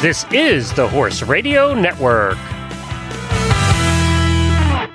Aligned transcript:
This 0.00 0.24
is 0.30 0.72
the 0.74 0.86
Horse 0.86 1.22
Radio 1.22 1.74
Network. 1.74 2.38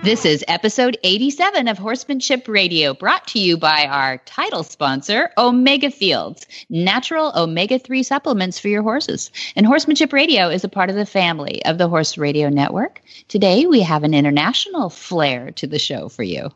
This 0.01 0.23
is 0.23 0.45
episode 0.47 0.97
87 1.03 1.67
of 1.67 1.77
Horsemanship 1.77 2.47
Radio, 2.47 2.93
brought 2.93 3.27
to 3.27 3.39
you 3.39 3.57
by 3.57 3.85
our 3.89 4.19
title 4.19 4.63
sponsor, 4.63 5.29
Omega 5.37 5.91
Fields, 5.91 6.47
natural 6.69 7.33
omega 7.35 7.79
3 7.79 8.01
supplements 8.01 8.57
for 8.57 8.69
your 8.69 8.81
horses. 8.81 9.29
And 9.57 9.65
Horsemanship 9.65 10.13
Radio 10.13 10.47
is 10.47 10.63
a 10.63 10.69
part 10.69 10.89
of 10.89 10.95
the 10.95 11.05
family 11.05 11.61
of 11.65 11.77
the 11.77 11.89
Horse 11.89 12.17
Radio 12.17 12.47
Network. 12.47 13.01
Today, 13.27 13.65
we 13.65 13.81
have 13.81 14.05
an 14.05 14.13
international 14.13 14.89
flair 14.89 15.51
to 15.51 15.67
the 15.67 15.79
show 15.79 16.07
for 16.07 16.23
you. 16.23 16.49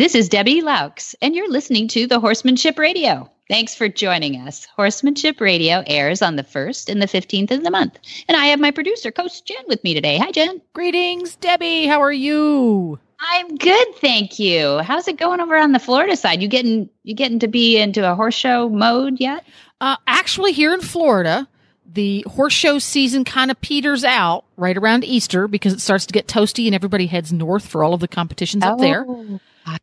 This 0.00 0.14
is 0.14 0.30
Debbie 0.30 0.62
Loucks, 0.62 1.14
and 1.20 1.34
you're 1.34 1.50
listening 1.50 1.86
to 1.88 2.06
the 2.06 2.18
Horsemanship 2.18 2.78
Radio. 2.78 3.30
Thanks 3.50 3.74
for 3.74 3.86
joining 3.86 4.36
us. 4.36 4.64
Horsemanship 4.74 5.42
Radio 5.42 5.82
airs 5.86 6.22
on 6.22 6.36
the 6.36 6.42
1st 6.42 6.88
and 6.88 7.02
the 7.02 7.06
15th 7.06 7.50
of 7.50 7.64
the 7.64 7.70
month. 7.70 7.98
And 8.26 8.34
I 8.34 8.46
have 8.46 8.58
my 8.58 8.70
producer, 8.70 9.10
Coach 9.10 9.44
Jen, 9.44 9.62
with 9.68 9.84
me 9.84 9.92
today. 9.92 10.16
Hi, 10.16 10.30
Jen. 10.30 10.62
Greetings, 10.72 11.36
Debbie. 11.36 11.84
How 11.84 12.00
are 12.00 12.14
you? 12.14 12.98
I'm 13.20 13.58
good, 13.58 13.88
thank 13.96 14.38
you. 14.38 14.78
How's 14.78 15.06
it 15.06 15.18
going 15.18 15.38
over 15.38 15.54
on 15.54 15.72
the 15.72 15.78
Florida 15.78 16.16
side? 16.16 16.40
You 16.40 16.48
getting 16.48 16.88
you 17.02 17.14
getting 17.14 17.40
to 17.40 17.48
be 17.48 17.76
into 17.76 18.10
a 18.10 18.14
horse 18.14 18.34
show 18.34 18.70
mode 18.70 19.20
yet? 19.20 19.44
Uh, 19.82 19.96
actually, 20.06 20.52
here 20.52 20.72
in 20.72 20.80
Florida, 20.80 21.46
the 21.84 22.24
horse 22.26 22.54
show 22.54 22.78
season 22.78 23.24
kind 23.24 23.50
of 23.50 23.60
peters 23.60 24.04
out 24.04 24.44
right 24.56 24.78
around 24.78 25.04
Easter 25.04 25.46
because 25.46 25.74
it 25.74 25.80
starts 25.80 26.06
to 26.06 26.14
get 26.14 26.26
toasty 26.26 26.64
and 26.64 26.74
everybody 26.74 27.06
heads 27.06 27.34
north 27.34 27.68
for 27.68 27.84
all 27.84 27.92
of 27.92 28.00
the 28.00 28.08
competitions 28.08 28.64
oh. 28.64 28.70
up 28.70 28.78
there. 28.78 29.04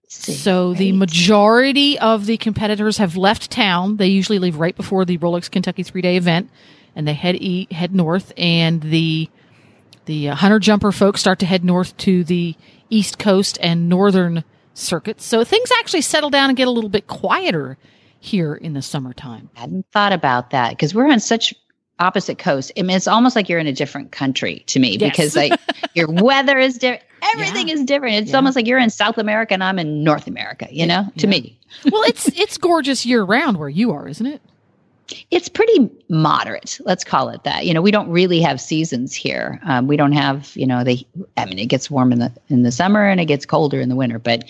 So 0.07 0.73
the 0.73 0.91
majority 0.93 1.99
of 1.99 2.25
the 2.25 2.37
competitors 2.37 2.97
have 2.97 3.17
left 3.17 3.51
town. 3.51 3.97
They 3.97 4.07
usually 4.07 4.39
leave 4.39 4.57
right 4.57 4.75
before 4.75 5.05
the 5.05 5.17
Rolex 5.17 5.49
Kentucky 5.49 5.83
three 5.83 6.01
day 6.01 6.17
event, 6.17 6.49
and 6.95 7.07
they 7.07 7.13
head 7.13 7.35
e- 7.35 7.67
head 7.71 7.93
north. 7.93 8.31
And 8.37 8.81
the 8.81 9.29
the 10.05 10.29
uh, 10.29 10.35
hunter 10.35 10.59
jumper 10.59 10.91
folks 10.91 11.19
start 11.19 11.39
to 11.39 11.45
head 11.45 11.63
north 11.63 11.95
to 11.97 12.23
the 12.23 12.55
east 12.89 13.19
coast 13.19 13.57
and 13.61 13.89
northern 13.89 14.43
circuits. 14.73 15.25
So 15.25 15.43
things 15.43 15.71
actually 15.79 16.01
settle 16.01 16.29
down 16.29 16.49
and 16.49 16.57
get 16.57 16.67
a 16.67 16.71
little 16.71 16.89
bit 16.89 17.07
quieter 17.07 17.77
here 18.19 18.55
in 18.55 18.73
the 18.73 18.81
summertime. 18.81 19.49
I 19.55 19.61
hadn't 19.61 19.85
thought 19.91 20.13
about 20.13 20.51
that 20.51 20.71
because 20.71 20.95
we're 20.95 21.09
on 21.09 21.19
such 21.19 21.53
opposite 21.99 22.37
coasts. 22.37 22.71
I 22.77 22.83
mean, 22.83 22.95
it's 22.95 23.07
almost 23.07 23.35
like 23.35 23.49
you're 23.49 23.59
in 23.59 23.67
a 23.67 23.73
different 23.73 24.11
country 24.11 24.63
to 24.67 24.79
me 24.79 24.97
yes. 24.97 25.11
because 25.11 25.35
like 25.35 25.59
your 25.93 26.07
weather 26.09 26.57
is 26.57 26.77
different. 26.77 27.03
Everything 27.21 27.67
yeah. 27.67 27.75
is 27.75 27.83
different. 27.83 28.15
It's 28.15 28.31
yeah. 28.31 28.37
almost 28.37 28.55
like 28.55 28.67
you're 28.67 28.79
in 28.79 28.89
South 28.89 29.17
America 29.17 29.53
and 29.53 29.63
I'm 29.63 29.79
in 29.79 30.03
North 30.03 30.27
America, 30.27 30.67
you 30.71 30.85
know, 30.85 31.07
to 31.17 31.27
me. 31.27 31.59
well, 31.91 32.03
it's 32.03 32.27
it's 32.37 32.57
gorgeous 32.57 33.05
year 33.05 33.23
round 33.23 33.57
where 33.57 33.69
you 33.69 33.91
are, 33.91 34.07
isn't 34.07 34.25
it? 34.25 34.41
It's 35.31 35.47
pretty 35.47 35.89
moderate. 36.09 36.79
Let's 36.83 37.03
call 37.03 37.29
it 37.29 37.43
that. 37.43 37.65
You 37.65 37.73
know, 37.73 37.81
we 37.81 37.91
don't 37.91 38.09
really 38.09 38.41
have 38.41 38.59
seasons 38.59 39.13
here. 39.13 39.59
Um, 39.63 39.87
we 39.87 39.95
don't 39.95 40.11
have, 40.11 40.55
you 40.55 40.67
know, 40.67 40.83
they. 40.83 41.05
I 41.37 41.45
mean, 41.45 41.59
it 41.59 41.67
gets 41.67 41.89
warm 41.89 42.11
in 42.11 42.19
the 42.19 42.31
in 42.49 42.63
the 42.63 42.71
summer 42.71 43.05
and 43.05 43.19
it 43.19 43.25
gets 43.25 43.45
colder 43.45 43.79
in 43.79 43.89
the 43.89 43.95
winter. 43.95 44.19
But 44.19 44.45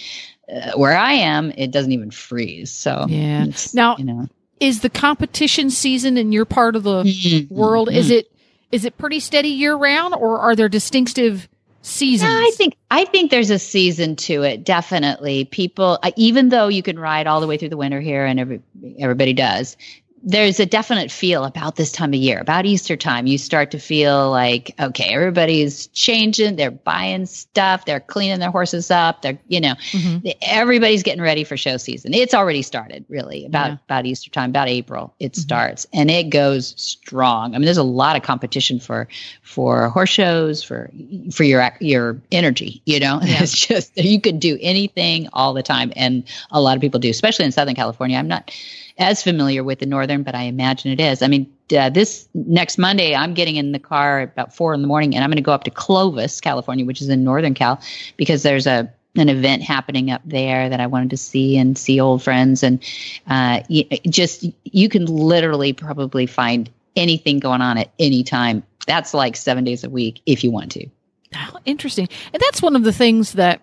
uh, 0.51 0.71
where 0.75 0.97
I 0.97 1.13
am, 1.13 1.51
it 1.57 1.71
doesn't 1.71 1.91
even 1.91 2.11
freeze. 2.11 2.71
So 2.71 3.05
yeah. 3.07 3.45
Now, 3.73 3.97
you 3.97 4.05
know, 4.05 4.27
is 4.59 4.81
the 4.81 4.89
competition 4.89 5.69
season 5.69 6.17
in 6.17 6.31
your 6.31 6.45
part 6.45 6.75
of 6.75 6.83
the 6.83 7.03
mm-hmm. 7.03 7.53
world? 7.53 7.91
Is 7.91 8.09
it 8.09 8.31
is 8.71 8.85
it 8.85 8.97
pretty 8.97 9.19
steady 9.19 9.49
year 9.49 9.75
round, 9.75 10.13
or 10.15 10.39
are 10.39 10.55
there 10.55 10.69
distinctive 10.69 11.47
seasons? 11.87 12.31
I 12.33 12.51
think 12.55 12.75
I 12.91 13.05
think 13.05 13.31
there's 13.31 13.49
a 13.49 13.59
season 13.59 14.15
to 14.17 14.43
it. 14.43 14.63
Definitely, 14.63 15.45
people. 15.45 15.99
Uh, 16.03 16.11
even 16.15 16.49
though 16.49 16.67
you 16.67 16.83
can 16.83 16.99
ride 16.99 17.27
all 17.27 17.41
the 17.41 17.47
way 17.47 17.57
through 17.57 17.69
the 17.69 17.77
winter 17.77 17.99
here, 17.99 18.25
and 18.25 18.39
every, 18.39 18.61
everybody 18.99 19.33
does, 19.33 19.77
there's 20.23 20.59
a 20.59 20.65
definite 20.65 21.11
feel 21.11 21.45
about 21.45 21.75
this 21.75 21.91
time 21.91 22.09
of 22.09 22.19
year, 22.19 22.39
about 22.39 22.65
Easter 22.65 22.97
time. 22.97 23.27
You 23.27 23.37
start 23.37 23.71
to 23.71 23.79
feel 23.79 24.31
like, 24.31 24.73
okay, 24.79 25.13
everybody's 25.13 25.87
changing. 25.87 26.55
They're 26.55 26.71
buying 26.71 27.25
stuff. 27.27 27.85
They're 27.85 27.99
cleaning 27.99 28.39
their 28.39 28.49
horses 28.49 28.89
up. 28.89 29.21
They're, 29.21 29.37
you 29.47 29.61
know, 29.61 29.75
mm-hmm. 29.91 30.27
everybody's 30.41 31.03
getting 31.03 31.21
ready 31.21 31.43
for 31.43 31.55
show 31.55 31.77
season. 31.77 32.13
It's 32.13 32.33
already 32.33 32.63
started, 32.63 33.05
really, 33.09 33.45
about 33.45 33.69
yeah. 33.69 33.77
about 33.85 34.05
Easter 34.05 34.31
time, 34.31 34.49
about 34.49 34.67
April. 34.67 35.13
It 35.19 35.33
mm-hmm. 35.33 35.41
starts 35.41 35.85
and 35.93 36.09
it 36.09 36.29
goes 36.29 36.73
strong. 36.77 37.53
I 37.53 37.59
mean, 37.59 37.65
there's 37.65 37.77
a 37.77 37.83
lot 37.83 38.15
of 38.15 38.23
competition 38.23 38.79
for 38.79 39.07
for 39.43 39.89
horse 39.89 40.09
shows, 40.09 40.63
for 40.63 40.89
for 41.31 41.43
your 41.43 41.71
your 41.79 42.19
energy. 42.31 42.81
You 42.85 42.99
know, 42.99 43.19
yeah. 43.23 43.43
it's 43.43 43.67
just 43.67 43.95
you 43.95 44.19
could 44.19 44.39
do 44.39 44.57
anything 44.61 45.29
all 45.33 45.53
the 45.53 45.63
time, 45.63 45.93
and 45.95 46.23
a 46.51 46.59
lot 46.59 46.75
of 46.75 46.81
people 46.81 46.99
do, 46.99 47.09
especially 47.09 47.45
in 47.45 47.51
Southern 47.51 47.75
California. 47.75 48.17
I'm 48.17 48.27
not 48.27 48.51
as 48.97 49.21
familiar 49.21 49.63
with 49.63 49.79
the 49.79 49.85
northern, 49.85 50.23
but 50.23 50.35
I 50.35 50.43
imagine 50.43 50.91
it 50.91 50.99
is. 50.99 51.21
I 51.21 51.27
mean, 51.27 51.51
uh, 51.77 51.89
this 51.89 52.27
next 52.33 52.77
Monday, 52.77 53.15
I'm 53.15 53.33
getting 53.33 53.55
in 53.55 53.71
the 53.71 53.79
car 53.79 54.21
about 54.21 54.55
four 54.55 54.73
in 54.73 54.81
the 54.81 54.87
morning, 54.87 55.15
and 55.15 55.23
I'm 55.23 55.29
going 55.29 55.37
to 55.37 55.41
go 55.43 55.51
up 55.51 55.63
to 55.65 55.71
Clovis, 55.71 56.41
California, 56.41 56.85
which 56.85 57.01
is 57.01 57.09
in 57.09 57.23
Northern 57.23 57.53
Cal, 57.53 57.79
because 58.15 58.43
there's 58.43 58.67
a 58.67 58.91
an 59.15 59.29
event 59.29 59.63
happening 59.63 60.11
up 60.11 60.21
there 60.25 60.69
that 60.69 60.79
I 60.79 60.85
wanted 60.85 61.09
to 61.09 61.17
see 61.17 61.57
and 61.57 61.75
see 61.77 61.99
old 61.99 62.23
friends, 62.23 62.63
and 62.63 62.83
uh, 63.27 63.61
just 64.09 64.45
you 64.63 64.89
can 64.89 65.05
literally 65.05 65.73
probably 65.73 66.25
find 66.25 66.69
anything 66.95 67.39
going 67.39 67.61
on 67.61 67.77
at 67.77 67.91
any 67.99 68.23
time. 68.23 68.63
That's 68.85 69.13
like 69.13 69.35
seven 69.35 69.63
days 69.63 69.83
a 69.83 69.89
week 69.89 70.21
if 70.25 70.43
you 70.43 70.51
want 70.51 70.71
to. 70.73 70.87
Oh, 71.35 71.57
interesting, 71.65 72.07
and 72.33 72.41
that's 72.41 72.61
one 72.61 72.75
of 72.75 72.83
the 72.83 72.93
things 72.93 73.33
that 73.33 73.61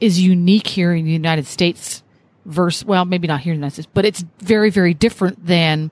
is 0.00 0.20
unique 0.20 0.66
here 0.66 0.92
in 0.92 1.04
the 1.04 1.12
United 1.12 1.46
States 1.46 2.01
versus, 2.44 2.84
well, 2.84 3.04
maybe 3.04 3.26
not 3.26 3.40
here 3.40 3.52
in 3.52 3.60
the 3.60 3.60
United 3.60 3.74
States, 3.74 3.88
but 3.92 4.04
it's 4.04 4.24
very, 4.38 4.70
very 4.70 4.94
different 4.94 5.44
than 5.46 5.90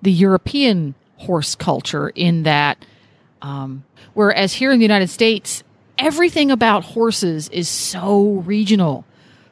the 0.00 0.12
European 0.12 0.94
horse 1.16 1.54
culture 1.54 2.08
in 2.10 2.42
that, 2.42 2.84
um, 3.40 3.84
whereas 4.14 4.52
here 4.52 4.72
in 4.72 4.78
the 4.78 4.84
United 4.84 5.08
States, 5.08 5.62
everything 5.98 6.50
about 6.50 6.84
horses 6.84 7.48
is 7.50 7.68
so 7.68 8.42
regional. 8.46 9.04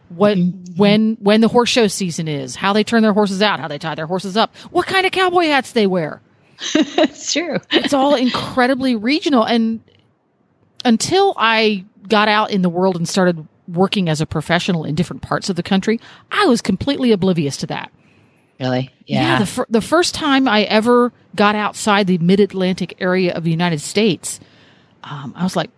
What 0.08 0.36
mm-hmm. 0.36 0.76
when 0.76 1.16
when 1.20 1.40
the 1.40 1.46
horse 1.46 1.68
show 1.68 1.86
season 1.86 2.26
is, 2.26 2.56
how 2.56 2.72
they 2.72 2.82
turn 2.82 3.02
their 3.02 3.12
horses 3.12 3.42
out, 3.42 3.60
how 3.60 3.68
they 3.68 3.78
tie 3.78 3.94
their 3.94 4.06
horses 4.08 4.36
up, 4.36 4.54
what 4.70 4.86
kind 4.86 5.06
of 5.06 5.12
cowboy 5.12 5.44
hats 5.44 5.72
they 5.72 5.86
wear. 5.86 6.20
it's 6.74 7.32
true. 7.32 7.58
it's 7.70 7.92
all 7.92 8.16
incredibly 8.16 8.96
regional, 8.96 9.44
and 9.44 9.80
until 10.84 11.34
I 11.36 11.84
got 12.08 12.26
out 12.26 12.50
in 12.50 12.62
the 12.62 12.68
world 12.68 12.96
and 12.96 13.08
started 13.08 13.46
working 13.72 14.08
as 14.08 14.20
a 14.20 14.26
professional 14.26 14.84
in 14.84 14.94
different 14.94 15.22
parts 15.22 15.48
of 15.48 15.56
the 15.56 15.62
country, 15.62 16.00
I 16.30 16.46
was 16.46 16.60
completely 16.60 17.12
oblivious 17.12 17.56
to 17.58 17.66
that. 17.68 17.90
Really? 18.58 18.90
Yeah. 19.06 19.22
yeah 19.22 19.38
the, 19.38 19.46
fir- 19.46 19.66
the 19.70 19.80
first 19.80 20.14
time 20.14 20.46
I 20.46 20.62
ever 20.64 21.12
got 21.34 21.54
outside 21.54 22.06
the 22.06 22.18
mid 22.18 22.40
Atlantic 22.40 22.94
area 23.00 23.32
of 23.34 23.44
the 23.44 23.50
United 23.50 23.80
States, 23.80 24.38
um, 25.04 25.32
I 25.36 25.44
was 25.44 25.56
like, 25.56 25.70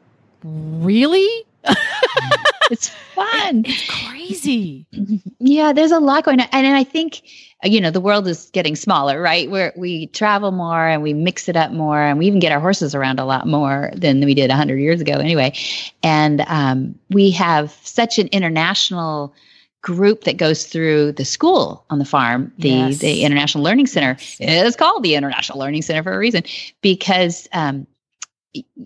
really? 0.43 1.45
it's 2.71 2.89
fun. 3.15 3.65
It's 3.67 3.89
crazy. 4.09 4.87
Yeah, 5.45 5.73
there's 5.73 5.91
a 5.91 5.99
lot 5.99 6.25
going 6.25 6.41
on. 6.41 6.47
And 6.53 6.69
I 6.69 6.85
think, 6.85 7.23
you 7.65 7.81
know, 7.81 7.91
the 7.91 8.01
world 8.01 8.29
is 8.29 8.49
getting 8.51 8.77
smaller, 8.77 9.21
right? 9.21 9.51
Where 9.51 9.73
we 9.77 10.07
travel 10.07 10.53
more 10.53 10.87
and 10.87 11.03
we 11.03 11.13
mix 11.13 11.49
it 11.49 11.57
up 11.57 11.73
more 11.73 12.01
and 12.01 12.17
we 12.17 12.27
even 12.27 12.39
get 12.39 12.53
our 12.53 12.61
horses 12.61 12.95
around 12.95 13.19
a 13.19 13.25
lot 13.25 13.49
more 13.49 13.91
than 13.93 14.25
we 14.25 14.35
did 14.35 14.51
100 14.51 14.77
years 14.77 15.01
ago 15.01 15.15
anyway. 15.15 15.53
And 16.05 16.43
um, 16.47 16.95
we 17.11 17.33
have 17.33 17.77
such 17.83 18.21
an 18.21 18.29
international 18.29 19.35
group 19.83 20.25
that 20.25 20.37
goes 20.37 20.67
through 20.67 21.13
the 21.13 21.25
school 21.25 21.85
on 21.91 21.99
the 21.99 22.05
farm, 22.05 22.53
the 22.59 22.69
yes. 22.69 22.99
the 22.99 23.25
International 23.25 23.65
Learning 23.65 23.87
Center. 23.87 24.17
It 24.39 24.49
is 24.49 24.77
called 24.77 25.03
the 25.03 25.17
International 25.17 25.59
Learning 25.59 25.83
Center 25.83 26.05
for 26.05 26.13
a 26.13 26.19
reason 26.19 26.45
because 26.81 27.49
um, 27.53 27.87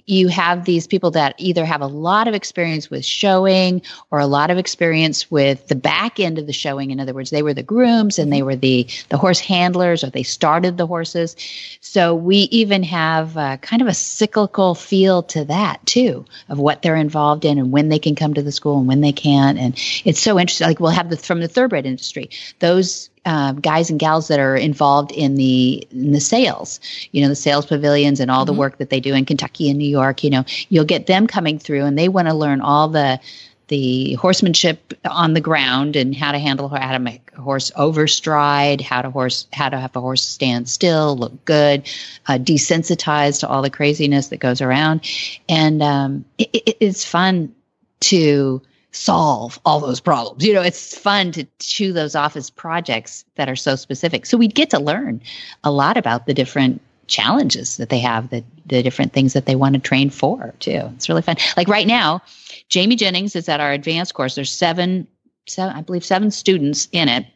you 0.05 0.29
have 0.29 0.65
these 0.65 0.87
people 0.87 1.11
that 1.11 1.35
either 1.39 1.65
have 1.65 1.81
a 1.81 1.87
lot 1.87 2.29
of 2.29 2.35
experience 2.35 2.89
with 2.89 3.05
showing 3.05 3.83
or 4.13 4.21
a 4.21 4.27
lot 4.27 4.51
of 4.51 4.59
experience 4.59 5.29
with 5.29 5.67
the 5.67 5.75
back 5.75 6.21
end 6.21 6.39
of 6.39 6.47
the 6.47 6.53
showing. 6.53 6.91
In 6.91 7.01
other 7.01 7.13
words 7.13 7.31
they 7.31 7.43
were 7.43 7.55
the 7.55 7.63
grooms 7.65 8.19
and 8.19 8.33
they 8.33 8.43
were 8.43 8.55
the 8.55 8.87
the 9.09 9.17
horse 9.17 9.41
handlers 9.41 10.05
or 10.05 10.11
they 10.11 10.23
started 10.23 10.77
the 10.77 10.87
horses. 10.87 11.35
So 11.81 12.15
we 12.15 12.37
even 12.53 12.85
have 12.85 13.35
kind 13.61 13.83
of 13.83 13.89
a 13.89 13.95
cyclical 13.95 14.75
feel 14.77 15.25
to 15.25 15.45
that 15.47 15.85
too 15.85 16.25
of 16.49 16.59
what 16.59 16.83
they're 16.83 16.95
involved 16.95 17.45
in 17.45 17.59
and 17.59 17.73
when 17.73 17.89
they 17.89 17.99
can 17.99 18.15
come 18.15 18.35
to 18.35 18.43
the 18.43 18.53
school 18.53 18.79
and 18.79 18.87
when 18.87 19.01
they 19.01 19.13
can't. 19.13 19.59
And 19.59 19.75
it's 20.05 20.21
so 20.21 20.39
interesting 20.39 20.69
like 20.69 20.79
we'll 20.79 20.91
have 20.91 21.11
the 21.11 21.17
from 21.17 21.41
the 21.41 21.49
thoroughbred 21.49 21.87
industry 21.87 22.31
those 22.61 23.11
uh, 23.27 23.53
guys 23.53 23.91
and 23.91 23.99
gals 23.99 24.29
that 24.29 24.39
are 24.39 24.57
involved 24.57 25.11
in 25.13 25.35
the 25.35 25.87
in 25.91 26.13
the 26.13 26.21
sales, 26.21 26.81
you 27.11 27.21
know, 27.21 27.29
the 27.29 27.35
sales 27.35 27.67
pavilions 27.67 28.21
and 28.21 28.31
all 28.31 28.45
mm-hmm. 28.45 28.55
the 28.55 28.59
work 28.59 28.79
that 28.79 28.89
they 28.89 29.01
do 29.01 29.13
in 29.15 29.25
Kentucky 29.25 29.69
and 29.69 29.79
New 29.79 29.89
York. 29.89 30.25
You 30.25 30.31
know, 30.31 30.45
you'll 30.69 30.85
get 30.85 31.07
them 31.07 31.27
coming 31.27 31.59
through, 31.59 31.85
and 31.85 31.99
they 31.99 32.09
want 32.09 32.29
to 32.29 32.35
learn 32.35 32.61
all 32.61 32.89
the 32.89 33.21
the 33.69 34.15
horsemanship 34.15 34.95
on 35.05 35.35
the 35.35 35.41
ground 35.41 35.97
and 35.97 36.15
how 36.15 36.31
to 36.31 36.39
handle 36.39 36.69
how 36.69 36.93
to 36.93 37.01
make 37.01 37.33
a 37.37 37.41
horse 37.41 37.73
overstride, 37.73 38.81
how 38.81 39.03
to 39.03 39.11
horse 39.11 39.49
how 39.53 39.69
to 39.69 39.79
have 39.79 39.97
a 39.97 40.01
horse 40.01 40.23
stand 40.23 40.69
still, 40.69 41.17
look 41.17 41.45
good, 41.45 41.83
uh, 42.29 42.39
desensitized 42.39 43.41
to 43.41 43.49
all 43.49 43.61
the 43.61 43.71
craziness 43.71 44.29
that 44.29 44.39
goes 44.39 44.61
around, 44.61 45.01
and 45.49 45.83
um, 45.83 46.25
it, 46.39 46.49
it, 46.53 46.77
it's 46.81 47.05
fun 47.05 47.53
to 47.99 48.63
solve 48.97 49.61
all 49.65 49.81
those 49.81 50.01
problems. 50.01 50.45
You 50.45 50.55
know, 50.55 50.63
it's 50.63 50.97
fun 50.97 51.33
to 51.33 51.47
chew 51.59 51.93
those 51.93 52.15
off 52.15 52.37
as 52.37 52.51
projects 52.51 53.25
that 53.35 53.49
are 53.49 53.57
so 53.57 53.77
specific. 53.77 54.27
So 54.27 54.39
we'd 54.39 54.55
get 54.55 54.71
to 54.71 54.79
learn 54.79 55.21
a 55.65 55.71
lot 55.71 55.97
about 55.97 56.27
the 56.27 56.35
different 56.35 56.81
challenges 57.07 57.77
that 57.77 57.89
they 57.89 58.01
have, 58.01 58.31
the 58.31 58.43
the 58.67 58.83
different 58.83 59.13
things 59.13 59.33
that 59.35 59.47
they 59.47 59.55
want 59.55 59.75
to 59.75 59.81
train 59.81 60.11
for 60.11 60.55
too. 60.59 60.91
It's 60.97 61.09
really 61.09 61.23
fun. 61.23 61.37
Like 61.57 61.69
right 61.69 61.87
now, 61.87 62.23
Jamie 62.69 62.97
Jennings 62.97 63.37
is 63.37 63.49
at 63.49 63.61
our 63.61 63.73
advanced 63.73 64.15
course. 64.15 64.35
There's 64.35 64.51
seven, 64.51 65.07
seven 65.47 65.77
I 65.77 65.83
believe 65.83 66.05
seven 66.05 66.31
students 66.31 66.89
in 66.91 67.09
it 67.09 67.27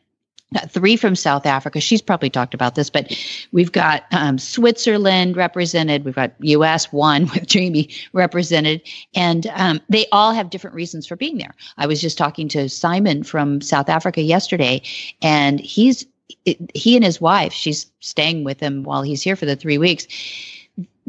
three 0.68 0.96
from 0.96 1.14
South 1.14 1.46
Africa. 1.46 1.80
She's 1.80 2.02
probably 2.02 2.30
talked 2.30 2.54
about 2.54 2.74
this, 2.74 2.90
but 2.90 3.16
we've 3.52 3.72
got 3.72 4.04
um, 4.10 4.38
Switzerland 4.38 5.36
represented. 5.36 6.04
We've 6.04 6.14
got 6.14 6.32
U.S. 6.40 6.92
one 6.92 7.22
with 7.34 7.46
Jamie 7.46 7.90
represented, 8.12 8.82
and 9.14 9.46
um, 9.54 9.80
they 9.88 10.06
all 10.12 10.32
have 10.32 10.50
different 10.50 10.74
reasons 10.74 11.06
for 11.06 11.16
being 11.16 11.38
there. 11.38 11.54
I 11.78 11.86
was 11.86 12.00
just 12.00 12.18
talking 12.18 12.48
to 12.48 12.68
Simon 12.68 13.22
from 13.22 13.60
South 13.60 13.88
Africa 13.88 14.22
yesterday, 14.22 14.82
and 15.22 15.60
he's 15.60 16.06
he 16.74 16.96
and 16.96 17.04
his 17.04 17.20
wife. 17.20 17.52
She's 17.52 17.90
staying 18.00 18.44
with 18.44 18.60
him 18.60 18.84
while 18.84 19.02
he's 19.02 19.22
here 19.22 19.36
for 19.36 19.46
the 19.46 19.56
three 19.56 19.78
weeks. 19.78 20.06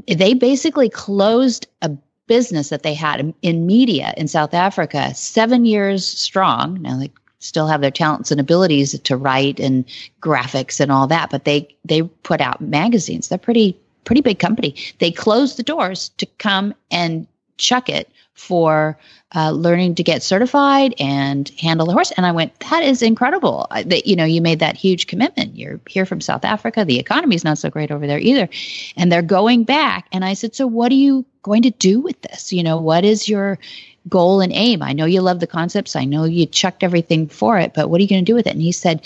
They 0.07 0.33
basically 0.33 0.89
closed 0.89 1.67
a 1.81 1.91
business 2.27 2.69
that 2.69 2.83
they 2.83 2.93
had 2.93 3.33
in 3.41 3.65
media 3.65 4.13
in 4.17 4.27
South 4.27 4.53
Africa, 4.53 5.13
seven 5.13 5.65
years 5.65 6.07
strong. 6.07 6.81
Now 6.81 6.97
they 6.97 7.11
still 7.41 7.67
have 7.67 7.81
their 7.81 7.91
talents 7.91 8.31
and 8.31 8.39
abilities 8.39 8.97
to 8.97 9.17
write 9.17 9.59
and 9.59 9.83
graphics 10.21 10.79
and 10.79 10.91
all 10.91 11.07
that, 11.07 11.29
but 11.29 11.43
they 11.43 11.67
they 11.83 12.01
put 12.01 12.39
out 12.39 12.61
magazines. 12.61 13.27
They're 13.27 13.37
pretty 13.37 13.77
pretty 14.05 14.21
big 14.21 14.39
company. 14.39 14.75
They 14.99 15.11
closed 15.11 15.57
the 15.57 15.63
doors 15.63 16.09
to 16.17 16.25
come 16.37 16.73
and 16.89 17.27
chuck 17.57 17.89
it 17.89 18.09
for 18.33 18.97
uh, 19.35 19.51
learning 19.51 19.95
to 19.95 20.03
get 20.03 20.23
certified 20.23 20.95
and 20.99 21.49
handle 21.59 21.85
the 21.85 21.93
horse. 21.93 22.11
And 22.11 22.25
I 22.25 22.31
went, 22.31 22.59
that 22.71 22.83
is 22.83 23.01
incredible 23.01 23.67
that, 23.69 24.07
you 24.07 24.15
know, 24.15 24.25
you 24.25 24.41
made 24.41 24.59
that 24.59 24.75
huge 24.75 25.05
commitment. 25.05 25.55
You're 25.55 25.79
here 25.87 26.05
from 26.05 26.21
South 26.21 26.43
Africa. 26.43 26.83
The 26.83 26.99
economy 26.99 27.35
is 27.35 27.43
not 27.43 27.59
so 27.59 27.69
great 27.69 27.91
over 27.91 28.07
there 28.07 28.19
either. 28.19 28.49
And 28.97 29.11
they're 29.11 29.21
going 29.21 29.63
back. 29.63 30.07
And 30.11 30.25
I 30.25 30.33
said, 30.33 30.55
so 30.55 30.65
what 30.65 30.91
are 30.91 30.95
you 30.95 31.23
going 31.43 31.61
to 31.63 31.69
do 31.69 31.99
with 31.99 32.19
this? 32.23 32.51
You 32.51 32.63
know, 32.63 32.77
what 32.77 33.05
is 33.05 33.29
your, 33.29 33.59
goal 34.09 34.41
and 34.41 34.51
aim. 34.51 34.81
I 34.81 34.93
know 34.93 35.05
you 35.05 35.21
love 35.21 35.39
the 35.39 35.47
concepts. 35.47 35.95
I 35.95 36.05
know 36.05 36.23
you 36.23 36.45
chucked 36.45 36.83
everything 36.83 37.27
for 37.27 37.57
it, 37.59 37.73
but 37.73 37.89
what 37.89 37.99
are 37.99 38.03
you 38.03 38.09
going 38.09 38.25
to 38.25 38.31
do 38.31 38.35
with 38.35 38.47
it? 38.47 38.53
And 38.53 38.61
he 38.61 38.71
said, 38.71 39.01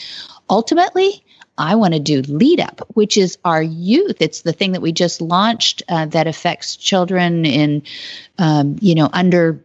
ultimately, 0.50 1.24
I 1.58 1.76
want 1.76 1.94
to 1.94 2.00
do 2.00 2.22
Lead 2.22 2.60
Up, 2.60 2.82
which 2.94 3.18
is 3.18 3.38
our 3.46 3.64
youth. 3.64 4.18
It's 4.20 4.42
the 4.42 4.54
thing 4.54 4.74
that 4.74 4.82
we 4.82 4.92
just 4.92 5.22
launched 5.22 5.84
uh, 5.88 6.06
that 6.08 6.28
affects 6.28 6.76
children 6.76 7.46
in, 7.46 7.84
um, 8.38 8.78
you 8.82 8.96
know, 8.96 9.10
under. 9.12 9.64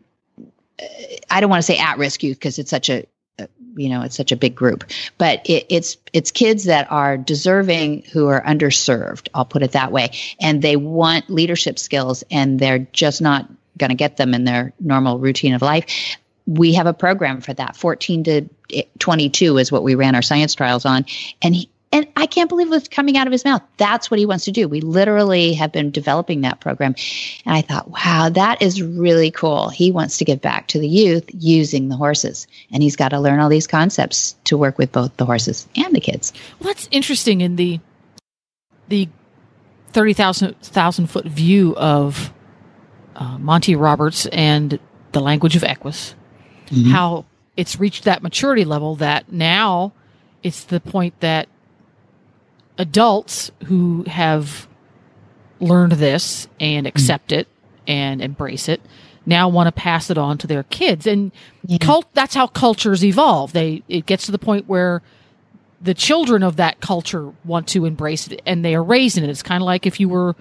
Uh, 0.80 0.84
I 1.30 1.40
don't 1.40 1.50
want 1.50 1.62
to 1.62 1.66
say 1.66 1.78
at 1.78 1.98
risk 1.98 2.22
youth 2.22 2.38
because 2.38 2.58
it's 2.58 2.70
such 2.70 2.90
a, 2.90 3.06
uh, 3.40 3.46
you 3.74 3.88
know, 3.88 4.02
it's 4.02 4.16
such 4.16 4.30
a 4.30 4.36
big 4.36 4.54
group, 4.54 4.84
but 5.18 5.48
it, 5.48 5.66
it's 5.68 5.96
it's 6.12 6.30
kids 6.30 6.64
that 6.64 6.90
are 6.92 7.16
deserving 7.16 8.02
who 8.12 8.28
are 8.28 8.42
underserved. 8.42 9.28
I'll 9.34 9.44
put 9.44 9.62
it 9.62 9.72
that 9.72 9.90
way, 9.90 10.12
and 10.40 10.62
they 10.62 10.76
want 10.76 11.28
leadership 11.28 11.78
skills, 11.78 12.22
and 12.30 12.60
they're 12.60 12.78
just 12.78 13.20
not 13.20 13.48
going 13.80 13.90
to 13.90 13.96
get 13.96 14.16
them 14.16 14.34
in 14.34 14.44
their 14.44 14.72
normal 14.78 15.18
routine 15.18 15.54
of 15.54 15.62
life. 15.62 16.16
We 16.46 16.74
have 16.74 16.86
a 16.86 16.94
program 16.94 17.40
for 17.40 17.52
that. 17.54 17.76
14 17.76 18.24
to 18.24 18.48
22 18.98 19.58
is 19.58 19.72
what 19.72 19.82
we 19.82 19.94
ran 19.94 20.14
our 20.14 20.22
science 20.22 20.54
trials 20.54 20.84
on. 20.84 21.06
And 21.42 21.54
he, 21.54 21.70
and 21.92 22.06
I 22.14 22.26
can't 22.26 22.48
believe 22.48 22.70
what's 22.70 22.86
coming 22.86 23.16
out 23.16 23.26
of 23.26 23.32
his 23.32 23.44
mouth. 23.44 23.62
That's 23.76 24.10
what 24.10 24.20
he 24.20 24.26
wants 24.26 24.44
to 24.44 24.52
do. 24.52 24.68
We 24.68 24.80
literally 24.80 25.54
have 25.54 25.72
been 25.72 25.90
developing 25.90 26.42
that 26.42 26.60
program. 26.60 26.94
And 27.44 27.56
I 27.56 27.62
thought, 27.62 27.90
wow, 27.90 28.30
that 28.30 28.62
is 28.62 28.80
really 28.80 29.32
cool. 29.32 29.70
He 29.70 29.90
wants 29.90 30.18
to 30.18 30.24
give 30.24 30.40
back 30.40 30.68
to 30.68 30.78
the 30.78 30.86
youth 30.86 31.24
using 31.32 31.88
the 31.88 31.96
horses. 31.96 32.46
And 32.70 32.80
he's 32.80 32.94
got 32.94 33.08
to 33.08 33.18
learn 33.18 33.40
all 33.40 33.48
these 33.48 33.66
concepts 33.66 34.36
to 34.44 34.56
work 34.56 34.78
with 34.78 34.92
both 34.92 35.16
the 35.16 35.26
horses 35.26 35.66
and 35.74 35.92
the 35.92 36.00
kids. 36.00 36.32
Well, 36.60 36.72
that's 36.72 36.88
interesting 36.92 37.40
in 37.40 37.56
the 37.56 37.80
the 38.88 39.08
30,000 39.92 40.56
foot 41.08 41.24
view 41.24 41.74
of 41.76 42.32
uh, 43.20 43.38
Monty 43.38 43.76
Roberts 43.76 44.26
and 44.26 44.80
the 45.12 45.20
language 45.20 45.54
of 45.54 45.62
Equus, 45.62 46.14
mm-hmm. 46.66 46.90
how 46.90 47.26
it's 47.56 47.78
reached 47.78 48.04
that 48.04 48.22
maturity 48.22 48.64
level 48.64 48.96
that 48.96 49.30
now 49.30 49.92
it's 50.42 50.64
the 50.64 50.80
point 50.80 51.20
that 51.20 51.48
adults 52.78 53.50
who 53.66 54.04
have 54.06 54.66
learned 55.60 55.92
this 55.92 56.48
and 56.58 56.86
mm-hmm. 56.86 56.88
accept 56.88 57.28
mm-hmm. 57.28 57.40
it 57.40 57.48
and 57.86 58.22
embrace 58.22 58.68
it 58.68 58.80
now 59.26 59.48
want 59.48 59.66
to 59.66 59.72
pass 59.72 60.10
it 60.10 60.16
on 60.16 60.38
to 60.38 60.46
their 60.46 60.62
kids 60.64 61.06
and 61.06 61.32
yeah. 61.66 61.76
cult 61.78 62.06
that's 62.14 62.34
how 62.34 62.46
cultures 62.46 63.04
evolve 63.04 63.52
they 63.52 63.82
it 63.88 64.06
gets 64.06 64.26
to 64.26 64.32
the 64.32 64.38
point 64.38 64.66
where 64.66 65.02
the 65.82 65.92
children 65.92 66.42
of 66.42 66.56
that 66.56 66.80
culture 66.80 67.32
want 67.44 67.66
to 67.68 67.84
embrace 67.84 68.28
it 68.28 68.40
and 68.46 68.64
they 68.64 68.74
are 68.74 68.82
raised 68.82 69.18
in 69.18 69.24
it 69.24 69.28
it's 69.28 69.42
kind 69.42 69.62
of 69.62 69.66
like 69.66 69.86
if 69.86 70.00
you 70.00 70.08
were 70.08 70.34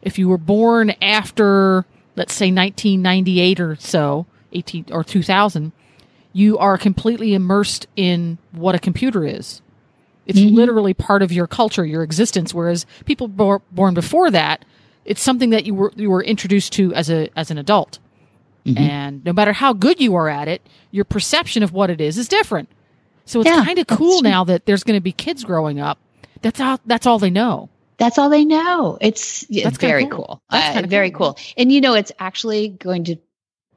if 0.00 0.18
you 0.18 0.28
were 0.28 0.38
born 0.38 0.90
after 1.02 1.84
let's 2.16 2.34
say 2.34 2.46
1998 2.46 3.60
or 3.60 3.76
so, 3.76 4.26
18 4.52 4.86
or 4.90 5.04
2000, 5.04 5.72
you 6.32 6.58
are 6.58 6.76
completely 6.76 7.34
immersed 7.34 7.86
in 7.96 8.38
what 8.52 8.74
a 8.74 8.78
computer 8.78 9.24
is. 9.24 9.62
It's 10.26 10.38
mm-hmm. 10.38 10.54
literally 10.54 10.94
part 10.94 11.22
of 11.22 11.32
your 11.32 11.46
culture, 11.46 11.84
your 11.84 12.02
existence. 12.02 12.54
Whereas 12.54 12.86
people 13.04 13.28
bor- 13.28 13.62
born 13.70 13.94
before 13.94 14.30
that, 14.30 14.64
it's 15.04 15.22
something 15.22 15.50
that 15.50 15.66
you 15.66 15.74
were 15.74 15.92
you 15.96 16.10
were 16.10 16.22
introduced 16.22 16.72
to 16.74 16.94
as 16.94 17.10
a 17.10 17.28
as 17.36 17.50
an 17.50 17.58
adult. 17.58 17.98
Mm-hmm. 18.64 18.78
And 18.78 19.24
no 19.24 19.32
matter 19.32 19.52
how 19.52 19.74
good 19.74 20.00
you 20.00 20.14
are 20.14 20.28
at 20.28 20.48
it, 20.48 20.66
your 20.90 21.04
perception 21.04 21.62
of 21.62 21.72
what 21.72 21.90
it 21.90 22.00
is 22.00 22.16
is 22.16 22.28
different. 22.28 22.70
So 23.26 23.40
it's 23.40 23.50
yeah, 23.50 23.64
kind 23.64 23.78
of 23.78 23.86
cool 23.86 24.22
now 24.22 24.44
that 24.44 24.66
there's 24.66 24.84
going 24.84 24.96
to 24.96 25.02
be 25.02 25.12
kids 25.12 25.44
growing 25.44 25.80
up. 25.80 25.98
That's 26.42 26.60
all. 26.60 26.80
That's 26.86 27.06
all 27.06 27.18
they 27.18 27.30
know. 27.30 27.68
That's 27.98 28.18
all 28.18 28.28
they 28.28 28.44
know. 28.44 28.98
It's 29.00 29.46
That's 29.46 29.78
very 29.78 30.06
cool. 30.06 30.24
cool. 30.24 30.42
Uh, 30.50 30.82
very 30.86 31.10
cool. 31.10 31.34
cool. 31.34 31.44
And 31.56 31.70
you 31.70 31.80
know, 31.80 31.94
it's 31.94 32.12
actually 32.18 32.68
going 32.68 33.04
to 33.04 33.16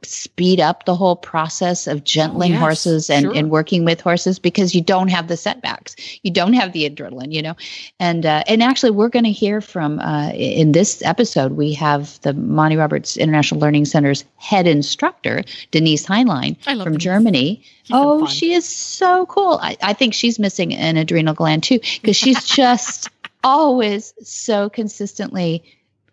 speed 0.04 0.60
up 0.60 0.86
the 0.86 0.96
whole 0.96 1.16
process 1.16 1.88
of 1.88 2.04
gentling 2.04 2.52
yes, 2.52 2.60
horses 2.60 3.10
and, 3.10 3.26
sure. 3.26 3.36
and 3.36 3.50
working 3.50 3.84
with 3.84 4.00
horses 4.00 4.38
because 4.38 4.76
you 4.76 4.82
don't 4.82 5.08
have 5.08 5.28
the 5.28 5.36
setbacks 5.36 5.96
you 6.22 6.32
don't 6.32 6.54
have 6.54 6.72
the 6.74 6.88
adrenaline 6.90 7.34
you 7.34 7.42
know 7.42 7.56
and 8.00 8.26
uh, 8.26 8.44
and 8.48 8.62
actually 8.62 8.92
we're 8.92 9.10
going 9.10 9.26
to 9.26 9.32
hear 9.32 9.60
from 9.60 10.00
uh, 10.00 10.30
in 10.34 10.72
this 10.72 11.02
episode 11.04 11.54
we 11.54 11.74
have 11.74 12.20
the 12.22 12.34
monty 12.34 12.76
roberts 12.78 13.18
international 13.18 13.60
learning 13.60 13.86
center's 13.86 14.24
head 14.36 14.68
instructor 14.68 15.44
denise 15.72 16.06
heinlein 16.06 16.62
from 16.64 16.78
denise. 16.84 17.04
germany 17.04 17.64
she's 17.84 17.96
oh 17.96 18.28
she 18.28 18.54
is 18.54 18.68
so 18.68 19.26
cool 19.26 19.60
I, 19.62 19.78
I 19.82 19.94
think 19.94 20.14
she's 20.14 20.38
missing 20.38 20.76
an 20.76 20.98
adrenal 20.98 21.34
gland 21.34 21.64
too 21.64 21.80
because 22.02 22.16
she's 22.16 22.44
just 22.48 23.10
always 23.48 24.14
so 24.22 24.70
consistently 24.70 25.64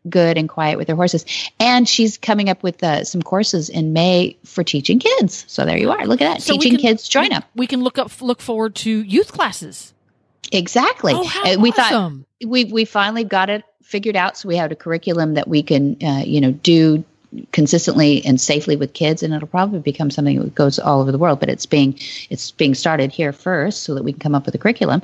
good 0.08 0.36
and 0.36 0.48
quiet 0.48 0.76
with 0.76 0.88
her 0.88 0.94
horses. 0.94 1.24
And 1.58 1.88
she's 1.88 2.18
coming 2.18 2.48
up 2.48 2.62
with 2.62 2.82
uh, 2.82 3.04
some 3.04 3.22
courses 3.22 3.68
in 3.68 3.92
May 3.92 4.36
for 4.44 4.62
teaching 4.62 4.98
kids. 4.98 5.44
So 5.48 5.64
there 5.64 5.78
you 5.78 5.90
are. 5.90 6.06
Look 6.06 6.20
at 6.20 6.34
that. 6.34 6.42
So 6.42 6.54
teaching 6.54 6.72
can, 6.72 6.80
kids, 6.80 7.08
join 7.08 7.32
up. 7.32 7.44
We 7.56 7.66
can 7.66 7.82
look 7.82 7.98
up 7.98 8.20
look 8.20 8.40
forward 8.40 8.74
to 8.76 8.90
youth 8.90 9.32
classes. 9.32 9.92
Exactly. 10.52 11.12
Oh, 11.14 11.24
how 11.24 11.58
we 11.58 11.70
awesome. 11.70 12.26
thought 12.40 12.50
we 12.50 12.64
we 12.66 12.84
finally 12.84 13.24
got 13.24 13.50
it 13.50 13.64
figured 13.82 14.16
out 14.16 14.36
so 14.36 14.48
we 14.48 14.56
have 14.56 14.72
a 14.72 14.76
curriculum 14.76 15.34
that 15.34 15.46
we 15.48 15.62
can 15.62 15.96
uh, 16.02 16.22
you 16.24 16.40
know 16.40 16.52
do 16.52 17.04
consistently 17.52 18.24
and 18.24 18.40
safely 18.40 18.76
with 18.76 18.92
kids 18.92 19.22
and 19.22 19.34
it'll 19.34 19.48
probably 19.48 19.80
become 19.80 20.10
something 20.10 20.38
that 20.40 20.54
goes 20.54 20.78
all 20.78 21.00
over 21.00 21.10
the 21.10 21.18
world 21.18 21.40
but 21.40 21.48
it's 21.48 21.66
being 21.66 21.98
it's 22.30 22.52
being 22.52 22.74
started 22.74 23.10
here 23.10 23.32
first 23.32 23.82
so 23.82 23.94
that 23.94 24.04
we 24.04 24.12
can 24.12 24.20
come 24.20 24.34
up 24.34 24.46
with 24.46 24.54
a 24.54 24.58
curriculum 24.58 25.02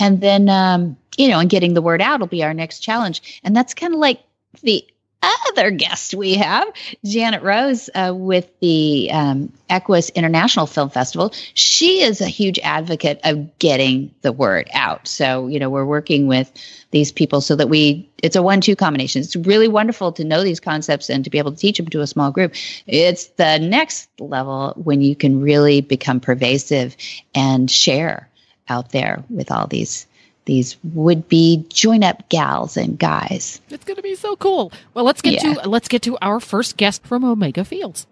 and 0.00 0.20
then 0.20 0.48
um, 0.48 0.96
you 1.18 1.28
know 1.28 1.38
and 1.38 1.50
getting 1.50 1.74
the 1.74 1.82
word 1.82 2.00
out 2.00 2.20
will 2.20 2.26
be 2.26 2.42
our 2.42 2.54
next 2.54 2.80
challenge 2.80 3.40
and 3.44 3.54
that's 3.54 3.74
kind 3.74 3.92
of 3.92 4.00
like 4.00 4.22
the 4.62 4.86
other 5.22 5.70
guest 5.70 6.14
we 6.14 6.34
have, 6.34 6.68
Janet 7.04 7.42
Rose, 7.42 7.90
uh, 7.94 8.12
with 8.14 8.48
the 8.60 9.10
um, 9.12 9.52
Equus 9.68 10.10
International 10.10 10.66
Film 10.66 10.90
Festival. 10.90 11.32
She 11.54 12.02
is 12.02 12.20
a 12.20 12.26
huge 12.26 12.58
advocate 12.60 13.20
of 13.24 13.58
getting 13.58 14.14
the 14.22 14.32
word 14.32 14.70
out. 14.72 15.08
So, 15.08 15.48
you 15.48 15.58
know, 15.58 15.70
we're 15.70 15.84
working 15.84 16.28
with 16.28 16.52
these 16.90 17.10
people 17.10 17.40
so 17.40 17.56
that 17.56 17.68
we, 17.68 18.08
it's 18.22 18.36
a 18.36 18.42
one 18.42 18.60
two 18.60 18.76
combination. 18.76 19.22
It's 19.22 19.34
really 19.34 19.68
wonderful 19.68 20.12
to 20.12 20.24
know 20.24 20.44
these 20.44 20.60
concepts 20.60 21.10
and 21.10 21.24
to 21.24 21.30
be 21.30 21.38
able 21.38 21.52
to 21.52 21.58
teach 21.58 21.78
them 21.78 21.88
to 21.88 22.00
a 22.00 22.06
small 22.06 22.30
group. 22.30 22.54
It's 22.86 23.26
the 23.26 23.58
next 23.58 24.08
level 24.20 24.74
when 24.76 25.00
you 25.00 25.16
can 25.16 25.40
really 25.40 25.80
become 25.80 26.20
pervasive 26.20 26.96
and 27.34 27.70
share 27.70 28.28
out 28.68 28.90
there 28.90 29.24
with 29.28 29.50
all 29.50 29.66
these 29.66 30.06
these 30.48 30.78
would 30.94 31.28
be 31.28 31.64
join 31.68 32.02
up 32.02 32.26
gals 32.30 32.76
and 32.76 32.98
guys. 32.98 33.60
It's 33.68 33.84
going 33.84 33.96
to 33.96 34.02
be 34.02 34.14
so 34.14 34.34
cool. 34.34 34.72
Well, 34.94 35.04
let's 35.04 35.20
get 35.20 35.34
yeah. 35.34 35.54
to 35.54 35.68
let's 35.68 35.88
get 35.88 36.02
to 36.02 36.16
our 36.22 36.40
first 36.40 36.76
guest 36.78 37.06
from 37.06 37.22
Omega 37.22 37.64
Fields. 37.64 38.06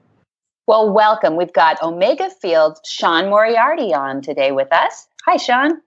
Well, 0.68 0.92
welcome. 0.92 1.36
We've 1.36 1.52
got 1.52 1.82
Omega 1.82 2.28
Fields 2.28 2.80
Sean 2.84 3.30
Moriarty 3.30 3.94
on 3.94 4.20
today 4.20 4.52
with 4.52 4.70
us. 4.70 5.08
Hi, 5.24 5.38
Sean. 5.38 5.80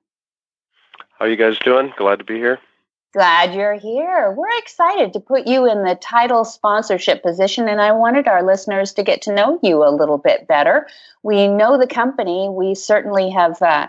How 1.17 1.25
are 1.25 1.29
you 1.29 1.35
guys 1.35 1.59
doing? 1.59 1.93
Glad 1.97 2.17
to 2.19 2.25
be 2.25 2.35
here. 2.35 2.59
Glad 3.13 3.53
you're 3.53 3.75
here. 3.75 4.31
We're 4.31 4.57
excited 4.57 5.13
to 5.13 5.19
put 5.19 5.47
you 5.47 5.69
in 5.69 5.83
the 5.83 5.95
title 5.95 6.45
sponsorship 6.45 7.21
position, 7.21 7.67
and 7.67 7.81
I 7.81 7.91
wanted 7.91 8.27
our 8.27 8.41
listeners 8.41 8.93
to 8.93 9.03
get 9.03 9.21
to 9.23 9.33
know 9.33 9.59
you 9.61 9.83
a 9.83 9.93
little 9.93 10.17
bit 10.17 10.47
better. 10.47 10.87
We 11.21 11.47
know 11.47 11.77
the 11.77 11.87
company. 11.87 12.49
We 12.49 12.73
certainly 12.73 13.29
have 13.29 13.61
uh, 13.61 13.87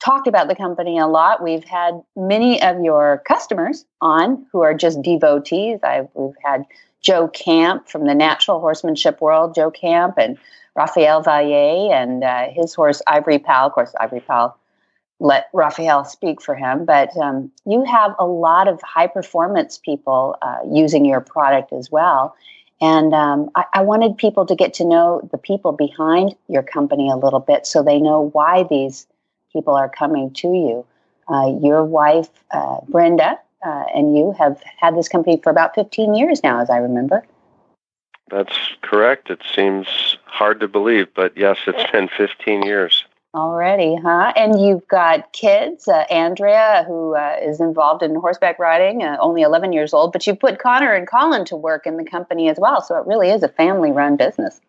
talked 0.00 0.26
about 0.26 0.48
the 0.48 0.54
company 0.54 0.98
a 0.98 1.06
lot. 1.06 1.42
We've 1.42 1.64
had 1.64 2.00
many 2.16 2.62
of 2.62 2.82
your 2.82 3.22
customers 3.26 3.84
on 4.00 4.46
who 4.52 4.62
are 4.62 4.74
just 4.74 5.02
devotees. 5.02 5.80
I've, 5.82 6.08
we've 6.14 6.36
had 6.44 6.64
Joe 7.00 7.28
Camp 7.28 7.88
from 7.88 8.06
the 8.06 8.14
natural 8.14 8.60
horsemanship 8.60 9.20
world, 9.20 9.54
Joe 9.54 9.70
Camp, 9.70 10.14
and 10.18 10.38
Raphael 10.74 11.22
Vallier 11.22 11.92
and 11.92 12.22
uh, 12.22 12.48
his 12.50 12.74
horse 12.74 13.02
Ivory 13.06 13.38
Pal. 13.38 13.66
Of 13.66 13.72
course, 13.72 13.92
Ivory 14.00 14.20
Pal 14.20 14.56
let 15.20 15.48
Raphael 15.52 16.04
speak 16.04 16.40
for 16.40 16.54
him, 16.54 16.84
but 16.84 17.16
um, 17.16 17.50
you 17.66 17.84
have 17.84 18.14
a 18.20 18.26
lot 18.26 18.68
of 18.68 18.80
high 18.82 19.08
performance 19.08 19.78
people 19.78 20.36
uh, 20.42 20.58
using 20.70 21.04
your 21.04 21.20
product 21.20 21.72
as 21.72 21.90
well. 21.90 22.36
And 22.80 23.12
um, 23.12 23.50
I, 23.56 23.64
I, 23.74 23.82
wanted 23.82 24.16
people 24.16 24.46
to 24.46 24.54
get 24.54 24.74
to 24.74 24.84
know 24.84 25.28
the 25.32 25.38
people 25.38 25.72
behind 25.72 26.36
your 26.46 26.62
company 26.62 27.10
a 27.10 27.16
little 27.16 27.40
bit 27.40 27.66
so 27.66 27.82
they 27.82 27.98
know 27.98 28.30
why 28.32 28.62
these 28.70 29.08
people 29.58 29.74
are 29.74 29.88
coming 29.88 30.30
to 30.32 30.48
you. 30.48 30.86
Uh, 31.28 31.58
your 31.60 31.84
wife, 31.84 32.30
uh, 32.52 32.76
Brenda, 32.88 33.38
uh, 33.66 33.84
and 33.92 34.16
you 34.16 34.34
have 34.38 34.62
had 34.78 34.96
this 34.96 35.08
company 35.08 35.40
for 35.42 35.50
about 35.50 35.74
15 35.74 36.14
years 36.14 36.42
now, 36.44 36.60
as 36.60 36.70
I 36.70 36.76
remember. 36.78 37.24
That's 38.30 38.56
correct. 38.82 39.30
It 39.30 39.40
seems 39.54 40.16
hard 40.26 40.60
to 40.60 40.68
believe, 40.68 41.08
but 41.14 41.36
yes, 41.36 41.58
it's 41.66 41.90
been 41.90 42.08
15 42.16 42.62
years. 42.62 43.04
Already, 43.34 43.96
huh? 43.96 44.32
And 44.36 44.60
you've 44.60 44.86
got 44.88 45.32
kids, 45.32 45.88
uh, 45.88 46.04
Andrea, 46.08 46.84
who 46.86 47.16
uh, 47.16 47.36
is 47.42 47.60
involved 47.60 48.02
in 48.02 48.14
horseback 48.14 48.58
riding, 48.58 49.02
uh, 49.02 49.16
only 49.20 49.42
11 49.42 49.72
years 49.72 49.92
old, 49.92 50.12
but 50.12 50.26
you 50.26 50.34
put 50.34 50.58
Connor 50.58 50.94
and 50.94 51.06
Colin 51.06 51.44
to 51.46 51.56
work 51.56 51.86
in 51.86 51.96
the 51.96 52.04
company 52.04 52.48
as 52.48 52.58
well. 52.58 52.80
So 52.80 52.96
it 52.96 53.06
really 53.06 53.30
is 53.30 53.42
a 53.42 53.48
family 53.48 53.90
run 53.90 54.16
business. 54.16 54.60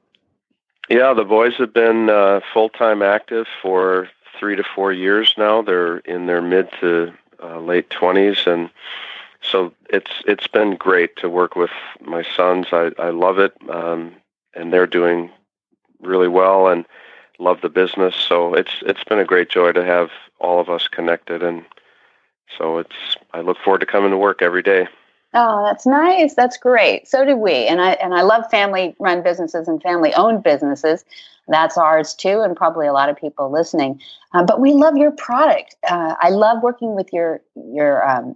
Yeah, 0.89 1.13
the 1.13 1.23
boys 1.23 1.53
have 1.59 1.73
been 1.73 2.09
uh, 2.09 2.39
full 2.51 2.69
time 2.69 3.03
active 3.03 3.45
for 3.61 4.09
three 4.39 4.55
to 4.55 4.63
four 4.63 4.91
years 4.93 5.33
now. 5.37 5.61
They're 5.61 5.97
in 5.99 6.25
their 6.25 6.41
mid 6.41 6.69
to 6.79 7.13
uh, 7.43 7.59
late 7.59 7.89
20s. 7.89 8.47
And 8.47 8.69
so 9.41 9.73
it's 9.89 10.11
it's 10.25 10.47
been 10.47 10.75
great 10.75 11.15
to 11.17 11.29
work 11.29 11.55
with 11.55 11.71
my 12.01 12.23
sons. 12.35 12.67
I, 12.71 12.91
I 12.97 13.09
love 13.09 13.39
it. 13.39 13.53
Um, 13.69 14.15
and 14.55 14.73
they're 14.73 14.87
doing 14.87 15.29
really 16.01 16.27
well. 16.27 16.67
And 16.67 16.85
love 17.39 17.61
the 17.61 17.69
business. 17.69 18.15
So 18.15 18.53
it's 18.53 18.71
it's 18.81 19.03
been 19.03 19.19
a 19.19 19.25
great 19.25 19.49
joy 19.49 19.71
to 19.71 19.83
have 19.83 20.11
all 20.39 20.59
of 20.59 20.69
us 20.69 20.87
connected, 20.87 21.41
and 21.41 21.65
so 22.57 22.77
it's 22.77 23.17
I 23.33 23.41
look 23.41 23.57
forward 23.57 23.79
to 23.79 23.85
coming 23.85 24.11
to 24.11 24.17
work 24.17 24.41
every 24.41 24.61
day. 24.61 24.87
Oh, 25.33 25.63
that's 25.63 25.85
nice. 25.85 26.33
That's 26.33 26.57
great. 26.57 27.07
So 27.07 27.23
do 27.23 27.35
we. 27.35 27.53
And 27.67 27.81
I 27.81 27.91
and 27.93 28.15
I 28.15 28.21
love 28.21 28.49
family 28.49 28.95
run 28.99 29.21
businesses 29.21 29.67
and 29.67 29.81
family 29.81 30.13
owned 30.15 30.43
businesses. 30.43 31.05
That's 31.47 31.77
ours 31.77 32.13
too, 32.13 32.41
and 32.41 32.55
probably 32.55 32.87
a 32.87 32.93
lot 32.93 33.09
of 33.09 33.17
people 33.17 33.51
listening. 33.51 34.01
Um, 34.33 34.45
but 34.45 34.59
we 34.59 34.73
love 34.73 34.97
your 34.97 35.11
product. 35.11 35.75
Uh, 35.87 36.15
I 36.19 36.29
love 36.29 36.63
working 36.63 36.95
with 36.95 37.13
your 37.13 37.41
your 37.55 38.07
um, 38.07 38.35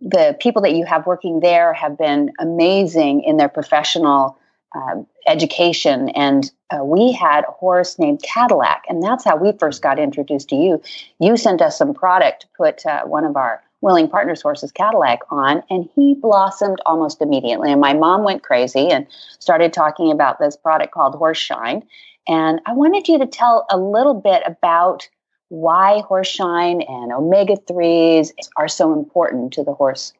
the 0.00 0.36
people 0.40 0.62
that 0.62 0.74
you 0.74 0.84
have 0.84 1.06
working 1.06 1.40
there 1.40 1.72
have 1.74 1.96
been 1.96 2.32
amazing 2.40 3.22
in 3.22 3.36
their 3.36 3.48
professional 3.48 4.38
uh, 4.74 4.96
education. 5.28 6.08
And 6.10 6.50
uh, 6.70 6.84
we 6.84 7.12
had 7.12 7.44
a 7.44 7.52
horse 7.52 7.98
named 7.98 8.22
Cadillac, 8.22 8.84
and 8.88 9.02
that's 9.02 9.24
how 9.24 9.36
we 9.36 9.52
first 9.52 9.82
got 9.82 10.00
introduced 10.00 10.48
to 10.48 10.56
you. 10.56 10.82
You 11.20 11.36
sent 11.36 11.62
us 11.62 11.78
some 11.78 11.94
product 11.94 12.42
to 12.42 12.48
put 12.56 12.84
uh, 12.84 13.04
one 13.04 13.24
of 13.24 13.36
our 13.36 13.62
willing 13.84 14.08
partners 14.08 14.40
horses 14.40 14.72
Cadillac 14.72 15.20
on, 15.30 15.62
and 15.68 15.88
he 15.94 16.14
blossomed 16.14 16.80
almost 16.86 17.20
immediately. 17.20 17.70
And 17.70 17.80
my 17.80 17.92
mom 17.92 18.24
went 18.24 18.42
crazy 18.42 18.88
and 18.88 19.06
started 19.38 19.72
talking 19.72 20.10
about 20.10 20.38
this 20.38 20.56
product 20.56 20.92
called 20.92 21.14
Horse 21.14 21.38
Shine. 21.38 21.84
And 22.26 22.60
I 22.66 22.72
wanted 22.72 23.06
you 23.06 23.18
to 23.18 23.26
tell 23.26 23.66
a 23.70 23.78
little 23.78 24.14
bit 24.14 24.42
about 24.46 25.06
why 25.50 26.00
horse 26.00 26.26
shine 26.26 26.80
and 26.80 27.12
omega 27.12 27.56
3s 27.56 28.32
are 28.56 28.66
so 28.66 28.92
important 28.94 29.52
to 29.52 29.62
the 29.62 29.74
horse. 29.74 30.14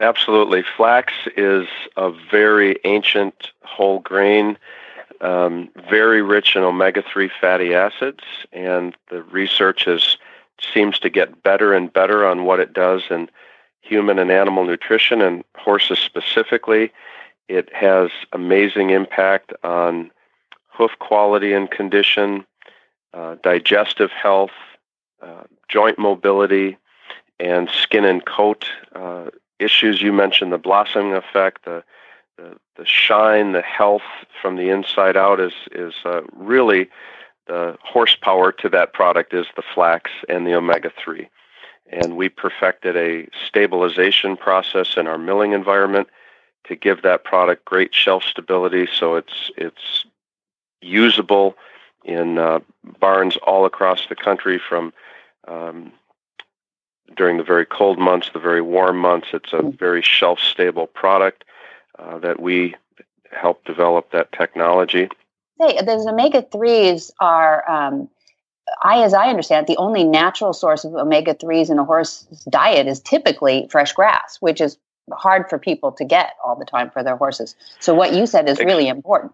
Absolutely. 0.00 0.64
Flax 0.76 1.12
is 1.36 1.68
a 1.98 2.10
very 2.30 2.78
ancient 2.84 3.50
whole 3.62 3.98
grain, 4.00 4.56
um, 5.20 5.68
very 5.90 6.22
rich 6.22 6.56
in 6.56 6.62
omega 6.62 7.02
3 7.02 7.30
fatty 7.38 7.74
acids, 7.74 8.24
and 8.50 8.96
the 9.10 9.22
research 9.24 9.84
has, 9.84 10.16
seems 10.72 10.98
to 11.00 11.10
get 11.10 11.42
better 11.42 11.72
and 11.72 11.92
better 11.92 12.26
on 12.26 12.44
what 12.44 12.60
it 12.60 12.72
does 12.72 13.02
in 13.10 13.28
human 13.80 14.18
and 14.18 14.30
animal 14.30 14.64
nutrition, 14.64 15.20
and 15.20 15.44
horses 15.56 15.98
specifically. 15.98 16.92
It 17.48 17.72
has 17.74 18.10
amazing 18.32 18.90
impact 18.90 19.52
on 19.64 20.10
hoof 20.68 20.92
quality 21.00 21.52
and 21.52 21.70
condition, 21.70 22.44
uh, 23.12 23.36
digestive 23.42 24.10
health, 24.10 24.52
uh, 25.20 25.44
joint 25.68 25.98
mobility, 25.98 26.78
and 27.40 27.68
skin 27.70 28.04
and 28.04 28.24
coat 28.24 28.66
uh, 28.94 29.30
issues 29.58 30.00
you 30.00 30.12
mentioned 30.12 30.52
the 30.52 30.58
blossoming 30.58 31.14
effect 31.14 31.64
the, 31.64 31.82
the, 32.36 32.56
the 32.76 32.86
shine 32.86 33.52
the 33.52 33.62
health 33.62 34.02
from 34.40 34.56
the 34.56 34.70
inside 34.70 35.16
out 35.16 35.40
is 35.40 35.52
is 35.72 35.94
uh, 36.04 36.22
really 36.34 36.88
the 37.50 37.76
horsepower 37.82 38.52
to 38.52 38.68
that 38.68 38.92
product 38.92 39.34
is 39.34 39.46
the 39.56 39.62
flax 39.74 40.08
and 40.28 40.46
the 40.46 40.54
omega 40.54 40.90
3 41.02 41.28
and 41.90 42.16
we 42.16 42.28
perfected 42.28 42.96
a 42.96 43.26
stabilization 43.44 44.36
process 44.36 44.96
in 44.96 45.08
our 45.08 45.18
milling 45.18 45.52
environment 45.52 46.06
to 46.62 46.76
give 46.76 47.02
that 47.02 47.24
product 47.24 47.64
great 47.64 47.92
shelf 47.92 48.22
stability 48.22 48.86
so 48.98 49.16
it's 49.16 49.50
it's 49.56 50.06
usable 50.80 51.56
in 52.04 52.38
uh, 52.38 52.60
barns 53.00 53.36
all 53.38 53.64
across 53.66 54.06
the 54.08 54.16
country 54.16 54.58
from 54.68 54.92
um, 55.48 55.92
during 57.16 57.36
the 57.36 57.44
very 57.44 57.66
cold 57.66 57.98
months, 57.98 58.30
the 58.32 58.38
very 58.38 58.62
warm 58.62 58.96
months. 58.96 59.28
It's 59.32 59.52
a 59.52 59.62
very 59.62 60.02
shelf 60.02 60.38
stable 60.38 60.86
product 60.86 61.44
uh, 61.98 62.18
that 62.18 62.40
we 62.40 62.76
help 63.32 63.64
develop 63.64 64.12
that 64.12 64.32
technology. 64.32 65.08
Hey, 65.60 65.80
those 65.82 66.06
omega 66.06 66.42
3s 66.42 67.10
are, 67.20 67.68
um, 67.70 68.08
I, 68.82 69.02
as 69.02 69.12
I 69.12 69.28
understand 69.28 69.64
it, 69.64 69.66
the 69.66 69.76
only 69.76 70.04
natural 70.04 70.54
source 70.54 70.84
of 70.84 70.94
omega 70.94 71.34
3s 71.34 71.70
in 71.70 71.78
a 71.78 71.84
horse's 71.84 72.44
diet 72.44 72.86
is 72.86 73.00
typically 73.00 73.68
fresh 73.70 73.92
grass, 73.92 74.38
which 74.40 74.60
is 74.60 74.78
hard 75.12 75.50
for 75.50 75.58
people 75.58 75.92
to 75.92 76.04
get 76.04 76.34
all 76.42 76.56
the 76.56 76.64
time 76.64 76.90
for 76.90 77.02
their 77.02 77.16
horses. 77.16 77.54
So, 77.78 77.94
what 77.94 78.14
you 78.14 78.26
said 78.26 78.48
is 78.48 78.58
really 78.58 78.88
important. 78.88 79.32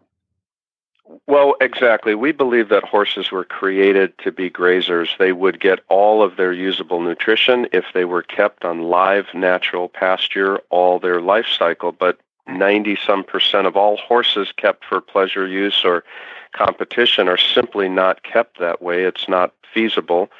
Well, 1.29 1.55
exactly. 1.61 2.15
We 2.15 2.33
believe 2.33 2.69
that 2.71 2.85
horses 2.85 3.31
were 3.31 3.45
created 3.45 4.19
to 4.19 4.33
be 4.33 4.51
grazers. 4.51 5.17
They 5.19 5.33
would 5.33 5.61
get 5.61 5.81
all 5.89 6.23
of 6.23 6.37
their 6.37 6.53
usable 6.53 7.01
nutrition 7.01 7.69
if 7.73 7.85
they 7.95 8.05
were 8.05 8.23
kept 8.23 8.65
on 8.65 8.83
live, 8.83 9.27
natural 9.35 9.89
pasture 9.89 10.59
all 10.71 10.99
their 10.99 11.21
life 11.21 11.47
cycle. 11.47 11.93
But 11.93 12.19
90 12.47 12.97
some 13.07 13.25
percent 13.25 13.67
of 13.67 13.77
all 13.77 13.97
horses 13.97 14.53
kept 14.57 14.85
for 14.85 15.01
pleasure 15.01 15.47
use 15.47 15.83
or 15.85 16.05
competition 16.53 17.29
are 17.29 17.39
simply 17.39 17.89
not 17.89 18.23
kept 18.23 18.59
that 18.59 18.81
way. 18.81 19.03
It's 19.03 19.29
not 19.29 19.53
feasible. 19.73 20.31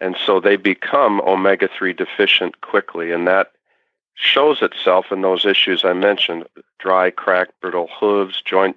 And 0.00 0.16
so 0.24 0.40
they 0.40 0.56
become 0.56 1.20
omega 1.22 1.68
3 1.68 1.92
deficient 1.92 2.60
quickly. 2.60 3.12
And 3.12 3.26
that 3.26 3.52
shows 4.14 4.62
itself 4.62 5.06
in 5.10 5.22
those 5.22 5.44
issues 5.44 5.84
I 5.84 5.92
mentioned 5.92 6.44
dry, 6.78 7.10
cracked, 7.10 7.60
brittle 7.60 7.88
hooves, 7.98 8.42
joint 8.42 8.76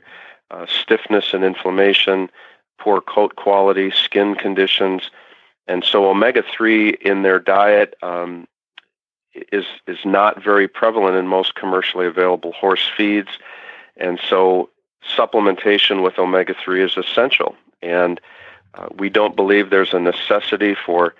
uh, 0.51 0.65
stiffness 0.65 1.34
and 1.34 1.43
inflammation, 1.43 2.29
poor 2.79 3.01
coat 3.01 3.36
quality, 3.36 3.91
skin 3.91 4.36
conditions. 4.36 5.12
And 5.67 5.84
so 5.84 6.10
omega 6.10 6.43
3 6.43 6.98
in 7.01 7.22
their 7.22 7.39
diet 7.39 7.96
um, 8.01 8.48
is, 9.51 9.65
is 9.88 10.00
not 10.05 10.43
very 10.43 10.67
prevalent 10.67 11.15
in 11.15 11.27
most 11.27 11.55
commercially 11.55 12.05
available 12.05 12.51
horse 12.53 12.89
feeds. 12.96 13.29
And 13.98 14.19
so 14.29 14.69
supplementation 15.17 16.03
with 16.03 16.17
omega 16.17 16.53
3 16.53 16.84
is 16.84 16.98
essential. 16.98 17.55
And 17.81 18.19
uh, 18.74 18.88
we 18.98 19.10
don't 19.10 19.36
believe 19.36 19.69
there's 19.69 19.93
a 19.93 20.00
necessity 20.00 20.75
for 20.75 21.15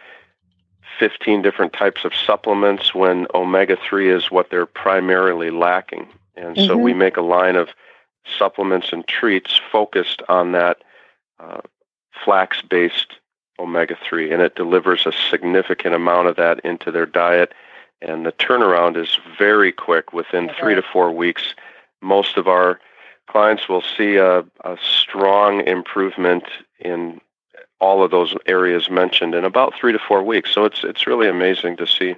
15 1.00 1.42
different 1.42 1.74
types 1.74 2.04
of 2.04 2.14
supplements 2.14 2.94
when 2.94 3.26
omega 3.34 3.78
3 3.78 4.10
is 4.10 4.30
what 4.30 4.50
they're 4.50 4.66
primarily 4.66 5.50
lacking. 5.50 6.08
And 6.36 6.56
mm-hmm. 6.56 6.68
so 6.68 6.78
we 6.78 6.94
make 6.94 7.18
a 7.18 7.22
line 7.22 7.56
of 7.56 7.70
supplements 8.38 8.92
and 8.92 9.08
treats 9.08 9.60
focused 9.72 10.22
on 10.30 10.52
that 10.52 10.78
uh, 11.40 11.62
flax 12.24 12.62
based 12.62 13.14
omega 13.60 13.98
3, 14.08 14.32
and 14.32 14.42
it 14.42 14.56
delivers 14.56 15.06
a 15.06 15.12
significant 15.30 15.94
amount 15.94 16.28
of 16.28 16.38
that 16.38 16.60
into 16.62 16.92
their 16.92 17.06
diet. 17.06 17.54
And 18.02 18.26
the 18.26 18.32
turnaround 18.32 18.96
is 18.96 19.20
very 19.38 19.72
quick 19.72 20.14
within 20.14 20.50
three 20.60 20.76
to 20.76 20.82
four 20.82 21.12
weeks. 21.12 21.54
Most 22.02 22.38
of 22.38 22.48
our 22.48 22.80
clients 23.28 23.68
will 23.68 23.82
see 23.82 24.16
a, 24.16 24.40
a 24.64 24.78
strong 24.82 25.66
improvement 25.68 26.44
in 26.80 27.20
all 27.80 28.04
of 28.04 28.12
those 28.12 28.36
areas 28.46 28.90
mentioned 28.90 29.36
in 29.36 29.46
about 29.46 29.74
three 29.76 29.92
to 29.92 30.00
four 30.00 30.24
weeks. 30.24 30.54
So 30.54 30.66
it's 30.66 30.84
it's 30.84 31.08
really 31.08 31.28
amazing 31.28 31.78
to 31.78 31.88
see. 31.88 32.16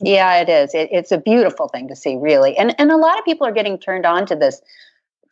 Yeah, 0.00 0.40
it 0.40 0.48
is. 0.48 0.74
It, 0.74 0.88
it's 0.92 1.12
a 1.12 1.18
beautiful 1.18 1.68
thing 1.68 1.88
to 1.88 1.96
see, 1.96 2.16
really. 2.16 2.56
And 2.56 2.74
and 2.78 2.90
a 2.90 2.96
lot 2.96 3.18
of 3.18 3.24
people 3.24 3.46
are 3.46 3.52
getting 3.52 3.78
turned 3.78 4.06
on 4.06 4.26
to 4.26 4.36
this 4.36 4.60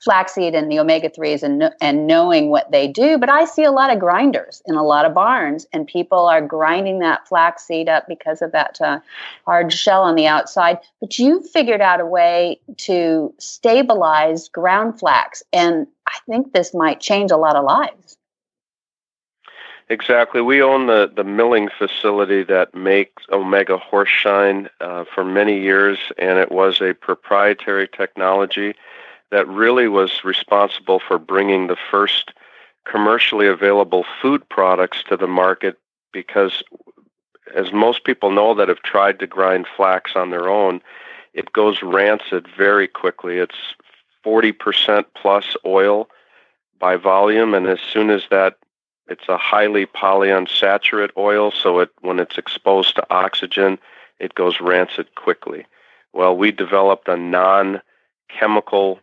flaxseed 0.02 0.54
and 0.54 0.70
the 0.70 0.78
omega 0.78 1.08
3s 1.08 1.42
and 1.42 1.70
and 1.80 2.06
knowing 2.06 2.50
what 2.50 2.70
they 2.70 2.86
do 2.86 3.18
but 3.18 3.28
i 3.28 3.44
see 3.44 3.64
a 3.64 3.72
lot 3.72 3.92
of 3.92 3.98
grinders 3.98 4.62
in 4.66 4.74
a 4.74 4.84
lot 4.84 5.04
of 5.04 5.14
barns 5.14 5.66
and 5.72 5.86
people 5.86 6.26
are 6.26 6.40
grinding 6.40 6.98
that 6.98 7.26
flaxseed 7.28 7.88
up 7.88 8.06
because 8.08 8.42
of 8.42 8.52
that 8.52 8.80
uh, 8.80 9.00
hard 9.44 9.72
shell 9.72 10.02
on 10.02 10.14
the 10.14 10.26
outside. 10.26 10.78
But 11.00 11.18
you 11.18 11.42
figured 11.42 11.80
out 11.80 12.00
a 12.00 12.06
way 12.06 12.60
to 12.78 13.34
stabilize 13.38 14.48
ground 14.48 14.98
flax 14.98 15.42
and 15.52 15.86
i 16.06 16.18
think 16.28 16.52
this 16.52 16.74
might 16.74 17.00
change 17.00 17.30
a 17.30 17.36
lot 17.36 17.56
of 17.56 17.64
lives. 17.64 18.16
Exactly. 19.90 20.40
We 20.40 20.62
own 20.62 20.86
the, 20.86 21.12
the 21.14 21.24
milling 21.24 21.68
facility 21.68 22.42
that 22.44 22.74
makes 22.74 23.22
Omega 23.30 23.76
Horseshine 23.76 24.70
uh, 24.80 25.04
for 25.14 25.24
many 25.24 25.60
years, 25.60 25.98
and 26.16 26.38
it 26.38 26.50
was 26.50 26.80
a 26.80 26.94
proprietary 26.94 27.86
technology 27.86 28.74
that 29.34 29.48
really 29.48 29.88
was 29.88 30.22
responsible 30.22 31.00
for 31.00 31.18
bringing 31.18 31.66
the 31.66 31.76
first 31.90 32.30
commercially 32.86 33.48
available 33.48 34.04
food 34.22 34.48
products 34.48 35.02
to 35.08 35.16
the 35.16 35.26
market 35.26 35.76
because, 36.12 36.62
as 37.52 37.72
most 37.72 38.04
people 38.04 38.30
know 38.30 38.54
that 38.54 38.68
have 38.68 38.82
tried 38.82 39.18
to 39.18 39.26
grind 39.26 39.66
flax 39.76 40.12
on 40.14 40.30
their 40.30 40.48
own, 40.48 40.80
it 41.32 41.52
goes 41.52 41.82
rancid 41.82 42.46
very 42.56 42.86
quickly. 42.86 43.38
It's 43.38 43.56
40% 44.24 45.04
plus 45.16 45.56
oil 45.66 46.08
by 46.78 46.94
volume, 46.94 47.54
and 47.54 47.66
as 47.66 47.80
soon 47.80 48.10
as 48.10 48.22
that 48.30 48.54
it's 49.08 49.28
a 49.28 49.36
highly 49.36 49.84
polyunsaturated 49.84 51.10
oil, 51.16 51.50
so 51.50 51.80
it 51.80 51.90
when 52.02 52.20
it's 52.20 52.38
exposed 52.38 52.94
to 52.94 53.06
oxygen, 53.10 53.80
it 54.20 54.36
goes 54.36 54.60
rancid 54.60 55.12
quickly. 55.16 55.66
Well, 56.12 56.36
we 56.36 56.52
developed 56.52 57.08
a 57.08 57.16
non-chemical 57.16 59.00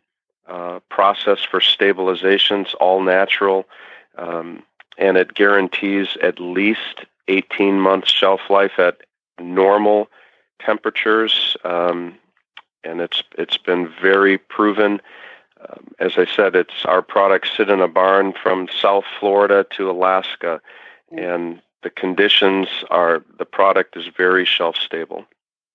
uh, 0.51 0.79
process 0.89 1.39
for 1.39 1.59
stabilizations, 1.59 2.75
all 2.79 3.01
natural, 3.01 3.65
um, 4.17 4.61
and 4.97 5.17
it 5.17 5.33
guarantees 5.33 6.17
at 6.21 6.39
least 6.39 7.05
18 7.27 7.79
months 7.79 8.11
shelf 8.11 8.41
life 8.49 8.77
at 8.77 8.97
normal 9.39 10.07
temperatures, 10.59 11.57
um, 11.63 12.15
and 12.83 13.01
it's 13.01 13.23
it's 13.37 13.57
been 13.57 13.91
very 14.01 14.37
proven 14.37 15.01
um, 15.69 15.93
as 15.99 16.13
I 16.17 16.25
said, 16.25 16.55
it's 16.55 16.85
our 16.85 17.01
products 17.01 17.51
sit 17.55 17.69
in 17.69 17.81
a 17.81 17.87
barn 17.87 18.33
from 18.33 18.67
South 18.67 19.03
Florida 19.19 19.65
to 19.71 19.89
Alaska, 19.89 20.61
and 21.11 21.61
the 21.83 21.89
conditions 21.89 22.67
are 22.89 23.23
the 23.37 23.45
product 23.45 23.97
is 23.97 24.07
very 24.07 24.45
shelf 24.45 24.75
stable. 24.77 25.25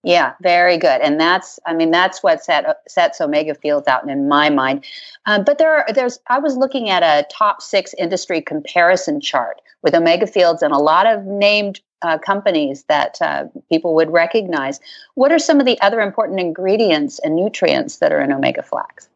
Yeah, 0.02 0.34
very 0.40 0.78
good, 0.78 1.00
and 1.00 1.18
that's 1.18 1.58
I 1.66 1.74
mean 1.74 1.90
that's 1.90 2.22
what 2.22 2.44
set, 2.44 2.64
sets 2.86 3.20
Omega 3.20 3.54
Fields 3.54 3.88
out 3.88 4.08
in 4.08 4.28
my 4.28 4.50
mind. 4.50 4.84
Um, 5.26 5.42
but 5.42 5.58
there 5.58 5.74
are 5.74 5.86
there's 5.92 6.20
I 6.28 6.38
was 6.38 6.56
looking 6.56 6.90
at 6.90 7.02
a 7.02 7.26
top 7.32 7.60
six 7.60 7.92
industry 7.94 8.40
comparison 8.40 9.20
chart 9.20 9.60
with 9.82 9.94
Omega 9.94 10.26
Fields 10.26 10.62
and 10.62 10.72
a 10.72 10.78
lot 10.78 11.06
of 11.06 11.24
named 11.24 11.80
uh, 12.02 12.18
companies 12.18 12.84
that 12.84 13.18
uh, 13.20 13.44
people 13.68 13.94
would 13.94 14.10
recognize. 14.10 14.80
What 15.14 15.32
are 15.32 15.38
some 15.38 15.60
of 15.60 15.66
the 15.66 15.80
other 15.80 16.00
important 16.00 16.40
ingredients 16.40 17.18
and 17.20 17.34
nutrients 17.34 17.96
that 17.98 18.12
are 18.12 18.20
in 18.20 18.32
Omega 18.32 18.62
Flax? 18.62 19.08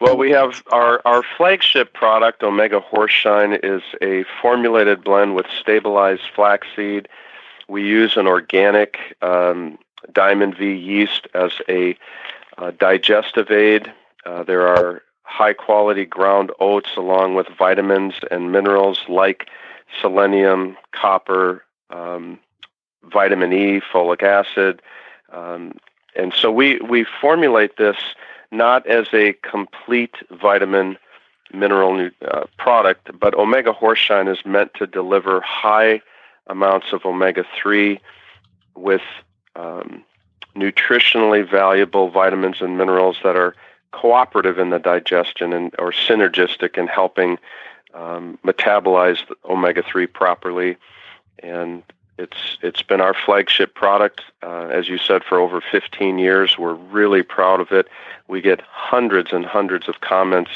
Well, 0.00 0.16
we 0.16 0.32
have 0.32 0.64
our, 0.72 1.00
our 1.04 1.22
flagship 1.36 1.92
product, 1.92 2.42
Omega 2.42 2.80
Horseshine, 2.80 3.60
is 3.62 3.82
a 4.02 4.24
formulated 4.40 5.04
blend 5.04 5.36
with 5.36 5.46
stabilized 5.60 6.22
flaxseed. 6.34 7.08
We 7.72 7.88
use 7.88 8.18
an 8.18 8.26
organic 8.26 8.98
um, 9.22 9.78
Diamond 10.12 10.58
V 10.58 10.74
yeast 10.74 11.26
as 11.32 11.52
a 11.70 11.96
uh, 12.58 12.72
digestive 12.72 13.50
aid. 13.50 13.90
Uh, 14.26 14.42
there 14.42 14.68
are 14.68 15.00
high 15.22 15.54
quality 15.54 16.04
ground 16.04 16.50
oats 16.60 16.90
along 16.98 17.34
with 17.34 17.46
vitamins 17.58 18.12
and 18.30 18.52
minerals 18.52 18.98
like 19.08 19.48
selenium, 20.02 20.76
copper, 20.94 21.64
um, 21.88 22.38
vitamin 23.04 23.54
E, 23.54 23.80
folic 23.80 24.22
acid. 24.22 24.82
Um, 25.32 25.78
and 26.14 26.34
so 26.34 26.52
we, 26.52 26.78
we 26.80 27.06
formulate 27.22 27.78
this 27.78 27.96
not 28.50 28.86
as 28.86 29.06
a 29.14 29.32
complete 29.50 30.16
vitamin 30.30 30.98
mineral 31.54 32.10
uh, 32.30 32.44
product, 32.58 33.18
but 33.18 33.32
Omega 33.32 33.72
Horseshine 33.72 34.30
is 34.30 34.44
meant 34.44 34.74
to 34.74 34.86
deliver 34.86 35.40
high 35.40 36.02
amounts 36.46 36.92
of 36.92 37.04
omega 37.04 37.44
3 37.60 38.00
with 38.74 39.02
um, 39.56 40.04
nutritionally 40.56 41.48
valuable 41.48 42.10
vitamins 42.10 42.60
and 42.60 42.76
minerals 42.76 43.18
that 43.22 43.36
are 43.36 43.54
cooperative 43.92 44.58
in 44.58 44.70
the 44.70 44.78
digestion 44.78 45.52
and 45.52 45.74
or 45.78 45.92
synergistic 45.92 46.78
in 46.78 46.86
helping 46.86 47.38
um, 47.94 48.38
metabolize 48.44 49.18
omega 49.44 49.82
3 49.82 50.06
properly. 50.06 50.76
And 51.40 51.82
it's 52.18 52.58
it's 52.62 52.82
been 52.82 53.00
our 53.00 53.14
flagship 53.14 53.74
product, 53.74 54.22
uh, 54.42 54.68
as 54.68 54.88
you 54.88 54.98
said, 54.98 55.24
for 55.24 55.38
over 55.38 55.60
15 55.60 56.18
years. 56.18 56.58
We're 56.58 56.74
really 56.74 57.22
proud 57.22 57.60
of 57.60 57.72
it. 57.72 57.88
We 58.28 58.40
get 58.40 58.60
hundreds 58.60 59.32
and 59.32 59.44
hundreds 59.44 59.88
of 59.88 60.00
comments 60.00 60.50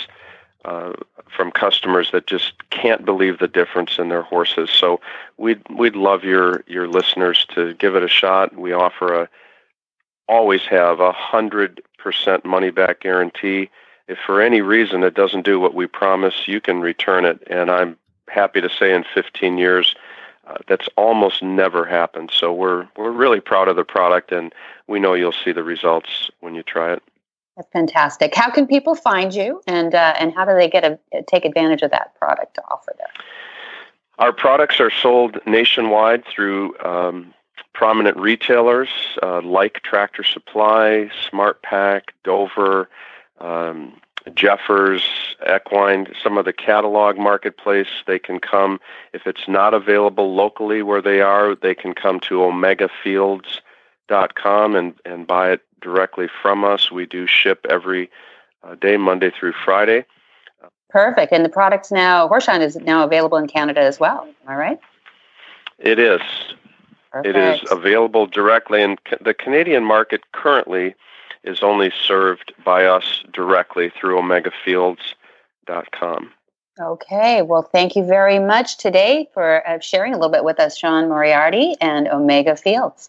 uh, 0.67 0.93
from 1.29 1.53
customers 1.53 2.11
that 2.11 2.27
just 2.27 2.53
can't 2.71 3.05
believe 3.05 3.39
the 3.39 3.47
difference 3.47 3.99
in 3.99 4.09
their 4.09 4.23
horses. 4.23 4.69
So 4.69 5.01
we'd 5.37 5.63
we'd 5.71 5.97
love 5.97 6.25
your 6.25 6.65
your 6.67 6.89
listeners 6.89 7.47
to 7.55 7.75
give 7.75 7.95
it 7.95 8.03
a 8.03 8.09
shot. 8.09 8.57
We 8.57 8.73
offer 8.73 9.23
a 9.23 9.29
always 10.29 10.63
have 10.63 10.99
a 10.99 11.13
hundred 11.13 11.83
percent 11.99 12.45
money 12.45 12.71
back 12.71 13.01
guarantee. 13.01 13.71
If 14.09 14.19
for 14.19 14.41
any 14.41 14.61
reason 14.61 15.05
it 15.05 15.15
doesn't 15.15 15.45
do 15.45 15.61
what 15.61 15.75
we 15.75 15.87
promise, 15.87 16.47
you 16.49 16.61
can 16.61 16.81
return 16.81 17.25
it. 17.25 17.43
And 17.49 17.71
I'm 17.71 17.97
happy 18.29 18.61
to 18.61 18.69
say 18.69 18.93
in 18.93 19.05
15 19.15 19.59
years 19.59 19.95
uh, 20.47 20.57
that's 20.67 20.89
almost 20.97 21.43
never 21.43 21.85
happened. 21.85 22.31
So 22.33 22.53
we're 22.53 22.89
we're 22.97 23.11
really 23.13 23.41
proud 23.41 23.69
of 23.69 23.77
the 23.77 23.85
product, 23.85 24.33
and 24.33 24.53
we 24.89 24.99
know 24.99 25.15
you'll 25.15 25.33
see 25.33 25.53
the 25.53 25.65
results 25.65 26.31
when 26.41 26.57
you 26.57 26.63
try 26.65 26.93
it. 26.93 27.03
That's 27.57 27.69
fantastic. 27.73 28.35
How 28.35 28.51
can 28.51 28.67
people 28.67 28.95
find 28.95 29.35
you, 29.35 29.63
and 29.67 29.95
uh, 29.95 30.15
and 30.19 30.35
how 30.35 30.45
do 30.45 30.55
they 30.55 30.69
get 30.69 30.85
a 30.85 31.23
take 31.23 31.45
advantage 31.45 31.83
of 31.83 31.91
that 31.91 32.15
product 32.17 32.55
to 32.57 32.63
offer 32.71 32.95
them? 32.99 33.09
Our 34.19 34.33
products 34.33 34.79
are 34.81 34.91
sold 34.91 35.39
nationwide 35.47 36.25
through 36.27 36.79
um, 36.81 37.35
prominent 37.73 38.17
retailers 38.17 38.89
uh, 39.23 39.41
like 39.43 39.83
Tractor 39.83 40.23
Supply, 40.23 41.11
SmartPak, 41.31 42.03
Dover, 42.25 42.89
um, 43.41 44.01
Jeffers, 44.35 45.03
Equine, 45.47 46.09
some 46.23 46.37
of 46.37 46.45
the 46.47 46.53
catalog 46.53 47.17
marketplace, 47.17 47.89
they 48.07 48.19
can 48.19 48.41
come. 48.41 48.81
If 49.13 49.27
it's 49.27 49.47
not 49.47 49.75
available 49.75 50.35
locally 50.35 50.83
where 50.83 51.03
they 51.03 51.21
are, 51.21 51.55
they 51.55 51.75
can 51.75 51.95
come 51.95 52.21
to 52.21 52.43
omegafields.com 54.09 54.77
and, 54.77 54.95
and 55.05 55.27
buy 55.27 55.51
it 55.53 55.61
directly 55.81 56.29
from 56.43 56.65
us. 56.65 56.91
We 56.91 57.07
do 57.07 57.27
ship 57.27 57.65
every 57.69 58.11
uh, 58.63 58.77
day, 58.77 58.97
Monday 58.97 59.31
through 59.31 59.53
Friday. 59.65 60.07
Perfect. 60.89 61.33
And 61.33 61.45
the 61.45 61.51
product's 61.51 61.93
now, 61.93 62.29
Horseshine 62.29 62.61
is 62.61 62.77
now 62.77 63.05
available 63.05 63.39
in 63.39 63.49
Canada 63.49 63.81
as 63.81 63.99
well. 64.01 64.23
Am 64.23 64.35
I 64.47 64.55
right? 64.55 64.79
It 65.79 65.99
is. 65.99 66.23
Perfect. 67.13 67.37
It 67.37 67.37
is 67.37 67.61
available 67.71 68.27
directly 68.27 68.81
in 68.83 68.97
the 69.21 69.35
Canadian 69.35 69.85
market 69.85 70.23
currently 70.33 70.95
is 71.45 71.63
only 71.63 71.93
served 72.05 72.55
by 72.65 72.87
us 72.87 73.23
directly 73.33 73.91
through 73.91 74.19
omegafields.com. 74.21 76.33
Okay, 76.79 77.41
well, 77.41 77.63
thank 77.63 77.97
you 77.97 78.05
very 78.05 78.39
much 78.39 78.77
today 78.77 79.31
for 79.33 79.67
uh, 79.67 79.81
sharing 79.81 80.13
a 80.13 80.17
little 80.17 80.33
bit 80.33 80.45
with 80.45 80.61
us, 80.61 80.77
Sean 80.77 81.09
Moriarty 81.09 81.75
and 81.81 82.07
Omega 82.09 82.55
Fields. 82.55 83.09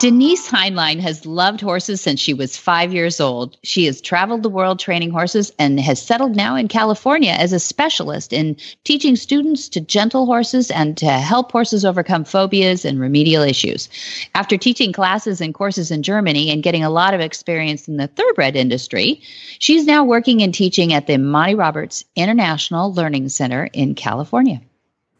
Denise 0.00 0.50
Heinlein 0.50 0.98
has 0.98 1.24
loved 1.24 1.60
horses 1.60 2.00
since 2.00 2.18
she 2.18 2.34
was 2.34 2.56
five 2.56 2.92
years 2.92 3.20
old. 3.20 3.56
She 3.62 3.86
has 3.86 4.00
traveled 4.00 4.42
the 4.42 4.50
world 4.50 4.80
training 4.80 5.12
horses 5.12 5.52
and 5.58 5.78
has 5.78 6.02
settled 6.02 6.34
now 6.34 6.56
in 6.56 6.66
California 6.66 7.30
as 7.30 7.52
a 7.52 7.60
specialist 7.60 8.32
in 8.32 8.56
teaching 8.82 9.14
students 9.14 9.68
to 9.70 9.80
gentle 9.80 10.26
horses 10.26 10.70
and 10.72 10.96
to 10.98 11.06
help 11.06 11.52
horses 11.52 11.84
overcome 11.84 12.24
phobias 12.24 12.84
and 12.84 12.98
remedial 12.98 13.44
issues. 13.44 13.88
After 14.34 14.56
teaching 14.56 14.92
classes 14.92 15.40
and 15.40 15.54
courses 15.54 15.92
in 15.92 16.02
Germany 16.02 16.50
and 16.50 16.62
getting 16.62 16.82
a 16.82 16.90
lot 16.90 17.14
of 17.14 17.20
experience 17.20 17.86
in 17.86 17.96
the 17.96 18.08
thoroughbred 18.08 18.56
industry, 18.56 19.22
she's 19.60 19.86
now 19.86 20.04
working 20.04 20.42
and 20.42 20.52
teaching 20.52 20.92
at 20.92 21.06
the 21.06 21.18
Monty 21.18 21.54
Roberts 21.54 22.04
International 22.16 22.92
Learning 22.92 23.28
Center 23.28 23.70
in 23.72 23.94
California. 23.94 24.60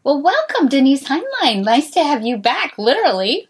Well, 0.03 0.21
welcome, 0.21 0.67
Denise 0.67 1.07
Heinlein. 1.07 1.63
Nice 1.63 1.89
to 1.91 2.03
have 2.03 2.25
you 2.25 2.37
back, 2.37 2.77
literally. 2.77 3.47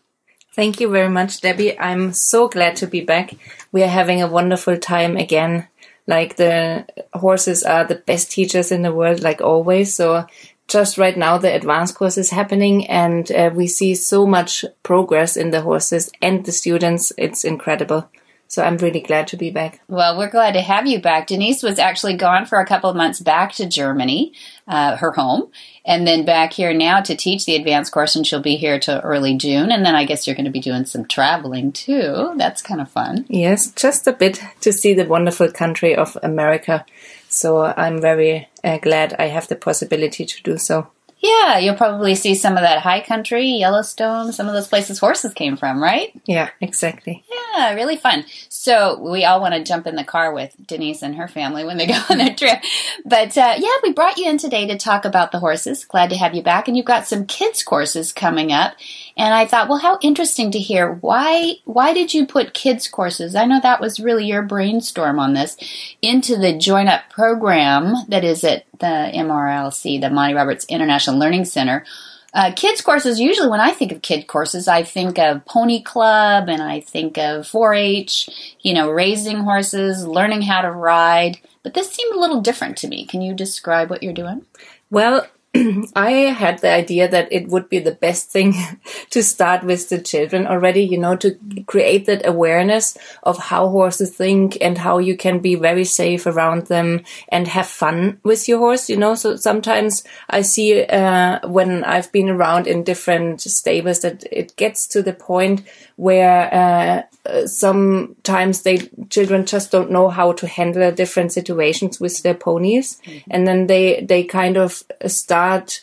Thank 0.56 0.80
you 0.80 0.90
very 0.90 1.10
much, 1.10 1.42
Debbie. 1.42 1.78
I'm 1.78 2.14
so 2.14 2.48
glad 2.48 2.78
to 2.78 2.88
be 2.88 3.02
back. 3.02 3.34
We 3.74 3.84
are 3.84 3.88
having 3.88 4.22
a 4.22 4.28
wonderful 4.28 4.78
time 4.78 5.18
again. 5.18 5.68
Like 6.08 6.38
the 6.38 6.86
horses 7.14 7.64
are 7.64 7.84
the 7.84 7.96
best 7.96 8.32
teachers 8.32 8.72
in 8.72 8.82
the 8.82 8.94
world, 8.94 9.22
like 9.22 9.42
always. 9.42 9.94
So 9.94 10.26
just 10.70 10.98
right 10.98 11.18
now, 11.18 11.38
the 11.38 11.54
advanced 11.54 11.96
course 11.96 12.18
is 12.18 12.30
happening 12.30 12.88
and 12.88 13.30
uh, 13.34 13.52
we 13.54 13.68
see 13.68 13.96
so 13.96 14.26
much 14.26 14.64
progress 14.82 15.36
in 15.36 15.52
the 15.52 15.60
horses 15.60 16.10
and 16.22 16.46
the 16.46 16.54
students. 16.54 17.12
It's 17.18 17.44
incredible. 17.44 18.10
So 18.48 18.64
I'm 18.64 18.78
really 18.78 19.02
glad 19.02 19.28
to 19.30 19.38
be 19.38 19.52
back. 19.52 19.82
Well, 19.90 20.18
we're 20.18 20.30
glad 20.30 20.54
to 20.54 20.62
have 20.62 20.88
you 20.88 21.02
back. 21.02 21.28
Denise 21.28 21.64
was 21.64 21.80
actually 21.80 22.16
gone 22.16 22.46
for 22.46 22.60
a 22.60 22.66
couple 22.66 22.90
of 22.90 22.96
months 22.96 23.20
back 23.20 23.52
to 23.56 23.66
Germany, 23.66 24.34
uh, 24.68 24.96
her 24.98 25.12
home, 25.12 25.52
and 25.86 26.08
then 26.08 26.26
back 26.26 26.54
here 26.54 26.74
now 26.74 27.00
to 27.02 27.16
teach 27.16 27.46
the 27.46 27.56
advanced 27.56 27.92
course, 27.92 28.16
and 28.16 28.26
she'll 28.26 28.42
be 28.42 28.56
here 28.56 28.80
till 28.80 29.00
early 29.00 29.38
June. 29.38 29.72
And 29.72 29.86
then 29.86 29.96
I 29.96 30.06
guess 30.06 30.26
you're 30.26 30.36
going 30.36 30.46
to 30.46 30.52
be 30.52 30.60
doing 30.60 30.86
some 30.86 31.06
traveling 31.06 31.72
too. 31.72 32.34
That's 32.38 32.62
kind 32.62 32.82
of 32.82 32.90
fun. 32.90 33.26
Yes, 33.30 33.72
just 33.72 34.08
a 34.08 34.14
bit 34.14 34.42
to 34.62 34.74
see 34.74 34.94
the 34.94 35.06
wonderful 35.06 35.52
country 35.52 35.96
of 35.96 36.18
America. 36.24 36.86
So 37.30 37.66
I'm 37.66 38.02
very 38.02 38.50
uh, 38.64 38.80
glad 38.80 39.16
I 39.20 39.28
have 39.28 39.48
the 39.48 39.56
possibility 39.56 40.26
to 40.26 40.44
do 40.44 40.58
so. 40.58 40.88
Yeah, 41.26 41.58
you'll 41.58 41.76
probably 41.76 42.14
see 42.14 42.36
some 42.36 42.54
of 42.54 42.62
that 42.62 42.82
high 42.82 43.02
country, 43.02 43.48
Yellowstone, 43.48 44.32
some 44.32 44.48
of 44.48 44.54
those 44.54 44.68
places 44.68 45.00
horses 45.00 45.34
came 45.34 45.58
from, 45.58 45.82
right? 45.82 46.12
Yeah, 46.26 46.52
exactly. 46.62 47.24
Yeah, 47.30 47.74
really 47.74 47.98
fun. 47.98 48.26
So 48.50 49.00
we 49.00 49.26
all 49.26 49.42
want 49.42 49.56
to 49.56 49.64
jump 49.64 49.88
in 49.88 49.96
the 49.96 50.04
car 50.04 50.32
with 50.34 50.56
Denise 50.68 51.02
and 51.02 51.16
her 51.16 51.28
family 51.28 51.64
when 51.64 51.78
they 51.78 51.88
go 51.88 52.00
on 52.10 52.20
their 52.20 52.36
trip. 52.36 52.60
But 53.06 53.36
uh, 53.38 53.56
yeah, 53.58 53.76
we 53.82 53.92
brought 53.94 54.18
you 54.18 54.30
in 54.30 54.38
today 54.38 54.68
to 54.68 54.78
talk 54.78 55.04
about 55.04 55.32
the 55.32 55.40
horses. 55.40 55.84
Glad 55.86 56.12
to 56.12 56.18
have 56.18 56.36
you 56.36 56.44
back. 56.44 56.68
And 56.68 56.78
you've 56.78 56.86
got 56.86 57.08
some 57.08 57.26
kids 57.26 57.64
courses 57.64 58.14
coming 58.14 58.52
up. 58.52 58.76
And 59.18 59.34
I 59.34 59.46
thought, 59.46 59.68
well, 59.68 59.80
how 59.80 59.98
interesting 60.02 60.52
to 60.52 60.60
hear 60.60 60.94
why 60.94 61.56
why 61.66 61.94
did 61.94 62.14
you 62.14 62.28
put 62.28 62.54
kids 62.54 62.88
courses? 62.88 63.34
I 63.34 63.46
know 63.46 63.60
that 63.62 63.82
was 63.82 64.00
really 64.00 64.26
your 64.26 64.44
brainstorm 64.44 65.20
on 65.20 65.34
this 65.34 65.58
into 66.02 66.38
the 66.38 66.54
join 66.58 66.88
up 66.88 67.10
program 67.10 67.96
that 68.10 68.24
is 68.24 68.44
at 68.44 68.66
the 68.80 69.12
MRLC, 69.14 70.02
the 70.02 70.10
Monty 70.10 70.34
Roberts 70.34 70.66
International 70.66 71.15
Learning 71.20 71.46
Center. 71.46 71.86
Uh, 72.34 72.52
kids 72.54 72.82
courses, 72.82 73.18
usually 73.18 73.48
when 73.48 73.62
I 73.62 73.72
think 73.72 73.94
of 73.94 74.02
kid 74.02 74.28
courses, 74.28 74.68
I 74.68 74.84
think 74.84 75.18
of 75.18 75.46
pony 75.46 75.82
club 75.82 76.50
and 76.50 76.62
I 76.62 76.82
think 76.82 77.18
of 77.18 77.48
4 77.48 77.74
H, 77.74 78.58
you 78.60 78.74
know, 78.74 78.90
raising 78.90 79.38
horses, 79.38 80.06
learning 80.06 80.42
how 80.42 80.62
to 80.62 80.70
ride. 80.70 81.38
But 81.64 81.74
this 81.76 81.92
seemed 81.92 82.14
a 82.14 82.20
little 82.20 82.42
different 82.42 82.76
to 82.80 82.90
me. 82.90 83.06
Can 83.06 83.22
you 83.22 83.34
describe 83.34 83.90
what 83.90 84.04
you're 84.04 84.12
doing? 84.12 84.46
Well, 84.92 85.26
I 85.96 86.12
had 86.12 86.60
the 86.60 86.72
idea 86.72 87.08
that 87.08 87.32
it 87.32 87.48
would 87.48 87.70
be 87.70 87.80
the 87.80 87.92
best 87.94 88.30
thing 88.30 88.54
to 89.12 89.24
start 89.24 89.64
with 89.64 89.90
the 89.90 90.00
children 90.00 90.48
already, 90.48 90.84
you 90.84 90.98
know, 90.98 91.16
to 91.18 91.38
create 91.66 92.06
that 92.06 92.26
awareness 92.26 92.98
of 93.24 93.38
how 93.38 93.70
horses 93.70 94.16
think 94.16 94.58
and 94.62 94.78
how 94.78 94.98
you 94.98 95.16
can 95.16 95.40
be 95.40 95.56
very 95.56 95.86
safe 95.86 96.26
around 96.26 96.68
them 96.68 97.02
and 97.30 97.48
have 97.48 97.68
fun 97.68 98.20
with 98.24 98.48
your 98.48 98.60
horse, 98.60 98.90
you 98.90 98.98
know. 98.98 99.16
So 99.16 99.36
sometimes 99.36 100.04
I 100.30 100.42
see 100.42 100.84
uh, 100.84 101.48
when 101.48 101.84
I've 101.84 102.12
been 102.12 102.30
around 102.30 102.68
in 102.68 102.84
different 102.84 103.42
stables 103.42 104.00
that 104.00 104.24
it 104.32 104.56
gets 104.56 104.88
to 104.88 105.02
the 105.02 105.14
point 105.14 105.62
where 105.96 107.08
uh, 107.26 107.48
sometimes 107.48 108.62
they 108.62 108.78
children 109.10 109.46
just 109.46 109.72
don't 109.72 109.92
know 109.92 110.10
how 110.10 110.34
to 110.34 110.48
handle 110.48 110.92
different 110.92 111.32
situations 111.32 112.00
with 112.00 112.22
their 112.24 112.34
ponies, 112.34 113.02
mm-hmm. 113.06 113.32
and 113.32 113.48
then 113.48 113.68
they 113.68 114.02
they 114.02 114.24
kind 114.24 114.58
of 114.58 114.84
start 115.08 115.80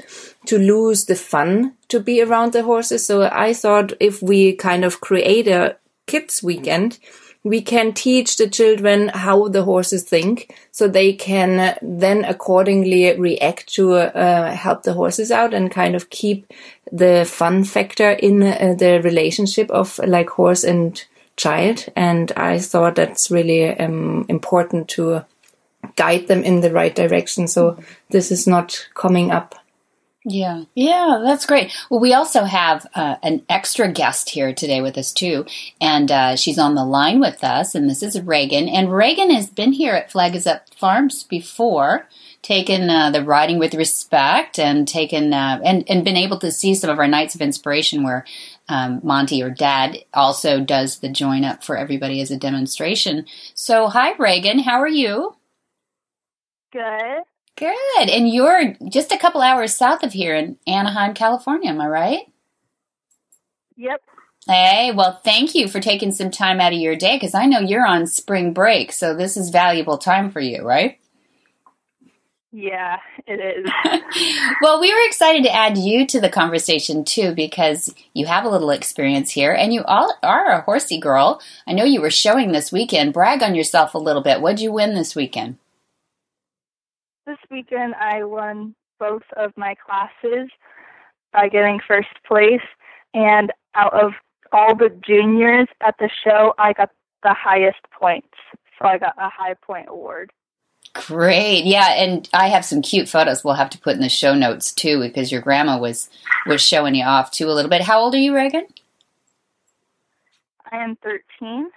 to 0.47 0.59
lose 0.59 1.07
the 1.07 1.15
fun 1.15 1.73
to 1.89 2.01
be 2.01 2.23
around 2.23 2.53
the 2.53 2.63
horses. 2.63 3.07
So 3.07 3.23
I 3.23 3.53
thought 3.55 3.93
if 4.01 4.23
we 4.23 4.55
kind 4.55 4.85
of 4.85 5.01
create 5.01 5.49
a 5.49 5.77
kids 6.07 6.43
weekend 6.43 6.99
we 7.45 7.61
can 7.61 7.93
teach 7.93 8.37
the 8.37 8.49
children 8.49 9.09
how 9.09 9.49
the 9.49 9.65
horses 9.65 10.05
think 10.05 10.55
so 10.71 10.87
they 10.87 11.13
can 11.13 11.77
then 11.83 12.25
accordingly 12.25 13.19
react 13.19 13.67
to 13.75 13.95
uh, 13.95 14.55
help 14.55 14.85
the 14.85 14.93
horses 14.93 15.33
out 15.33 15.53
and 15.53 15.71
kind 15.71 15.97
of 15.97 16.11
keep 16.11 16.47
the 16.93 17.25
fun 17.25 17.65
factor 17.65 18.11
in 18.11 18.43
uh, 18.43 18.75
the 18.79 19.01
relationship 19.03 19.71
of 19.71 19.99
like 20.07 20.31
horse 20.31 20.63
and 20.63 21.05
child. 21.37 21.87
And 21.97 22.31
i 22.37 22.59
thought 22.59 22.95
that's 22.95 23.31
really 23.31 23.77
um, 23.79 24.25
important 24.29 24.89
to 24.91 25.25
guide 25.97 26.29
them 26.29 26.45
in 26.45 26.61
the 26.61 26.73
right 26.73 26.95
direction. 26.95 27.49
So 27.49 27.83
this 28.11 28.31
is 28.31 28.47
not 28.47 28.89
coming 28.95 29.33
up 29.33 29.57
yeah, 30.25 30.65
yeah, 30.75 31.21
that's 31.25 31.47
great. 31.47 31.77
Well, 31.91 31.99
we 31.99 32.15
also 32.15 32.45
have 32.45 32.87
uh, 32.95 33.17
an 33.25 33.45
extra 33.49 33.91
guest 33.91 34.31
here 34.31 34.55
today 34.55 34.81
with 34.81 34.97
us 34.97 35.13
too, 35.13 35.47
and 35.81 36.13
uh, 36.13 36.37
she's 36.37 36.61
on 36.61 36.77
the 36.77 36.85
line 36.85 37.19
with 37.19 37.43
us. 37.43 37.75
And 37.75 37.91
this 37.91 38.05
is 38.05 38.21
Reagan, 38.21 38.69
and 38.69 38.93
Reagan 38.93 39.31
has 39.31 39.51
been 39.51 39.73
here 39.73 39.95
at 39.95 40.13
Flag 40.13 40.37
is 40.37 40.47
Up 40.47 40.73
Farms 40.75 41.25
before, 41.25 42.09
taken 42.41 42.89
uh, 42.89 43.11
the 43.11 43.25
riding 43.25 43.59
with 43.59 43.75
respect, 43.75 44.61
and 44.61 44.87
taken 44.87 45.33
uh, 45.33 45.61
and 45.65 45.85
and 45.91 46.05
been 46.05 46.17
able 46.17 46.39
to 46.39 46.53
see 46.53 46.77
some 46.77 46.91
of 46.91 47.01
our 47.01 47.09
nights 47.09 47.35
of 47.35 47.41
inspiration 47.41 48.05
where 48.05 48.25
um, 48.69 49.01
Monty 49.03 49.43
or 49.43 49.51
Dad 49.51 49.99
also 50.15 50.61
does 50.61 51.01
the 51.01 51.09
join 51.09 51.45
up 51.45 51.65
for 51.65 51.77
everybody 51.77 52.21
as 52.21 52.31
a 52.31 52.37
demonstration. 52.37 53.27
So, 53.55 53.89
hi, 53.89 54.15
Reagan, 54.17 54.61
how 54.61 54.81
are 54.81 54.87
you? 54.87 55.35
Good. 56.73 57.25
Good. 57.57 58.09
And 58.09 58.29
you're 58.29 58.75
just 58.89 59.13
a 59.13 59.19
couple 59.19 59.41
hours 59.41 59.75
south 59.75 60.03
of 60.03 60.13
here 60.13 60.35
in 60.35 60.57
Anaheim, 60.67 61.15
California, 61.15 61.71
am 61.71 61.81
I 61.81 61.87
right? 61.87 62.21
Yep. 63.77 64.01
Hey, 64.49 64.91
well, 64.93 65.21
thank 65.25 65.55
you 65.55 65.69
for 65.69 65.81
taking 65.81 66.13
some 66.13 66.31
time 66.31 66.61
out 66.61 66.73
of 66.73 66.79
your 66.79 66.97
day 66.97 67.17
because 67.17 67.35
I 67.35 67.47
know 67.47 67.61
you're 67.61 67.87
on 67.87 68.07
spring 68.07 68.53
break, 68.53 68.93
so 68.93 69.15
this 69.15 69.37
is 69.37 69.51
valuable 69.51 69.99
time 69.99 70.31
for 70.31 70.41
you, 70.41 70.63
right? 70.63 70.99
Yeah, 72.51 72.99
it 73.27 73.41
is. 73.41 73.71
well, 74.61 74.81
we 74.81 74.93
were 74.93 75.07
excited 75.07 75.45
to 75.45 75.55
add 75.55 75.79
you 75.79 76.07
to 76.09 76.21
the 76.21 76.29
conversation 76.29 77.05
too 77.05 77.35
because 77.35 77.95
you 78.15 78.27
have 78.27 78.45
a 78.45 78.49
little 78.49 78.71
experience 78.71 79.31
here 79.31 79.53
and 79.53 79.73
you 79.73 79.83
all 79.85 80.15
are 80.23 80.51
a 80.51 80.61
horsey 80.61 80.99
girl. 80.99 81.41
I 81.67 81.73
know 81.73 81.85
you 81.85 82.03
were 82.03 82.11
showing 82.11 82.53
this 82.53 82.71
weekend. 82.73 83.15
Brag 83.15 83.43
on 83.43 83.55
yourself 83.55 83.95
a 83.95 83.99
little 83.99 84.23
bit. 84.23 84.41
What'd 84.41 84.61
you 84.61 84.73
win 84.73 84.95
this 84.95 85.15
weekend? 85.17 85.57
This 87.33 87.51
weekend, 87.51 87.95
I 87.95 88.25
won 88.25 88.75
both 89.01 89.23
of 89.39 89.53
my 89.57 89.75
classes 89.75 90.51
by 91.33 91.49
getting 91.49 91.81
first 91.89 92.11
place. 92.29 92.61
And 93.15 93.51
out 93.75 93.95
of 93.95 94.13
all 94.53 94.77
the 94.77 94.91
juniors 94.91 95.67
at 95.81 95.95
the 95.99 96.11
show, 96.23 96.53
I 96.59 96.75
got 96.75 96.91
the 97.23 97.33
highest 97.33 97.79
points. 97.99 98.37
So 98.79 98.87
I 98.87 98.99
got 98.99 99.15
a 99.17 99.31
high 99.31 99.55
point 99.55 99.87
award. 99.89 100.31
Great. 100.93 101.65
Yeah, 101.65 101.95
and 101.95 102.29
I 102.35 102.49
have 102.49 102.67
some 102.67 102.83
cute 102.83 103.09
photos 103.09 103.43
we'll 103.43 103.55
have 103.55 103.71
to 103.71 103.79
put 103.79 103.95
in 103.95 104.03
the 104.03 104.11
show 104.11 104.35
notes 104.35 104.71
too 104.71 105.01
because 105.01 105.33
your 105.33 105.41
grandma 105.41 105.79
was 105.79 106.11
was 106.47 106.61
showing 106.61 106.95
you 106.95 107.05
off 107.05 107.31
too 107.31 107.49
a 107.49 107.55
little 107.55 107.71
bit. 107.71 107.81
How 107.81 107.99
old 107.99 108.15
are 108.15 108.19
you, 108.19 108.35
Reagan? 108.35 108.67
I 110.71 110.85
am 110.85 110.97
13 110.97 111.71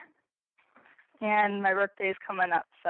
and 1.21 1.63
my 1.63 1.73
birthday 1.73 2.09
is 2.09 2.17
coming 2.27 2.51
up 2.51 2.65
so, 2.83 2.89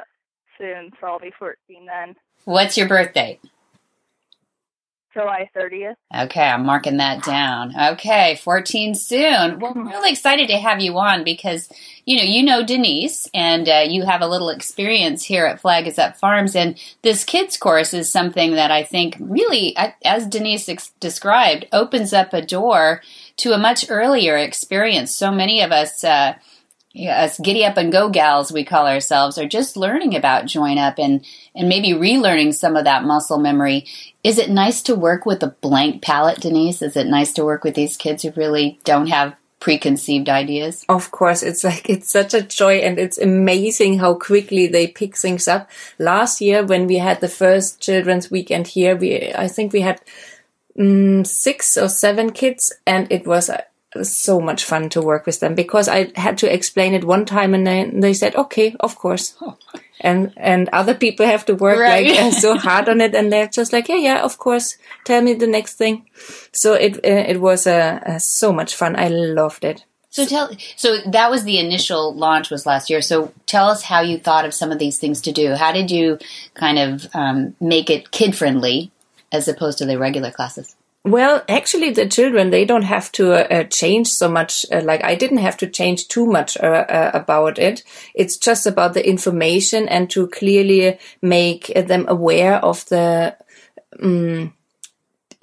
soon, 0.58 0.91
so 0.99 1.06
I'll 1.06 1.19
be 1.19 1.32
14 1.38 1.86
then. 1.86 2.15
What's 2.45 2.77
your 2.77 2.88
birthday? 2.88 3.39
July 5.15 5.49
30th. 5.55 5.95
Okay, 6.13 6.43
I'm 6.43 6.65
marking 6.65 6.97
that 6.97 7.23
down. 7.23 7.73
Okay, 7.93 8.36
14 8.43 8.95
soon. 8.95 9.60
Well, 9.60 9.71
I'm 9.73 9.88
really 9.88 10.12
excited 10.12 10.49
to 10.49 10.58
have 10.58 10.81
you 10.81 10.97
on 10.97 11.23
because, 11.23 11.69
you 12.03 12.17
know, 12.17 12.23
you 12.23 12.43
know 12.43 12.65
Denise 12.65 13.27
and 13.34 13.67
uh, 13.69 13.86
you 13.88 14.03
have 14.03 14.21
a 14.21 14.27
little 14.27 14.49
experience 14.49 15.23
here 15.23 15.45
at 15.45 15.62
Flag 15.62 15.88
is 15.88 15.97
Up 15.97 16.17
Farms. 16.17 16.53
And 16.53 16.77
this 17.01 17.23
kids 17.23 17.55
course 17.55 17.93
is 17.93 18.12
something 18.12 18.55
that 18.55 18.71
I 18.71 18.84
think 18.84 19.15
really, 19.19 19.75
as 20.03 20.27
Denise 20.27 20.67
ex- 20.67 20.91
described, 20.99 21.65
opens 21.71 22.12
up 22.12 22.34
a 22.34 22.45
door 22.45 23.01
to 23.38 23.53
a 23.53 23.58
much 23.58 23.86
earlier 23.89 24.36
experience. 24.36 25.15
So 25.15 25.31
many 25.31 25.62
of 25.62 25.71
us, 25.71 26.03
uh, 26.03 26.36
us 26.95 27.39
giddy 27.39 27.65
up 27.65 27.77
and 27.77 27.91
go 27.91 28.10
gals, 28.10 28.51
we 28.51 28.63
call 28.63 28.88
ourselves, 28.88 29.38
are 29.38 29.47
just 29.47 29.77
learning 29.77 30.15
about 30.15 30.45
join 30.45 30.77
up 30.77 30.97
and, 30.97 31.25
and 31.53 31.67
maybe 31.67 31.89
relearning 31.89 32.53
some 32.53 32.75
of 32.75 32.86
that 32.86 33.03
muscle 33.03 33.38
memory. 33.38 33.86
Is 34.23 34.38
it 34.38 34.49
nice 34.49 34.81
to 34.84 34.95
work 34.95 35.25
with 35.25 35.43
a 35.43 35.55
blank 35.62 36.01
palette, 36.01 36.41
Denise? 36.41 36.81
Is 36.81 36.95
it 36.95 37.08
nice 37.08 37.34
to 37.34 37.45
work 37.45 37.63
with 37.63 37.75
these 37.75 37.97
kids 37.97 38.23
who 38.23 38.31
really 38.31 38.79
don't 38.84 39.08
have 39.08 39.36
preconceived 39.60 40.29
ideas? 40.29 40.86
Of 40.88 41.12
course, 41.12 41.43
it's 41.43 41.63
like 41.63 41.89
it's 41.89 42.12
such 42.12 42.34
a 42.34 42.41
joy 42.41 42.77
and 42.77 42.99
it's 42.99 43.17
amazing 43.17 43.99
how 43.99 44.13
quickly 44.13 44.67
they 44.67 44.88
pick 44.88 45.17
things 45.17 45.47
up. 45.47 45.69
Last 45.99 46.39
year 46.39 46.63
when 46.63 46.88
we 46.88 46.97
had 46.97 47.19
the 47.19 47.27
first 47.27 47.81
children's 47.81 48.31
weekend 48.31 48.67
here, 48.67 48.95
we 48.95 49.34
I 49.34 49.47
think 49.47 49.73
we 49.73 49.81
had 49.81 50.01
um, 50.79 51.25
six 51.25 51.77
or 51.77 51.89
seven 51.89 52.31
kids 52.31 52.73
and 52.86 53.12
it 53.12 53.25
was 53.25 53.49
so 54.03 54.39
much 54.39 54.63
fun 54.63 54.89
to 54.89 55.01
work 55.01 55.25
with 55.25 55.39
them 55.39 55.55
because 55.55 55.88
I 55.88 56.12
had 56.15 56.38
to 56.39 56.53
explain 56.53 56.93
it 56.93 57.03
one 57.03 57.25
time 57.25 57.53
and 57.53 57.65
then 57.65 57.99
they 57.99 58.13
said, 58.13 58.36
okay, 58.36 58.75
of 58.79 58.95
course. 58.95 59.36
Oh. 59.41 59.58
And, 60.01 60.34
and 60.38 60.69
other 60.69 60.93
people 60.93 61.25
have 61.25 61.45
to 61.45 61.55
work 61.55 61.79
right. 61.79 62.08
like 62.08 62.19
uh, 62.19 62.31
so 62.31 62.58
hard 62.58 62.89
on 62.89 63.01
it 63.01 63.15
and 63.15 63.31
they're 63.31 63.47
just 63.47 63.73
like, 63.73 63.88
yeah, 63.88 63.95
yeah, 63.95 64.23
of 64.23 64.38
course. 64.38 64.77
Tell 65.05 65.21
me 65.21 65.34
the 65.34 65.47
next 65.47 65.75
thing. 65.75 66.05
So 66.51 66.73
it, 66.73 66.97
uh, 66.97 67.25
it 67.27 67.39
was 67.39 67.65
uh, 67.65 67.99
uh, 68.05 68.19
so 68.19 68.51
much 68.51 68.75
fun. 68.75 68.95
I 68.95 69.08
loved 69.08 69.63
it. 69.63 69.86
So 70.15 70.25
tell 70.25 70.49
so 70.77 70.99
that 71.08 71.29
was 71.29 71.43
the 71.43 71.60
initial 71.60 72.15
launch 72.15 72.49
was 72.49 72.65
last 72.65 72.89
year. 72.89 73.01
So 73.01 73.34
tell 73.47 73.67
us 73.67 73.84
how 73.84 73.99
you 73.99 74.17
thought 74.17 74.45
of 74.45 74.53
some 74.53 74.71
of 74.71 74.79
these 74.79 74.97
things 74.97 75.19
to 75.21 75.34
do. 75.34 75.55
How 75.55 75.73
did 75.73 75.91
you 75.91 76.19
kind 76.53 76.79
of 76.79 77.08
um, 77.13 77.53
make 77.60 77.89
it 77.89 78.12
kid 78.12 78.34
friendly 78.34 78.91
as 79.34 79.49
opposed 79.49 79.79
to 79.79 79.86
the 79.86 79.99
regular 79.99 80.31
classes? 80.31 80.73
Well, 81.05 81.43
actually, 81.47 81.91
the 81.91 82.07
children 82.07 82.49
they 82.49 82.65
don't 82.65 82.81
have 82.81 83.11
to 83.11 83.33
uh, 83.33 83.65
change 83.65 84.07
so 84.07 84.27
much. 84.27 84.65
Uh, 84.71 84.81
like 84.81 85.03
I 85.03 85.13
didn't 85.13 85.37
have 85.37 85.55
to 85.57 85.67
change 85.67 86.07
too 86.07 86.25
much 86.25 86.57
uh, 86.57 86.85
uh 86.89 87.11
about 87.13 87.59
it. 87.59 87.83
It's 88.15 88.37
just 88.37 88.65
about 88.65 88.95
the 88.95 89.07
information 89.07 89.87
and 89.87 90.09
to 90.09 90.27
clearly 90.27 90.97
make 91.21 91.71
them 91.75 92.05
aware 92.07 92.55
of 92.55 92.85
the. 92.87 93.37
Um, 94.01 94.53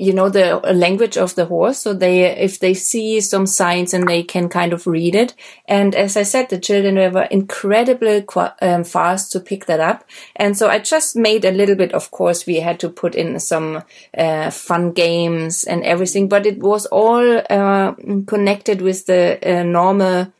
you 0.02 0.12
know 0.12 0.28
the 0.28 0.56
language 0.74 1.16
of 1.16 1.36
the 1.36 1.46
horse. 1.46 1.78
So 1.78 1.94
they 1.94 2.24
if 2.24 2.58
they 2.58 2.74
see 2.74 3.20
some 3.20 3.46
signs 3.46 3.94
and 3.94 4.08
they 4.08 4.24
can 4.24 4.48
kind 4.48 4.72
of 4.72 4.86
read 4.86 5.14
it. 5.14 5.34
And 5.66 5.94
as 5.94 6.16
i 6.16 6.24
said 6.24 6.48
the 6.48 6.58
children 6.58 6.96
were 7.14 7.28
incredibly 7.30 8.24
um, 8.60 8.84
fast 8.84 9.32
to 9.32 9.40
pick 9.40 9.66
that 9.66 9.80
up. 9.80 10.04
And 10.34 10.58
so 10.58 10.68
i 10.68 10.78
just 10.80 11.14
made 11.14 11.44
a 11.44 11.52
little 11.52 11.76
bit 11.76 11.92
of 11.92 12.10
course 12.10 12.46
we 12.46 12.56
had 12.60 12.80
to 12.80 12.88
put 12.88 13.14
in 13.14 13.38
some 13.38 13.82
uh, 14.18 14.50
fun 14.50 14.92
games 14.92 15.64
and 15.64 15.84
everything 15.84 16.28
but 16.28 16.46
it 16.46 16.58
was 16.58 16.86
all 16.86 17.42
uh, 17.50 17.92
connected 18.26 18.82
with 18.82 19.06
the 19.06 19.38
uh, 19.42 19.62
normal 19.62 20.32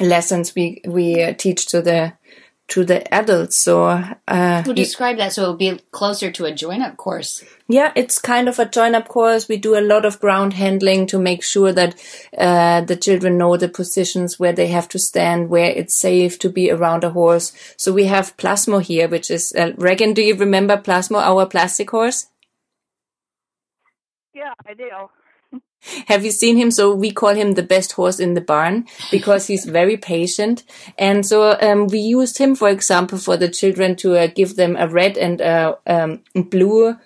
lessons 0.00 0.54
we 0.54 0.80
we 0.86 1.22
uh, 1.22 1.32
teach 1.34 1.66
to 1.66 1.82
the 1.82 2.12
to 2.66 2.84
the 2.84 3.12
adults. 3.12 3.56
So, 3.56 3.84
uh, 3.86 4.62
we'll 4.64 4.74
describe 4.74 5.18
that 5.18 5.32
so 5.32 5.42
it'll 5.42 5.56
be 5.56 5.78
closer 5.90 6.30
to 6.30 6.44
a 6.46 6.52
join 6.52 6.82
up 6.82 6.96
course. 6.96 7.44
Yeah, 7.68 7.92
it's 7.94 8.18
kind 8.18 8.48
of 8.48 8.58
a 8.58 8.66
join 8.66 8.94
up 8.94 9.08
course. 9.08 9.48
We 9.48 9.56
do 9.56 9.76
a 9.76 9.80
lot 9.80 10.04
of 10.04 10.20
ground 10.20 10.54
handling 10.54 11.06
to 11.08 11.18
make 11.18 11.42
sure 11.42 11.72
that 11.72 11.94
uh, 12.36 12.80
the 12.82 12.96
children 12.96 13.38
know 13.38 13.56
the 13.56 13.68
positions 13.68 14.38
where 14.38 14.52
they 14.52 14.68
have 14.68 14.88
to 14.90 14.98
stand, 14.98 15.50
where 15.50 15.70
it's 15.70 15.94
safe 15.94 16.38
to 16.40 16.48
be 16.48 16.70
around 16.70 17.04
a 17.04 17.10
horse. 17.10 17.52
So 17.76 17.92
we 17.92 18.04
have 18.04 18.36
Plasmo 18.36 18.82
here, 18.82 19.08
which 19.08 19.30
is 19.30 19.52
uh, 19.56 19.72
Regan. 19.76 20.14
Do 20.14 20.22
you 20.22 20.34
remember 20.34 20.76
Plasmo, 20.76 21.20
our 21.20 21.46
plastic 21.46 21.90
horse? 21.90 22.26
Yeah, 24.34 24.52
I 24.66 24.74
do. 24.74 24.90
Have 26.06 26.24
you 26.24 26.30
seen 26.30 26.56
him? 26.56 26.70
So 26.70 26.94
we 26.94 27.10
call 27.10 27.34
him 27.34 27.52
the 27.52 27.62
best 27.62 27.92
horse 27.92 28.18
in 28.18 28.34
the 28.34 28.40
barn 28.40 28.86
because 29.10 29.46
he's 29.46 29.64
very 29.64 29.96
patient. 29.96 30.64
And 30.98 31.26
so 31.26 31.58
um, 31.60 31.86
we 31.88 31.98
used 31.98 32.38
him, 32.38 32.54
for 32.54 32.68
example, 32.68 33.18
for 33.18 33.36
the 33.36 33.48
children 33.48 33.96
to 33.96 34.16
uh, 34.16 34.26
give 34.28 34.56
them 34.56 34.76
a 34.76 34.88
red 34.88 35.16
and 35.16 35.40
a 35.40 35.78
um, 35.86 36.22
blue. 36.34 36.96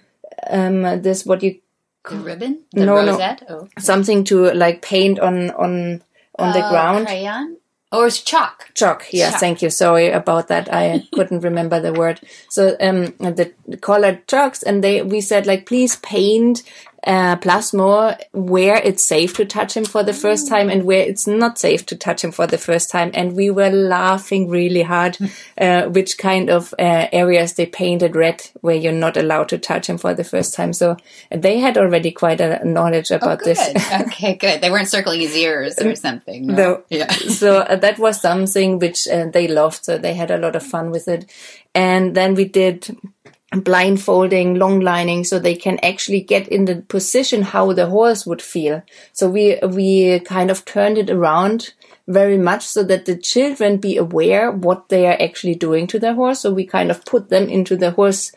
Um, 0.48 0.82
this 1.02 1.26
what 1.26 1.42
you 1.42 1.60
the 2.08 2.16
ribbon, 2.16 2.64
the 2.72 2.86
no, 2.86 2.94
rosette, 2.94 3.42
no, 3.48 3.56
oh. 3.56 3.68
something 3.78 4.24
to 4.24 4.52
like 4.52 4.82
paint 4.82 5.18
on 5.18 5.50
on 5.50 6.02
on 6.38 6.52
the 6.52 6.66
oh, 6.66 6.70
ground. 6.70 7.06
Crayon. 7.06 7.56
Or 7.90 8.06
it's 8.06 8.20
chalk. 8.20 8.70
Chalk, 8.74 9.06
yeah, 9.12 9.30
chalk. 9.30 9.40
thank 9.40 9.62
you. 9.62 9.70
Sorry 9.70 10.10
about 10.10 10.48
that. 10.48 10.68
I 10.70 11.06
couldn't 11.14 11.40
remember 11.40 11.80
the 11.80 11.94
word. 11.94 12.20
So, 12.50 12.76
um, 12.80 13.06
the 13.16 13.52
colored 13.80 14.26
chalks 14.26 14.62
and 14.62 14.84
they, 14.84 15.00
we 15.00 15.22
said 15.22 15.46
like, 15.46 15.64
please 15.64 15.96
paint 15.96 16.62
uh, 17.06 17.36
more, 17.72 18.16
where 18.32 18.76
it's 18.76 19.06
safe 19.06 19.34
to 19.34 19.44
touch 19.44 19.76
him 19.76 19.84
for 19.84 20.02
the 20.02 20.12
first 20.12 20.48
time 20.48 20.68
and 20.68 20.84
where 20.84 21.00
it's 21.00 21.26
not 21.26 21.58
safe 21.58 21.86
to 21.86 21.96
touch 21.96 22.24
him 22.24 22.32
for 22.32 22.46
the 22.46 22.58
first 22.58 22.90
time. 22.90 23.10
And 23.14 23.34
we 23.34 23.50
were 23.50 23.70
laughing 23.70 24.48
really 24.48 24.82
hard, 24.82 25.18
uh, 25.60 25.84
which 25.84 26.18
kind 26.18 26.50
of 26.50 26.74
uh, 26.78 27.06
areas 27.12 27.54
they 27.54 27.66
painted 27.66 28.16
red 28.16 28.48
where 28.60 28.76
you're 28.76 28.92
not 28.92 29.16
allowed 29.16 29.48
to 29.50 29.58
touch 29.58 29.88
him 29.88 29.98
for 29.98 30.14
the 30.14 30.24
first 30.24 30.54
time. 30.54 30.72
So 30.72 30.96
they 31.30 31.58
had 31.58 31.78
already 31.78 32.10
quite 32.10 32.40
a 32.40 32.64
knowledge 32.64 33.10
about 33.10 33.42
oh, 33.42 33.44
this. 33.44 33.60
okay, 33.92 34.34
good. 34.34 34.60
They 34.60 34.70
weren't 34.70 34.88
circling 34.88 35.20
his 35.20 35.36
ears 35.36 35.78
or 35.78 35.94
something. 35.94 36.46
No. 36.46 36.54
no. 36.54 36.82
Yeah. 36.88 37.10
so 37.12 37.58
uh, 37.58 37.76
that 37.76 37.98
was 37.98 38.20
something 38.20 38.78
which 38.78 39.06
uh, 39.08 39.26
they 39.26 39.48
loved. 39.48 39.84
So 39.84 39.98
they 39.98 40.14
had 40.14 40.30
a 40.30 40.38
lot 40.38 40.56
of 40.56 40.62
fun 40.62 40.90
with 40.90 41.08
it. 41.08 41.30
And 41.74 42.14
then 42.14 42.34
we 42.34 42.44
did 42.44 42.96
blindfolding, 43.52 44.56
long 44.56 44.80
lining, 44.80 45.24
so 45.24 45.38
they 45.38 45.56
can 45.56 45.78
actually 45.82 46.20
get 46.20 46.48
in 46.48 46.66
the 46.66 46.76
position 46.82 47.42
how 47.42 47.72
the 47.72 47.86
horse 47.86 48.26
would 48.26 48.42
feel. 48.42 48.82
So 49.12 49.28
we, 49.28 49.58
we 49.62 50.20
kind 50.20 50.50
of 50.50 50.64
turned 50.64 50.98
it 50.98 51.08
around 51.08 51.72
very 52.06 52.38
much 52.38 52.66
so 52.66 52.82
that 52.84 53.04
the 53.04 53.16
children 53.16 53.76
be 53.76 53.96
aware 53.96 54.50
what 54.50 54.88
they 54.88 55.06
are 55.06 55.16
actually 55.20 55.54
doing 55.54 55.86
to 55.86 55.98
their 55.98 56.14
horse. 56.14 56.40
So 56.40 56.52
we 56.52 56.66
kind 56.66 56.90
of 56.90 57.04
put 57.04 57.28
them 57.28 57.48
into 57.48 57.76
the 57.76 57.92
horse 57.92 58.32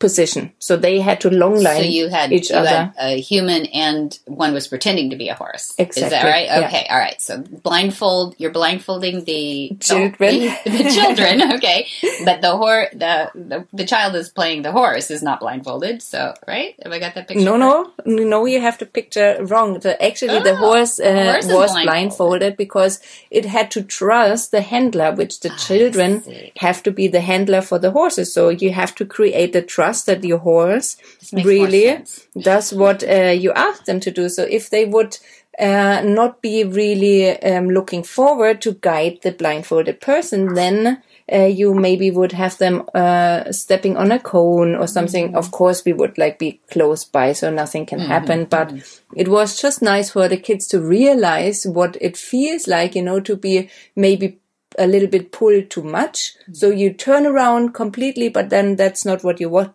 position. 0.00 0.52
So 0.58 0.76
they 0.76 0.98
had 1.00 1.20
to 1.20 1.30
long 1.30 1.62
line 1.62 1.82
so 1.82 1.82
you 1.82 2.08
had, 2.08 2.32
each 2.32 2.50
you 2.50 2.56
other. 2.56 2.68
Had 2.68 2.94
a 2.98 3.20
human 3.20 3.66
and 3.66 4.18
one 4.26 4.52
was 4.52 4.66
pretending 4.66 5.10
to 5.10 5.16
be 5.16 5.28
a 5.28 5.34
horse. 5.34 5.74
Exactly. 5.78 6.02
Is 6.02 6.10
that 6.10 6.24
right? 6.24 6.46
Yeah. 6.46 6.66
Okay. 6.66 6.86
All 6.90 6.98
right. 6.98 7.20
So 7.22 7.38
blindfold. 7.38 8.34
You're 8.38 8.50
blindfolding 8.50 9.24
the 9.24 9.76
children. 9.78 10.40
The, 10.40 10.58
the 10.64 10.90
children. 10.90 11.40
Okay. 11.60 11.86
But 12.24 12.40
the 12.40 12.56
horse, 12.56 12.88
the, 12.92 13.30
the 13.34 13.66
the 13.72 13.84
child 13.84 14.14
is 14.14 14.30
playing 14.30 14.62
the 14.62 14.72
horse 14.72 15.10
is 15.10 15.22
not 15.22 15.40
blindfolded. 15.40 16.00
So 16.00 16.32
right? 16.48 16.74
Have 16.82 16.92
I 16.92 16.98
got 16.98 17.14
that 17.14 17.28
picture? 17.28 17.44
No, 17.44 17.56
no, 17.58 17.92
no. 18.06 18.46
You 18.46 18.60
have 18.60 18.78
the 18.78 18.86
picture 18.86 19.36
wrong. 19.44 19.78
The, 19.78 20.02
actually, 20.02 20.38
oh, 20.38 20.42
the 20.42 20.56
horse, 20.56 20.98
uh, 20.98 21.32
horse 21.32 21.46
was 21.46 21.72
blindfolded. 21.72 21.86
blindfolded. 21.86 22.56
because 22.56 23.00
it 23.30 23.44
had 23.44 23.70
to 23.72 23.82
trust 23.82 24.52
the 24.52 24.62
handler, 24.62 25.12
which 25.12 25.40
the 25.40 25.50
children 25.50 26.22
have 26.56 26.82
to 26.84 26.90
be 26.90 27.08
the 27.08 27.20
handler 27.20 27.60
for 27.60 27.78
the 27.78 27.90
horses. 27.90 28.32
So 28.32 28.48
you 28.48 28.72
have 28.72 28.94
to 28.94 29.04
create 29.04 29.52
the 29.52 29.62
trust 29.62 29.89
trust 29.90 30.06
that 30.06 30.24
your 30.24 30.38
horse 30.38 30.96
really 31.32 32.04
does 32.38 32.72
what 32.72 33.02
uh, 33.02 33.34
you 33.44 33.52
ask 33.52 33.84
them 33.84 34.00
to 34.00 34.10
do. 34.10 34.28
So 34.28 34.42
if 34.44 34.70
they 34.70 34.84
would 34.84 35.18
uh, 35.58 36.02
not 36.04 36.40
be 36.42 36.64
really 36.64 37.42
um, 37.42 37.68
looking 37.68 38.04
forward 38.04 38.60
to 38.62 38.72
guide 38.80 39.18
the 39.22 39.32
blindfolded 39.32 40.00
person, 40.00 40.54
then 40.54 41.02
uh, 41.32 41.44
you 41.44 41.74
maybe 41.74 42.10
would 42.10 42.32
have 42.32 42.56
them 42.58 42.82
uh, 42.94 43.50
stepping 43.52 43.96
on 43.96 44.12
a 44.12 44.18
cone 44.18 44.74
or 44.76 44.86
something. 44.86 45.26
Mm 45.26 45.32
-hmm. 45.32 45.38
Of 45.38 45.50
course, 45.50 45.82
we 45.86 45.94
would 45.94 46.18
like 46.18 46.36
be 46.38 46.60
close 46.72 47.06
by 47.12 47.34
so 47.34 47.50
nothing 47.50 47.86
can 47.86 47.98
mm 47.98 48.04
-hmm. 48.04 48.12
happen. 48.12 48.38
But 48.48 48.70
mm 48.70 48.78
-hmm. 48.78 49.20
it 49.20 49.28
was 49.28 49.62
just 49.62 49.82
nice 49.82 50.12
for 50.12 50.28
the 50.28 50.40
kids 50.40 50.68
to 50.68 50.78
realize 50.78 51.68
what 51.68 51.96
it 52.00 52.16
feels 52.16 52.66
like, 52.66 52.98
you 52.98 53.04
know, 53.04 53.20
to 53.20 53.36
be 53.36 53.68
maybe 53.94 54.38
a 54.78 54.86
little 54.86 55.08
bit 55.08 55.32
pulled 55.32 55.70
too 55.70 55.82
much. 55.82 56.16
Mm-hmm. 56.18 56.54
So 56.54 56.70
you 56.70 56.94
turn 56.94 57.26
around 57.26 57.74
completely, 57.74 58.28
but 58.28 58.50
then 58.50 58.76
that's 58.76 59.04
not 59.04 59.24
what 59.24 59.40
you 59.40 59.50
want 59.50 59.74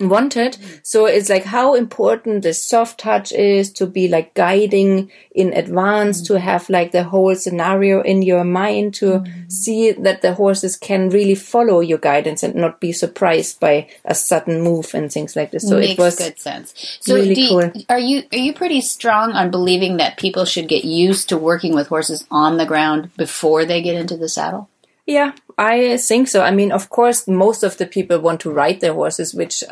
wanted. 0.00 0.56
So 0.82 1.06
it's 1.06 1.28
like 1.28 1.44
how 1.44 1.74
important 1.74 2.42
the 2.42 2.54
soft 2.54 3.00
touch 3.00 3.32
is 3.32 3.72
to 3.74 3.86
be 3.86 4.08
like 4.08 4.34
guiding 4.34 5.10
in 5.34 5.52
advance, 5.52 6.22
mm-hmm. 6.22 6.34
to 6.34 6.40
have 6.40 6.70
like 6.70 6.92
the 6.92 7.04
whole 7.04 7.34
scenario 7.34 8.00
in 8.02 8.22
your 8.22 8.44
mind, 8.44 8.94
to 8.94 9.06
mm-hmm. 9.06 9.48
see 9.48 9.92
that 9.92 10.22
the 10.22 10.34
horses 10.34 10.76
can 10.76 11.08
really 11.10 11.34
follow 11.34 11.80
your 11.80 11.98
guidance 11.98 12.42
and 12.42 12.54
not 12.54 12.80
be 12.80 12.92
surprised 12.92 13.60
by 13.60 13.88
a 14.04 14.14
sudden 14.14 14.62
move 14.62 14.94
and 14.94 15.12
things 15.12 15.36
like 15.36 15.50
this. 15.50 15.68
So 15.68 15.78
Makes 15.78 15.92
it 15.92 15.98
was 15.98 16.16
good 16.16 16.38
sense. 16.38 16.98
So 17.00 17.14
really 17.14 17.40
you, 17.40 17.48
cool. 17.48 17.72
are 17.88 17.98
you 17.98 18.22
are 18.32 18.38
you 18.38 18.52
pretty 18.52 18.80
strong 18.80 19.32
on 19.32 19.50
believing 19.50 19.98
that 19.98 20.18
people 20.18 20.44
should 20.44 20.68
get 20.68 20.84
used 20.84 21.28
to 21.28 21.38
working 21.38 21.74
with 21.74 21.88
horses 21.88 22.26
on 22.30 22.56
the 22.56 22.66
ground 22.66 23.10
before 23.16 23.64
they 23.64 23.82
get 23.82 23.96
into 23.96 24.16
the 24.16 24.28
saddle? 24.28 24.68
Yeah, 25.06 25.32
I 25.58 25.98
think 25.98 26.28
so. 26.28 26.42
I 26.42 26.50
mean, 26.50 26.72
of 26.72 26.88
course, 26.88 27.28
most 27.28 27.62
of 27.62 27.76
the 27.76 27.86
people 27.86 28.20
want 28.20 28.40
to 28.40 28.50
ride 28.50 28.80
their 28.80 28.94
horses, 28.94 29.34
which 29.34 29.62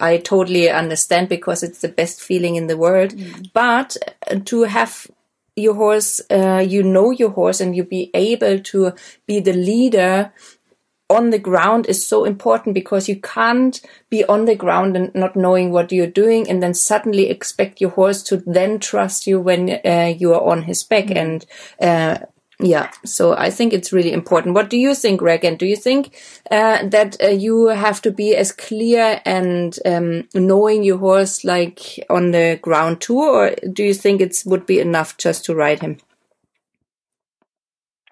I 0.00 0.16
totally 0.16 0.68
understand 0.68 1.28
because 1.28 1.62
it's 1.62 1.80
the 1.80 1.88
best 1.88 2.20
feeling 2.20 2.56
in 2.56 2.66
the 2.66 2.76
world. 2.76 3.10
Mm. 3.10 3.50
But 3.52 3.96
uh, 4.28 4.40
to 4.46 4.64
have 4.64 5.06
your 5.54 5.74
horse, 5.74 6.20
uh, 6.28 6.64
you 6.66 6.82
know 6.82 7.12
your 7.12 7.30
horse, 7.30 7.60
and 7.60 7.76
you 7.76 7.84
be 7.84 8.10
able 8.14 8.58
to 8.58 8.92
be 9.26 9.38
the 9.38 9.52
leader 9.52 10.32
on 11.10 11.30
the 11.30 11.38
ground 11.38 11.86
is 11.86 12.04
so 12.04 12.24
important 12.24 12.74
because 12.74 13.08
you 13.08 13.20
can't 13.20 13.80
be 14.10 14.24
on 14.24 14.46
the 14.46 14.56
ground 14.56 14.96
and 14.96 15.14
not 15.14 15.36
knowing 15.36 15.70
what 15.70 15.92
you're 15.92 16.06
doing 16.06 16.48
and 16.48 16.62
then 16.62 16.72
suddenly 16.72 17.28
expect 17.28 17.80
your 17.80 17.90
horse 17.90 18.22
to 18.22 18.38
then 18.46 18.78
trust 18.78 19.26
you 19.26 19.38
when 19.38 19.78
uh, 19.84 20.12
you 20.16 20.32
are 20.32 20.42
on 20.42 20.62
his 20.62 20.82
back 20.82 21.04
mm. 21.04 21.16
and 21.16 21.46
uh, 21.80 22.24
yeah, 22.60 22.90
so 23.04 23.36
I 23.36 23.50
think 23.50 23.72
it's 23.72 23.92
really 23.92 24.12
important. 24.12 24.54
What 24.54 24.70
do 24.70 24.76
you 24.76 24.94
think, 24.94 25.20
Regan? 25.20 25.56
Do 25.56 25.66
you 25.66 25.76
think 25.76 26.16
uh, 26.50 26.86
that 26.86 27.16
uh, 27.22 27.28
you 27.28 27.66
have 27.68 28.00
to 28.02 28.12
be 28.12 28.36
as 28.36 28.52
clear 28.52 29.20
and 29.24 29.76
um, 29.84 30.28
knowing 30.34 30.84
your 30.84 30.98
horse 30.98 31.44
like 31.44 31.98
on 32.08 32.30
the 32.30 32.58
ground 32.62 33.00
too, 33.00 33.18
or 33.18 33.54
do 33.72 33.82
you 33.82 33.94
think 33.94 34.20
it 34.20 34.36
would 34.46 34.66
be 34.66 34.78
enough 34.78 35.16
just 35.18 35.44
to 35.46 35.54
ride 35.54 35.80
him? 35.80 35.98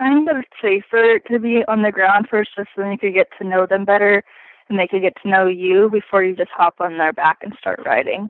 I 0.01 0.13
think 0.13 0.29
it's 0.33 0.49
safer 0.61 1.21
to 1.31 1.39
be 1.39 1.63
on 1.69 1.83
the 1.83 1.93
ground 1.93 2.27
first, 2.29 2.51
just 2.57 2.71
so 2.75 2.91
you 2.91 2.99
could 2.99 3.15
get 3.15 3.29
to 3.39 3.47
know 3.47 3.67
them 3.67 3.85
better, 3.85 4.25
and 4.69 4.77
they 4.77 4.89
could 4.89 5.03
get 5.03 5.15
to 5.23 5.29
know 5.29 5.47
you 5.47 5.89
before 5.93 6.25
you 6.25 6.35
just 6.35 6.51
hop 6.51 6.81
on 6.81 6.99
their 6.99 7.13
back 7.13 7.39
and 7.43 7.55
start 7.61 7.81
riding. 7.87 8.29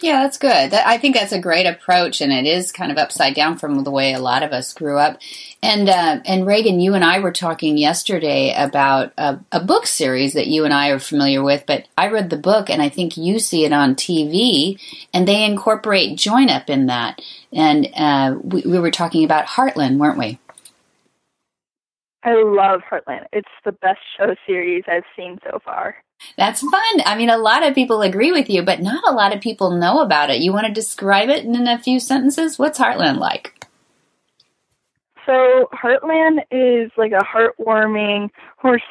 Yeah, 0.00 0.22
that's 0.22 0.38
good. 0.38 0.70
That, 0.70 0.86
I 0.86 0.98
think 0.98 1.16
that's 1.16 1.32
a 1.32 1.40
great 1.40 1.66
approach, 1.66 2.20
and 2.20 2.32
it 2.32 2.46
is 2.46 2.70
kind 2.70 2.92
of 2.92 2.98
upside 2.98 3.34
down 3.34 3.58
from 3.58 3.82
the 3.82 3.90
way 3.90 4.12
a 4.12 4.20
lot 4.20 4.42
of 4.42 4.52
us 4.52 4.72
grew 4.72 4.96
up. 4.96 5.18
And 5.62 5.88
uh, 5.88 6.20
and 6.24 6.46
Reagan, 6.46 6.80
you 6.80 6.94
and 6.94 7.04
I 7.04 7.18
were 7.18 7.32
talking 7.32 7.76
yesterday 7.76 8.54
about 8.56 9.12
a, 9.18 9.40
a, 9.50 9.60
book 9.60 9.86
series 9.86 10.34
that 10.34 10.46
you 10.46 10.64
and 10.64 10.72
I 10.72 10.90
are 10.90 11.00
familiar 11.00 11.42
with. 11.42 11.64
But 11.66 11.88
I 11.96 12.08
read 12.08 12.30
the 12.30 12.36
book, 12.36 12.70
and 12.70 12.80
I 12.80 12.88
think 12.88 13.16
you 13.16 13.40
see 13.40 13.64
it 13.64 13.72
on 13.72 13.96
TV, 13.96 14.80
and 15.12 15.26
they 15.26 15.44
incorporate 15.44 16.16
join 16.16 16.48
up 16.48 16.70
in 16.70 16.86
that. 16.86 17.20
And 17.52 17.88
uh, 17.96 18.36
we, 18.40 18.62
we 18.62 18.78
were 18.78 18.92
talking 18.92 19.24
about 19.24 19.46
Heartland, 19.46 19.98
weren't 19.98 20.18
we? 20.18 20.38
I 22.22 22.34
love 22.34 22.82
Heartland. 22.88 23.26
It's 23.32 23.48
the 23.64 23.72
best 23.72 24.00
show 24.16 24.34
series 24.46 24.84
I've 24.86 25.04
seen 25.16 25.38
so 25.42 25.58
far. 25.64 25.96
That's 26.36 26.60
fun. 26.60 27.02
I 27.04 27.16
mean, 27.16 27.30
a 27.30 27.38
lot 27.38 27.66
of 27.66 27.74
people 27.74 28.02
agree 28.02 28.32
with 28.32 28.48
you, 28.50 28.62
but 28.62 28.80
not 28.80 29.02
a 29.06 29.12
lot 29.12 29.34
of 29.34 29.40
people 29.40 29.70
know 29.70 30.00
about 30.00 30.30
it. 30.30 30.40
You 30.40 30.52
want 30.52 30.66
to 30.66 30.72
describe 30.72 31.28
it 31.28 31.44
in 31.44 31.66
a 31.66 31.78
few 31.78 32.00
sentences? 32.00 32.58
What's 32.58 32.78
Heartland 32.78 33.18
like? 33.18 33.66
So, 35.26 35.68
Heartland 35.72 36.38
is 36.50 36.90
like 36.96 37.12
a 37.12 37.24
heartwarming 37.24 38.30
horse 38.56 38.82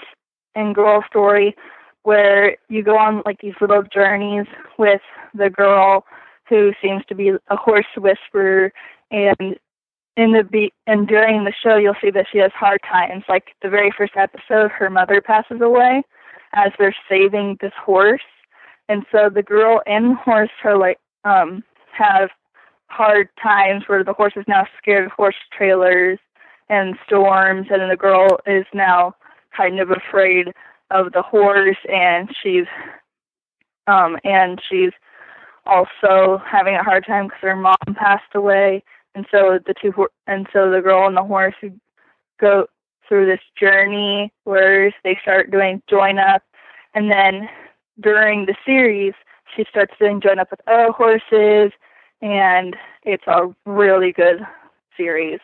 and 0.56 0.76
girl 0.76 1.04
story 1.08 1.56
where 2.04 2.58
you 2.70 2.84
go 2.84 2.98
on 2.98 3.22
like 3.26 3.40
these 3.42 3.54
little 3.60 3.84
journeys 3.84 4.46
with 4.78 5.02
the 5.34 5.50
girl 5.50 6.06
who 6.48 6.72
seems 6.82 7.04
to 7.10 7.16
be 7.16 7.30
a 7.30 7.56
horse 7.56 7.86
whisperer 7.98 8.72
and 9.12 9.58
in 10.16 10.32
the 10.32 10.44
be 10.44 10.74
and 10.88 11.08
during 11.08 11.44
the 11.44 11.54
show 11.64 11.76
you'll 11.76 11.96
see 12.02 12.10
that 12.10 12.26
she 12.32 12.40
has 12.40 12.52
hard 12.54 12.80
times 12.90 13.24
like 13.28 13.50
the 13.62 13.70
very 13.70 13.92
first 13.96 14.14
episode 14.16 14.72
her 14.72 14.90
mother 14.90 15.22
passes 15.22 15.60
away 15.62 16.02
as 16.54 16.72
they're 16.78 16.96
saving 17.10 17.58
this 17.62 17.74
horse. 17.84 18.22
And 18.90 19.06
so 19.12 19.30
the 19.30 19.44
girl 19.44 19.82
and 19.86 20.12
the 20.12 20.16
horse 20.16 20.50
are 20.64 20.78
like 20.78 21.00
um 21.24 21.64
have 21.92 22.30
hard 22.90 23.30
times 23.42 23.84
where 23.88 24.04
the 24.04 24.14
horse 24.14 24.34
is 24.36 24.46
now 24.48 24.66
scared 24.78 25.06
of 25.06 25.12
horse 25.12 25.36
trailers 25.56 26.20
and 26.70 26.96
storms 27.06 27.68
and 27.70 27.92
the 27.92 27.98
girl 27.98 28.40
is 28.46 28.66
now 28.74 29.14
kind 29.56 29.80
of 29.80 29.92
afraid 29.92 30.48
of 30.92 31.12
the 31.12 31.22
horse 31.22 31.78
and 31.92 32.30
she's 32.42 32.66
um 33.88 34.18
and 34.24 34.62
she's 34.70 34.92
also 35.66 36.42
having 36.50 36.76
a 36.76 36.84
hard 36.84 37.06
time 37.06 37.26
because 37.26 37.42
her 37.42 37.56
mom 37.56 37.76
passed 37.96 38.34
away 38.36 38.84
and 39.16 39.26
so 39.32 39.60
the 39.66 39.74
two 39.82 39.92
and 40.28 40.48
so 40.54 40.72
the 40.72 40.82
girl 40.82 41.08
and 41.08 41.18
the 41.18 41.24
horse 41.24 41.56
go 42.40 42.68
through 43.08 43.26
this 43.26 43.40
journey 43.60 44.32
where 44.44 44.94
they 45.04 45.18
start 45.22 45.52
doing 45.52 45.82
join 45.90 46.20
up. 46.20 46.44
And 46.94 47.12
then 47.12 47.50
during 48.00 48.46
the 48.46 48.56
series 48.66 49.14
she 49.56 49.66
starts 49.70 49.94
doing 50.00 50.22
join 50.22 50.40
up 50.40 50.52
with 50.52 50.62
other 50.68 50.92
horses 50.92 51.72
and 52.22 52.76
it's 53.04 53.24
a 53.28 53.48
really 53.66 54.12
good 54.12 54.40
series. 54.96 55.40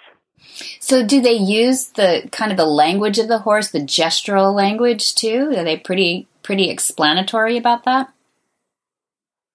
So 0.80 1.06
do 1.06 1.21
they 1.21 1.34
use 1.34 1.88
the 1.89 2.28
kind 2.32 2.52
of 2.52 2.58
the 2.58 2.65
language 2.65 3.19
of 3.19 3.28
the 3.28 3.39
horse 3.39 3.69
the 3.69 3.80
gestural 3.80 4.54
language 4.54 5.15
too? 5.15 5.54
Are 5.56 5.63
they 5.63 5.78
pretty 5.78 6.28
pretty 6.41 6.69
explanatory 6.69 7.58
about 7.58 7.86
that? 7.86 8.13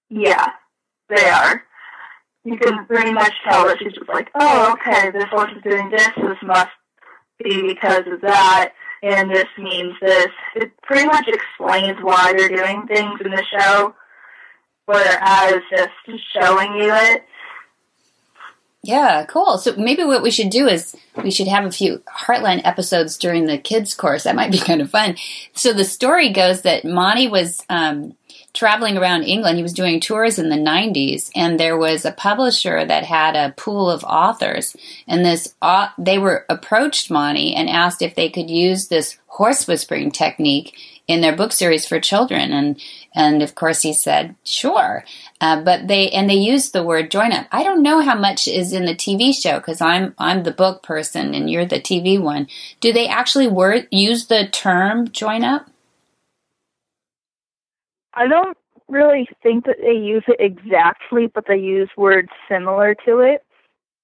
Yeah 0.09 0.53
they 1.09 1.29
are. 1.29 1.64
You 2.44 2.57
can 2.57 2.87
pretty 2.87 3.12
much 3.12 3.33
tell 3.49 3.66
that 3.66 3.79
she's 3.79 3.92
just 3.92 4.09
like 4.09 4.31
oh 4.35 4.73
okay 4.73 5.11
this 5.11 5.25
horse 5.31 5.51
is 5.55 5.62
doing 5.62 5.90
this 5.90 6.09
this 6.16 6.38
must 6.42 6.71
because 7.42 8.05
of 8.07 8.20
that, 8.22 8.72
and 9.03 9.31
this 9.31 9.46
means 9.57 9.94
this. 10.01 10.29
It 10.57 10.72
pretty 10.83 11.07
much 11.07 11.29
explains 11.29 11.98
why 12.03 12.33
they're 12.37 12.48
doing 12.48 12.87
things 12.87 13.20
in 13.24 13.31
the 13.31 13.44
show, 13.59 13.94
whereas 14.87 15.62
just 15.70 15.92
showing 16.33 16.74
you 16.74 16.92
it. 16.92 17.24
Yeah, 18.83 19.27
cool. 19.27 19.59
So 19.59 19.74
maybe 19.77 20.05
what 20.05 20.22
we 20.22 20.31
should 20.31 20.51
do 20.51 20.68
is 20.68 20.96
we 21.22 21.31
should 21.31 21.48
have 21.48 21.64
a 21.64 21.72
few 21.72 22.03
Heartland 22.09 22.62
episodes 22.64 23.18
during 23.18 23.46
the 23.46 23.59
kids 23.59 23.92
course. 23.92 24.24
That 24.24 24.37
might 24.37 24.53
be 24.53 24.59
kind 24.66 24.81
of 24.81 24.90
fun. 24.90 25.16
So 25.53 25.72
the 25.72 25.85
story 25.85 26.31
goes 26.31 26.62
that 26.62 26.85
Monty 26.85 27.29
was 27.29 27.64
um, 27.68 28.16
traveling 28.59 28.99
around 28.99 29.23
England. 29.23 29.57
He 29.57 29.62
was 29.62 29.73
doing 29.73 30.01
tours 30.01 30.37
in 30.37 30.49
the 30.49 30.57
90s, 30.57 31.31
and 31.37 31.61
there 31.61 31.79
was 31.79 32.05
a 32.05 32.11
publisher 32.11 32.85
that 32.85 33.05
had 33.05 33.37
a 33.37 33.53
pool 33.53 33.88
of 33.88 34.03
authors. 34.03 34.77
And 35.07 35.25
this, 35.25 35.55
uh, 35.62 35.90
they 35.97 36.18
were 36.18 36.44
approached 36.49 37.09
Monty 37.09 37.55
and 37.55 37.71
asked 37.71 38.03
if 38.03 38.16
they 38.16 38.29
could 38.29 38.51
use 38.51 38.88
this 38.88 39.16
horse 39.29 39.68
whispering 39.68 40.11
technique 40.11 40.77
in 41.07 41.21
their 41.21 41.37
book 41.37 41.53
series 41.53 41.87
for 41.87 42.01
children. 42.01 42.53
And 42.53 42.81
and 43.14 43.42
of 43.42 43.55
course 43.55 43.83
he 43.83 43.92
said 43.92 44.35
sure. 44.44 45.05
Uh, 45.40 45.62
but 45.62 45.88
they 45.88 46.11
and 46.11 46.29
they 46.29 46.35
used 46.35 46.73
the 46.73 46.83
word 46.83 47.11
join 47.11 47.33
up. 47.33 47.47
I 47.51 47.62
don't 47.62 47.83
know 47.83 48.01
how 48.01 48.18
much 48.18 48.47
is 48.47 48.73
in 48.73 48.85
the 48.85 48.94
TV 48.94 49.33
show 49.33 49.59
because 49.59 49.81
I'm 49.81 50.14
I'm 50.18 50.42
the 50.42 50.51
book 50.51 50.83
person 50.83 51.35
and 51.35 51.49
you're 51.49 51.64
the 51.64 51.81
TV 51.81 52.21
one. 52.21 52.49
Do 52.81 52.92
they 52.92 53.07
actually 53.07 53.47
word 53.47 53.88
use 53.90 54.27
the 54.27 54.49
term 54.49 55.11
join 55.11 55.44
up? 55.44 55.71
I 58.18 58.26
don't 58.26 58.57
really 58.88 59.28
think 59.42 59.64
that 59.66 59.76
they 59.81 59.92
use 59.92 60.24
it 60.26 60.37
exactly, 60.40 61.28
but 61.33 61.44
they 61.46 61.57
use 61.57 61.88
words 61.96 62.28
similar 62.48 62.96
to 63.07 63.20
it. 63.20 63.44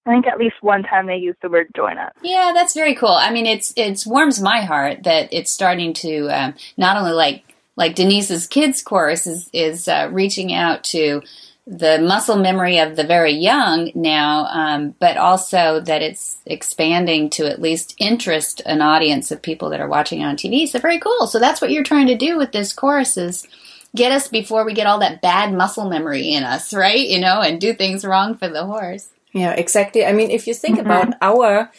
I 0.06 0.10
think 0.10 0.26
at 0.26 0.38
least 0.38 0.56
one 0.60 0.82
time 0.82 1.06
they 1.06 1.16
used 1.16 1.38
the 1.42 1.48
word 1.48 1.68
join 1.74 1.98
up. 1.98 2.12
Yeah, 2.22 2.52
that's 2.54 2.74
very 2.74 2.94
cool. 2.94 3.08
I 3.08 3.32
mean, 3.32 3.46
it's 3.46 3.72
it's 3.76 4.06
warms 4.06 4.40
my 4.40 4.60
heart 4.60 5.02
that 5.04 5.32
it's 5.32 5.50
starting 5.50 5.94
to 5.94 6.28
um, 6.28 6.54
not 6.76 6.96
only 6.96 7.12
like 7.12 7.54
like 7.76 7.94
Denise's 7.94 8.46
kids 8.46 8.82
course 8.82 9.26
is 9.26 9.50
is 9.52 9.88
uh, 9.88 10.08
reaching 10.12 10.52
out 10.52 10.84
to 10.84 11.22
the 11.66 11.98
muscle 11.98 12.36
memory 12.36 12.78
of 12.78 12.94
the 12.94 13.04
very 13.04 13.32
young 13.32 13.90
now, 13.94 14.44
um, 14.50 14.94
but 15.00 15.16
also 15.16 15.80
that 15.80 16.02
it's 16.02 16.36
expanding 16.44 17.30
to 17.30 17.46
at 17.46 17.62
least 17.62 17.94
interest 17.98 18.60
an 18.66 18.82
audience 18.82 19.30
of 19.30 19.40
people 19.40 19.70
that 19.70 19.80
are 19.80 19.88
watching 19.88 20.22
on 20.22 20.36
TV. 20.36 20.68
So 20.68 20.78
very 20.78 20.98
cool. 20.98 21.26
So 21.26 21.38
that's 21.38 21.62
what 21.62 21.70
you're 21.70 21.82
trying 21.82 22.08
to 22.08 22.16
do 22.16 22.36
with 22.36 22.52
this 22.52 22.74
course 22.74 23.16
is 23.16 23.48
get 23.94 24.12
us 24.12 24.28
before 24.28 24.64
we 24.64 24.74
get 24.74 24.86
all 24.86 24.98
that 25.00 25.22
bad 25.22 25.52
muscle 25.52 25.88
memory 25.88 26.30
in 26.30 26.42
us, 26.42 26.74
right? 26.74 27.08
You 27.08 27.20
know, 27.20 27.40
and 27.40 27.60
do 27.60 27.74
things 27.74 28.04
wrong 28.04 28.36
for 28.36 28.48
the 28.48 28.64
horse. 28.64 29.08
Yeah, 29.32 29.52
exactly. 29.52 30.06
I 30.06 30.12
mean, 30.12 30.30
if 30.30 30.46
you 30.46 30.54
think 30.54 30.78
mm-hmm. 30.78 30.86
about 30.86 31.14
our 31.20 31.70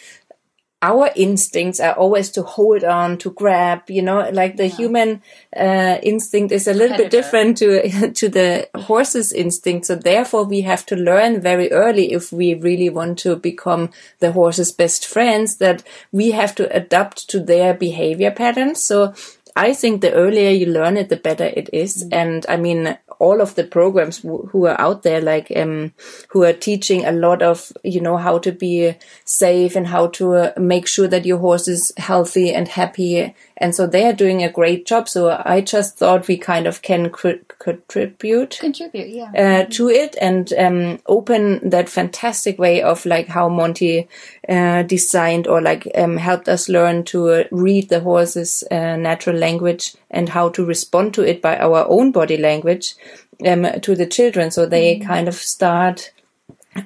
our 0.82 1.10
instincts 1.16 1.80
are 1.80 1.94
always 1.94 2.30
to 2.30 2.42
hold 2.42 2.84
on, 2.84 3.16
to 3.16 3.30
grab, 3.30 3.88
you 3.88 4.02
know, 4.02 4.28
like 4.30 4.56
the 4.56 4.68
yeah. 4.68 4.76
human 4.76 5.22
uh, 5.56 5.98
instinct 6.02 6.52
is 6.52 6.68
a 6.68 6.74
little 6.74 6.96
bit 6.98 7.10
different 7.10 7.56
to 7.56 8.10
to 8.20 8.28
the 8.28 8.68
horse's 8.74 9.32
instinct. 9.32 9.86
So 9.86 9.94
therefore, 9.94 10.44
we 10.44 10.60
have 10.60 10.84
to 10.86 10.96
learn 10.96 11.40
very 11.40 11.72
early 11.72 12.12
if 12.12 12.30
we 12.30 12.54
really 12.54 12.90
want 12.90 13.18
to 13.20 13.36
become 13.36 13.90
the 14.20 14.32
horse's 14.32 14.70
best 14.70 15.06
friends 15.06 15.56
that 15.56 15.82
we 16.12 16.32
have 16.32 16.54
to 16.56 16.76
adapt 16.76 17.28
to 17.30 17.40
their 17.40 17.72
behavior 17.72 18.30
patterns. 18.30 18.84
So 18.84 19.14
I 19.56 19.72
think 19.72 20.02
the 20.02 20.12
earlier 20.12 20.50
you 20.50 20.66
learn 20.66 20.98
it, 20.98 21.08
the 21.08 21.16
better 21.16 21.44
it 21.44 21.70
is. 21.72 22.04
Mm. 22.04 22.08
And 22.12 22.46
I 22.48 22.56
mean, 22.58 22.98
all 23.18 23.40
of 23.40 23.54
the 23.54 23.64
programs 23.64 24.18
who 24.18 24.66
are 24.66 24.78
out 24.78 25.02
there, 25.02 25.22
like 25.22 25.50
um, 25.56 25.94
who 26.28 26.44
are 26.44 26.52
teaching 26.52 27.06
a 27.06 27.12
lot 27.12 27.42
of 27.42 27.72
you 27.82 28.00
know 28.02 28.18
how 28.18 28.38
to 28.38 28.52
be 28.52 28.94
safe 29.24 29.74
and 29.74 29.86
how 29.86 30.08
to 30.08 30.34
uh, 30.34 30.52
make 30.58 30.86
sure 30.86 31.08
that 31.08 31.24
your 31.24 31.38
horse 31.38 31.68
is 31.68 31.92
healthy 31.96 32.52
and 32.52 32.68
happy, 32.68 33.34
and 33.58 33.74
so 33.74 33.86
they 33.86 34.04
are 34.04 34.12
doing 34.12 34.42
a 34.42 34.50
great 34.50 34.86
job. 34.86 35.08
So 35.08 35.40
I 35.44 35.62
just 35.62 35.96
thought 35.96 36.28
we 36.28 36.36
kind 36.36 36.66
of 36.66 36.82
can 36.82 37.10
contribute, 37.10 38.58
contribute, 38.60 39.08
yeah, 39.08 39.30
uh, 39.64 39.70
to 39.70 39.88
it 39.88 40.14
and 40.20 40.52
um, 40.54 40.98
open 41.06 41.70
that 41.70 41.88
fantastic 41.88 42.58
way 42.58 42.82
of 42.82 43.06
like 43.06 43.28
how 43.28 43.48
Monty 43.48 44.08
uh, 44.48 44.82
designed 44.82 45.46
or 45.46 45.62
like 45.62 45.88
um, 45.94 46.18
helped 46.18 46.48
us 46.48 46.68
learn 46.68 47.04
to 47.04 47.30
uh, 47.30 47.44
read 47.50 47.88
the 47.88 48.00
horse's 48.00 48.62
uh, 48.70 48.96
natural 48.96 49.36
language 49.36 49.94
and 50.10 50.28
how 50.28 50.50
to 50.50 50.64
respond 50.64 51.14
to 51.14 51.22
it 51.22 51.40
by 51.40 51.56
our 51.56 51.86
own 51.88 52.12
body 52.12 52.36
language 52.36 52.94
um, 53.46 53.66
to 53.80 53.94
the 53.94 54.06
children 54.06 54.50
so 54.50 54.66
they 54.66 54.96
mm. 54.96 55.06
kind 55.06 55.28
of 55.28 55.34
start 55.34 56.12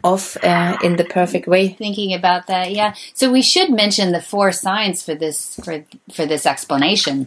off 0.03 0.37
uh, 0.45 0.77
in 0.83 0.97
the 0.97 1.05
perfect 1.05 1.47
way 1.47 1.69
thinking 1.69 2.13
about 2.13 2.47
that 2.47 2.71
yeah 2.73 2.95
so 3.15 3.31
we 3.31 3.43
should 3.43 3.71
mention 3.71 4.13
the 4.13 4.23
four 4.23 4.53
signs 4.53 5.03
for 5.03 5.15
this 5.15 5.57
for 5.65 5.85
for 6.13 6.27
this 6.27 6.47
explanation 6.47 7.27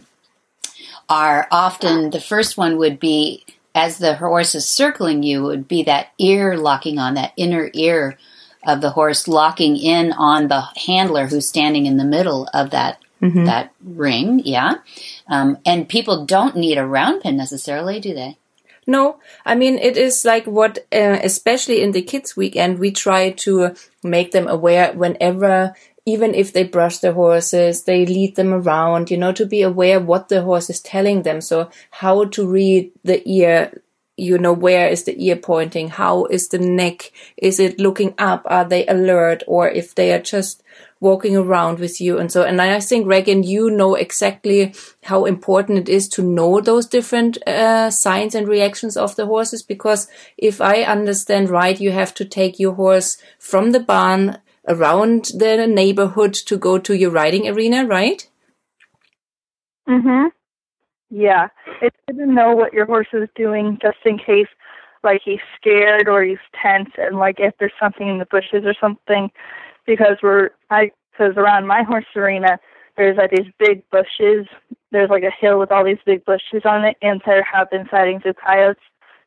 are 1.08 1.46
often 1.50 2.10
the 2.10 2.20
first 2.20 2.56
one 2.56 2.76
would 2.78 2.98
be 2.98 3.44
as 3.74 3.98
the 3.98 4.16
horse 4.16 4.54
is 4.54 4.68
circling 4.68 5.22
you 5.22 5.42
would 5.42 5.68
be 5.68 5.82
that 5.82 6.08
ear 6.18 6.56
locking 6.56 6.98
on 6.98 7.14
that 7.14 7.32
inner 7.36 7.70
ear 7.74 8.18
of 8.66 8.80
the 8.80 8.90
horse 8.90 9.28
locking 9.28 9.76
in 9.76 10.12
on 10.12 10.48
the 10.48 10.62
handler 10.86 11.26
who's 11.26 11.46
standing 11.46 11.86
in 11.86 11.98
the 11.98 12.04
middle 12.04 12.48
of 12.54 12.70
that 12.70 12.98
mm-hmm. 13.20 13.44
that 13.44 13.72
ring 13.82 14.40
yeah 14.44 14.76
um, 15.26 15.58
and 15.64 15.88
people 15.88 16.26
don't 16.26 16.56
need 16.56 16.78
a 16.78 16.86
round 16.86 17.22
pen 17.22 17.36
necessarily, 17.36 18.00
do 18.00 18.14
they? 18.14 18.36
No, 18.86 19.18
I 19.44 19.54
mean, 19.54 19.78
it 19.78 19.96
is 19.96 20.24
like 20.24 20.46
what, 20.46 20.78
uh, 20.92 21.18
especially 21.22 21.82
in 21.82 21.92
the 21.92 22.02
kids' 22.02 22.36
weekend, 22.36 22.78
we 22.78 22.90
try 22.90 23.30
to 23.30 23.74
make 24.02 24.32
them 24.32 24.46
aware 24.48 24.92
whenever, 24.92 25.74
even 26.06 26.34
if 26.34 26.52
they 26.52 26.64
brush 26.64 26.98
the 26.98 27.12
horses, 27.12 27.84
they 27.84 28.04
lead 28.04 28.36
them 28.36 28.52
around, 28.52 29.10
you 29.10 29.16
know, 29.16 29.32
to 29.32 29.46
be 29.46 29.62
aware 29.62 30.00
what 30.00 30.28
the 30.28 30.42
horse 30.42 30.68
is 30.68 30.80
telling 30.80 31.22
them. 31.22 31.40
So 31.40 31.70
how 31.90 32.24
to 32.26 32.46
read 32.46 32.92
the 33.04 33.26
ear 33.28 33.72
you 34.16 34.38
know, 34.38 34.52
where 34.52 34.88
is 34.88 35.04
the 35.04 35.24
ear 35.26 35.36
pointing? 35.36 35.88
How 35.88 36.26
is 36.26 36.48
the 36.48 36.58
neck? 36.58 37.10
Is 37.36 37.58
it 37.58 37.80
looking 37.80 38.14
up? 38.18 38.42
Are 38.46 38.64
they 38.64 38.86
alert? 38.86 39.42
Or 39.46 39.68
if 39.68 39.94
they 39.94 40.12
are 40.12 40.20
just 40.20 40.62
walking 41.04 41.36
around 41.36 41.78
with 41.78 42.00
you 42.00 42.18
and 42.18 42.32
so 42.32 42.42
and 42.42 42.60
I 42.60 42.80
think 42.80 43.06
Regan 43.06 43.42
you 43.42 43.70
know 43.70 43.94
exactly 43.94 44.74
how 45.04 45.24
important 45.26 45.78
it 45.78 45.88
is 45.88 46.08
to 46.10 46.22
know 46.22 46.60
those 46.60 46.86
different 46.86 47.38
uh, 47.46 47.90
signs 47.90 48.34
and 48.34 48.48
reactions 48.48 48.96
of 48.96 49.14
the 49.14 49.26
horses 49.26 49.62
because 49.62 50.08
if 50.36 50.60
I 50.60 50.82
understand 50.82 51.50
right 51.50 51.80
you 51.80 51.92
have 51.92 52.14
to 52.14 52.24
take 52.24 52.58
your 52.58 52.74
horse 52.74 53.18
from 53.38 53.72
the 53.72 53.80
barn 53.80 54.38
around 54.66 55.26
the 55.38 55.66
neighborhood 55.66 56.34
to 56.48 56.56
go 56.56 56.78
to 56.78 56.94
your 56.94 57.10
riding 57.10 57.46
arena 57.48 57.84
right? 57.86 58.26
Mhm 59.86 60.30
yeah. 61.14 61.48
It's 61.80 61.96
good 62.08 62.18
to 62.18 62.26
know 62.26 62.54
what 62.54 62.72
your 62.72 62.86
horse 62.86 63.06
is 63.12 63.28
doing 63.36 63.78
just 63.80 63.98
in 64.04 64.18
case 64.18 64.48
like 65.04 65.20
he's 65.24 65.38
scared 65.56 66.08
or 66.08 66.24
he's 66.24 66.38
tense 66.60 66.90
and 66.96 67.18
like 67.18 67.36
if 67.38 67.54
there's 67.60 67.72
something 67.78 68.08
in 68.08 68.18
the 68.18 68.26
bushes 68.26 68.64
or 68.64 68.74
something 68.80 69.30
because 69.86 70.16
we're 70.22 70.50
I 70.70 70.90
because 71.12 71.34
around 71.36 71.66
my 71.66 71.82
horse 71.82 72.06
arena 72.16 72.58
there's 72.96 73.16
like 73.16 73.30
these 73.30 73.52
big 73.58 73.82
bushes. 73.90 74.46
There's 74.90 75.10
like 75.10 75.24
a 75.24 75.30
hill 75.40 75.58
with 75.58 75.72
all 75.72 75.84
these 75.84 75.98
big 76.06 76.24
bushes 76.24 76.62
on 76.64 76.84
it, 76.84 76.96
and 77.02 77.20
there 77.26 77.42
have 77.42 77.70
been 77.70 77.88
sightings 77.90 78.22
of 78.24 78.36
coyotes. 78.36 78.82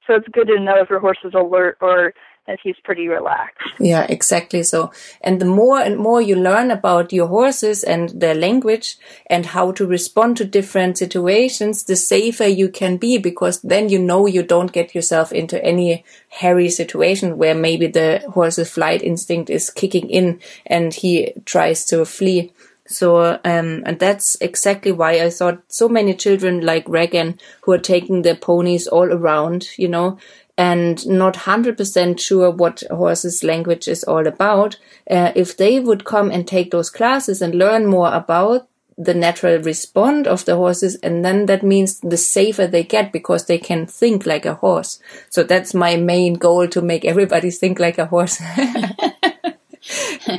So 0.05 0.15
it's 0.15 0.27
good 0.29 0.47
to 0.47 0.59
know 0.59 0.81
if 0.81 0.89
your 0.89 0.99
horse 0.99 1.17
is 1.25 1.33
alert 1.33 1.77
or 1.81 2.13
that 2.47 2.59
he's 2.63 2.75
pretty 2.83 3.07
relaxed. 3.09 3.59
Yeah, 3.79 4.05
exactly. 4.07 4.63
So, 4.63 4.91
and 5.21 5.39
the 5.39 5.45
more 5.45 5.79
and 5.79 5.97
more 5.97 6.21
you 6.21 6.35
learn 6.35 6.71
about 6.71 7.11
your 7.11 7.27
horses 7.27 7.83
and 7.83 8.09
their 8.09 8.33
language 8.33 8.97
and 9.27 9.45
how 9.45 9.73
to 9.73 9.85
respond 9.85 10.37
to 10.37 10.45
different 10.45 10.97
situations, 10.97 11.83
the 11.83 11.97
safer 11.97 12.47
you 12.47 12.69
can 12.69 12.97
be 12.97 13.17
because 13.17 13.61
then 13.61 13.89
you 13.89 13.99
know 13.99 14.25
you 14.25 14.43
don't 14.43 14.71
get 14.71 14.95
yourself 14.95 15.33
into 15.33 15.63
any 15.63 16.05
hairy 16.29 16.69
situation 16.69 17.37
where 17.37 17.55
maybe 17.55 17.87
the 17.87 18.23
horse's 18.33 18.71
flight 18.71 19.03
instinct 19.03 19.49
is 19.49 19.69
kicking 19.69 20.09
in 20.09 20.39
and 20.65 20.93
he 20.93 21.33
tries 21.45 21.85
to 21.85 22.05
flee. 22.05 22.53
So, 22.89 23.39
um, 23.43 23.83
and 23.85 23.99
that's 23.99 24.37
exactly 24.39 24.93
why 24.93 25.21
I 25.21 25.29
thought 25.29 25.61
so 25.67 25.89
many 25.89 26.13
children 26.13 26.61
like 26.61 26.87
Regan 26.87 27.37
who 27.63 27.73
are 27.73 27.79
taking 27.79 28.21
their 28.21 28.35
ponies 28.35 28.87
all 28.87 29.11
around, 29.11 29.77
you 29.77 29.89
know, 29.89 30.17
and 30.57 31.07
not 31.07 31.35
100% 31.35 32.19
sure 32.19 32.49
what 32.49 32.81
horses 32.89 33.43
language 33.43 33.87
is 33.87 34.03
all 34.03 34.25
about, 34.25 34.77
uh, 35.09 35.31
if 35.35 35.55
they 35.55 35.79
would 35.79 36.03
come 36.03 36.31
and 36.31 36.47
take 36.47 36.71
those 36.71 36.89
classes 36.89 37.41
and 37.41 37.55
learn 37.55 37.85
more 37.85 38.13
about 38.13 38.67
the 38.97 39.13
natural 39.13 39.61
response 39.61 40.27
of 40.27 40.45
the 40.45 40.55
horses 40.55 40.95
and 41.03 41.23
then 41.23 41.45
that 41.45 41.61
means 41.61 41.99
the 41.99 42.17
safer 42.17 42.65
they 42.65 42.83
get 42.83 43.11
because 43.11 43.45
they 43.45 43.59
can 43.59 43.85
think 43.85 44.25
like 44.25 44.45
a 44.45 44.55
horse. 44.55 44.99
So 45.29 45.43
that's 45.43 45.75
my 45.75 45.97
main 45.97 46.33
goal 46.33 46.67
to 46.69 46.81
make 46.81 47.05
everybody 47.05 47.51
think 47.51 47.79
like 47.79 47.99
a 47.99 48.07
horse 48.07 48.41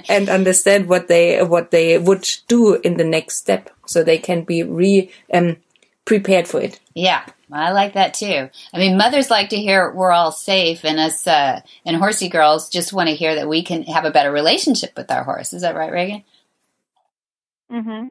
and 0.08 0.28
understand 0.28 0.88
what 0.88 1.06
they 1.06 1.40
what 1.44 1.70
they 1.70 1.98
would 1.98 2.28
do 2.48 2.74
in 2.74 2.96
the 2.96 3.04
next 3.04 3.36
step 3.36 3.70
so 3.86 4.02
they 4.02 4.18
can 4.18 4.42
be 4.42 4.64
re 4.64 5.08
um, 5.32 5.56
prepared 6.09 6.48
for 6.48 6.61
it 6.61 6.80
yeah 6.94 7.24
I 7.50 7.72
like 7.72 7.94
that 7.94 8.14
too. 8.14 8.50
I 8.74 8.78
mean, 8.78 8.98
mothers 8.98 9.30
like 9.30 9.50
to 9.50 9.56
hear 9.56 9.90
we're 9.90 10.12
all 10.12 10.32
safe, 10.32 10.84
and 10.84 10.98
us 10.98 11.26
uh, 11.26 11.61
and 11.84 11.96
horsey 11.96 12.28
girls 12.28 12.68
just 12.68 12.92
want 12.92 13.09
to 13.09 13.14
hear 13.14 13.36
that 13.36 13.48
we 13.48 13.62
can 13.62 13.84
have 13.84 14.04
a 14.04 14.11
better 14.11 14.30
relationship 14.30 14.92
with 14.96 15.11
our 15.11 15.24
horse. 15.24 15.52
Is 15.52 15.62
that 15.62 15.74
right, 15.74 15.92
Regan? 15.92 16.24
Mm-hmm. 17.72 18.09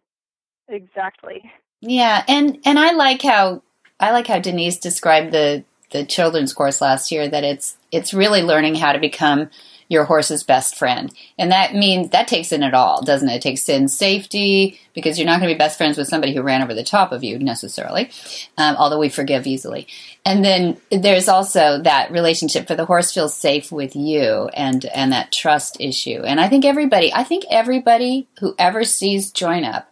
Exactly. 0.69 1.51
Yeah, 1.81 2.23
and 2.27 2.59
and 2.65 2.79
I 2.79 2.93
like 2.93 3.21
how 3.21 3.61
I 3.99 4.11
like 4.11 4.27
how 4.27 4.39
Denise 4.39 4.79
described 4.79 5.31
the 5.31 5.63
the 5.91 6.03
children's 6.03 6.53
course 6.53 6.81
last 6.81 7.11
year. 7.11 7.27
That 7.27 7.43
it's 7.43 7.77
it's 7.91 8.13
really 8.13 8.41
learning 8.41 8.75
how 8.75 8.93
to 8.93 8.99
become 8.99 9.51
your 9.89 10.03
horse's 10.03 10.43
best 10.43 10.75
friend. 10.75 11.13
And 11.37 11.51
that 11.51 11.73
means 11.73 12.09
that 12.09 12.27
takes 12.27 12.51
in 12.51 12.63
it 12.63 12.73
all, 12.73 13.01
doesn't 13.01 13.29
it? 13.29 13.35
It 13.35 13.41
takes 13.41 13.69
in 13.69 13.87
safety 13.87 14.79
because 14.93 15.17
you're 15.17 15.25
not 15.25 15.39
going 15.39 15.49
to 15.49 15.55
be 15.55 15.57
best 15.57 15.77
friends 15.77 15.97
with 15.97 16.07
somebody 16.07 16.33
who 16.33 16.41
ran 16.41 16.61
over 16.61 16.73
the 16.73 16.83
top 16.83 17.11
of 17.11 17.23
you 17.23 17.39
necessarily, 17.39 18.09
um, 18.57 18.75
although 18.77 18.99
we 18.99 19.09
forgive 19.09 19.47
easily. 19.47 19.87
And 20.25 20.43
then 20.43 20.77
there's 20.91 21.29
also 21.29 21.81
that 21.83 22.11
relationship 22.11 22.67
for 22.67 22.75
the 22.75 22.85
horse 22.85 23.13
feels 23.13 23.35
safe 23.35 23.71
with 23.71 23.95
you 23.95 24.49
and, 24.53 24.83
and 24.85 25.11
that 25.13 25.31
trust 25.31 25.79
issue. 25.79 26.21
And 26.23 26.39
I 26.39 26.49
think 26.49 26.65
everybody, 26.65 27.13
I 27.13 27.23
think 27.23 27.45
everybody 27.49 28.27
who 28.39 28.55
ever 28.59 28.83
sees 28.83 29.31
join 29.31 29.63
up 29.63 29.89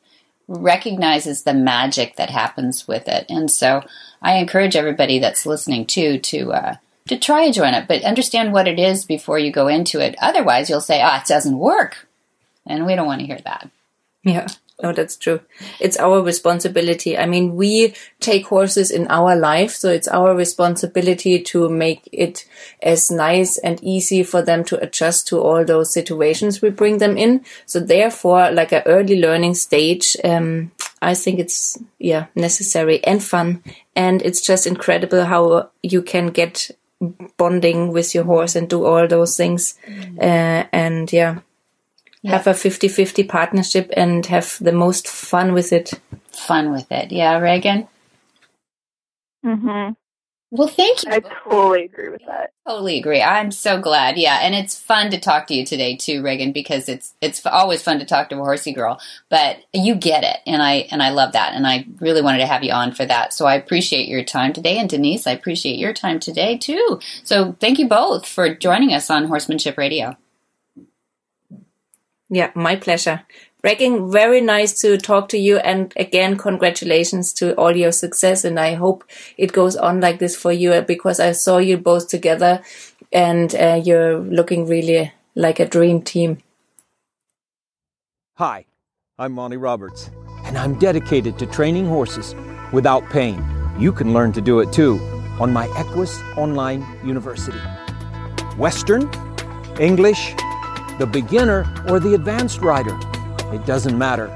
recognizes 0.48 1.44
the 1.44 1.54
magic 1.54 2.18
that 2.18 2.30
happens 2.30 2.88
with 2.88 3.08
it. 3.08 3.26
And 3.30 3.50
so 3.50 3.82
I 4.22 4.36
encourage 4.36 4.76
everybody 4.76 5.20
that's 5.20 5.46
listening 5.46 5.86
too 5.86 6.20
to, 6.20 6.52
uh, 6.52 6.76
to 7.08 7.18
try 7.18 7.44
a 7.44 7.52
join 7.52 7.74
it, 7.74 7.88
but 7.88 8.04
understand 8.04 8.52
what 8.52 8.68
it 8.68 8.80
is 8.80 9.06
before 9.06 9.38
you 9.38 9.52
go 9.52 9.68
into 9.68 10.00
it. 10.00 10.16
Otherwise, 10.22 10.70
you'll 10.70 10.82
say, 10.82 11.02
ah, 11.02 11.22
it 11.22 11.28
doesn't 11.28 11.58
work. 11.58 12.08
And 12.66 12.86
we 12.86 12.96
don't 12.96 13.06
want 13.06 13.22
to 13.22 13.28
hear 13.28 13.40
that. 13.46 13.70
Yeah. 14.24 14.48
No, 14.84 14.92
that's 14.92 15.16
true. 15.16 15.40
It's 15.80 15.98
our 15.98 16.22
responsibility. 16.22 17.18
I 17.18 17.28
mean, 17.28 17.56
we 17.56 17.94
take 18.20 18.48
horses 18.48 18.92
in 18.92 19.08
our 19.08 19.34
life, 19.34 19.72
so 19.72 19.90
it's 19.90 20.08
our 20.08 20.36
responsibility 20.36 21.42
to 21.44 21.70
make 21.70 22.10
it 22.12 22.46
as 22.84 23.10
nice 23.10 23.58
and 23.58 23.82
easy 23.82 24.22
for 24.22 24.42
them 24.42 24.66
to 24.66 24.80
adjust 24.82 25.30
to 25.30 25.40
all 25.40 25.64
those 25.64 25.94
situations 25.94 26.62
we 26.62 26.72
bring 26.72 26.98
them 26.98 27.18
in. 27.18 27.46
So 27.66 27.80
therefore, 27.80 28.52
like 28.52 28.74
an 28.74 28.84
early 28.86 29.22
learning 29.22 29.56
stage, 29.56 30.18
um, 30.26 30.72
I 31.02 31.14
think 31.14 31.40
it's, 31.40 31.78
yeah, 31.98 32.26
necessary 32.36 33.02
and 33.06 33.24
fun. 33.24 33.64
And 33.96 34.22
it's 34.24 34.42
just 34.42 34.68
incredible 34.68 35.24
how 35.24 35.70
you 35.84 36.02
can 36.02 36.28
get 36.28 36.72
bonding 37.38 37.92
with 37.92 38.16
your 38.16 38.24
horse 38.24 38.56
and 38.56 38.70
do 38.70 38.86
all 38.86 39.08
those 39.08 39.36
things. 39.36 39.76
Mm. 39.88 40.18
Uh, 40.20 40.68
and 40.72 41.12
yeah, 41.12 41.40
yeah, 42.22 42.32
have 42.32 42.48
a 42.48 42.54
50 42.54 42.88
50 42.88 43.24
partnership 43.24 43.92
and 43.96 44.26
have 44.28 44.58
the 44.62 44.72
most 44.72 45.08
fun 45.08 45.54
with 45.54 45.74
it. 45.74 45.94
Fun 46.30 46.72
with 46.72 46.92
it. 46.92 47.12
Yeah, 47.12 47.38
Regan? 47.38 47.88
Mm-hmm. 49.46 49.94
Well, 50.52 50.68
thank 50.68 51.04
you. 51.04 51.12
I 51.12 51.20
totally 51.20 51.84
agree 51.86 52.10
with 52.10 52.22
that. 52.28 52.52
Totally 52.66 52.98
agree. 52.98 53.22
I'm 53.22 53.52
so 53.52 53.80
glad. 53.82 54.18
Yeah, 54.18 54.40
and 54.42 54.56
it's 54.56 54.80
fun 54.80 55.10
to 55.12 55.20
talk 55.20 55.48
to 55.48 55.54
you 55.54 55.66
today 55.66 55.96
too, 55.98 56.22
Regan, 56.22 56.52
because 56.52 56.88
it's 56.88 57.14
it's 57.20 57.46
always 57.46 57.82
fun 57.82 58.00
to 58.00 58.06
talk 58.06 58.30
to 58.30 58.36
a 58.36 58.40
horsey 58.40 58.72
girl. 58.72 59.00
But 59.30 59.58
you 59.74 59.96
get 59.96 60.24
it, 60.24 60.38
and 60.48 60.62
I 60.62 60.88
and 60.92 61.04
I 61.04 61.10
love 61.10 61.34
that, 61.34 61.54
and 61.54 61.68
I 61.68 61.86
really 62.00 62.22
wanted 62.22 62.38
to 62.40 62.48
have 62.48 62.64
you 62.64 62.72
on 62.72 62.94
for 62.94 63.06
that. 63.06 63.34
So 63.34 63.46
I 63.46 63.56
appreciate 63.56 64.08
your 64.08 64.24
time 64.24 64.54
today, 64.54 64.78
and 64.78 64.90
Denise, 64.90 65.28
I 65.28 65.32
appreciate 65.32 65.78
your 65.78 65.94
time 65.94 66.20
today 66.20 66.58
too. 66.58 67.00
So 67.24 67.58
thank 67.60 67.78
you 67.78 67.88
both 67.90 68.26
for 68.26 68.54
joining 68.56 68.94
us 68.94 69.10
on 69.10 69.26
Horsemanship 69.26 69.78
Radio. 69.78 70.16
Yeah, 72.30 72.52
my 72.56 72.76
pleasure. 72.76 73.24
Regan, 73.66 74.12
very 74.12 74.42
nice 74.42 74.80
to 74.82 74.96
talk 74.96 75.28
to 75.30 75.40
you. 75.40 75.58
And 75.58 75.92
again, 75.96 76.38
congratulations 76.38 77.34
to 77.34 77.56
all 77.56 77.76
your 77.76 77.92
success. 77.92 78.46
And 78.46 78.60
I 78.60 78.76
hope 78.76 79.04
it 79.38 79.54
goes 79.54 79.76
on 79.76 80.00
like 80.02 80.20
this 80.20 80.36
for 80.36 80.52
you 80.52 80.80
because 80.82 81.20
I 81.20 81.32
saw 81.32 81.58
you 81.58 81.76
both 81.78 82.08
together 82.08 82.62
and 83.12 83.56
uh, 83.56 83.82
you're 83.84 84.20
looking 84.20 84.68
really 84.68 85.12
like 85.34 85.60
a 85.60 85.66
dream 85.66 86.04
team. 86.04 86.38
Hi, 88.36 88.66
I'm 89.18 89.32
Monty 89.32 89.58
Roberts, 89.58 90.12
and 90.44 90.60
I'm 90.60 90.78
dedicated 90.78 91.40
to 91.40 91.48
training 91.48 91.88
horses 91.88 92.36
without 92.72 93.10
pain. 93.10 93.44
You 93.80 93.92
can 93.92 94.14
learn 94.14 94.32
to 94.34 94.42
do 94.42 94.60
it 94.60 94.72
too 94.74 95.00
on 95.40 95.52
my 95.52 95.66
Equus 95.76 96.22
Online 96.38 96.86
University. 97.04 97.58
Western, 98.58 99.10
English, 99.80 100.36
the 101.00 101.10
beginner, 101.12 101.66
or 101.90 102.00
the 102.00 102.14
advanced 102.14 102.62
rider. 102.62 102.96
It 103.56 103.66
doesn't 103.66 103.98
matter. 103.98 104.36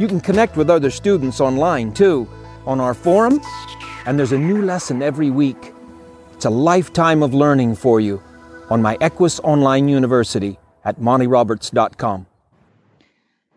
You 0.00 0.08
can 0.08 0.20
connect 0.20 0.56
with 0.56 0.70
other 0.70 0.90
students 0.90 1.40
online 1.40 1.92
too, 1.92 2.28
on 2.66 2.80
our 2.80 2.94
forum, 2.94 3.40
and 4.06 4.18
there's 4.18 4.32
a 4.32 4.38
new 4.38 4.62
lesson 4.62 5.02
every 5.02 5.30
week. 5.30 5.72
It's 6.34 6.46
a 6.46 6.50
lifetime 6.50 7.22
of 7.22 7.32
learning 7.32 7.76
for 7.76 8.00
you 8.00 8.20
on 8.68 8.82
my 8.82 8.98
Equus 9.00 9.38
Online 9.40 9.88
University 9.88 10.58
at 10.84 10.98
montyroberts.com. 10.98 12.26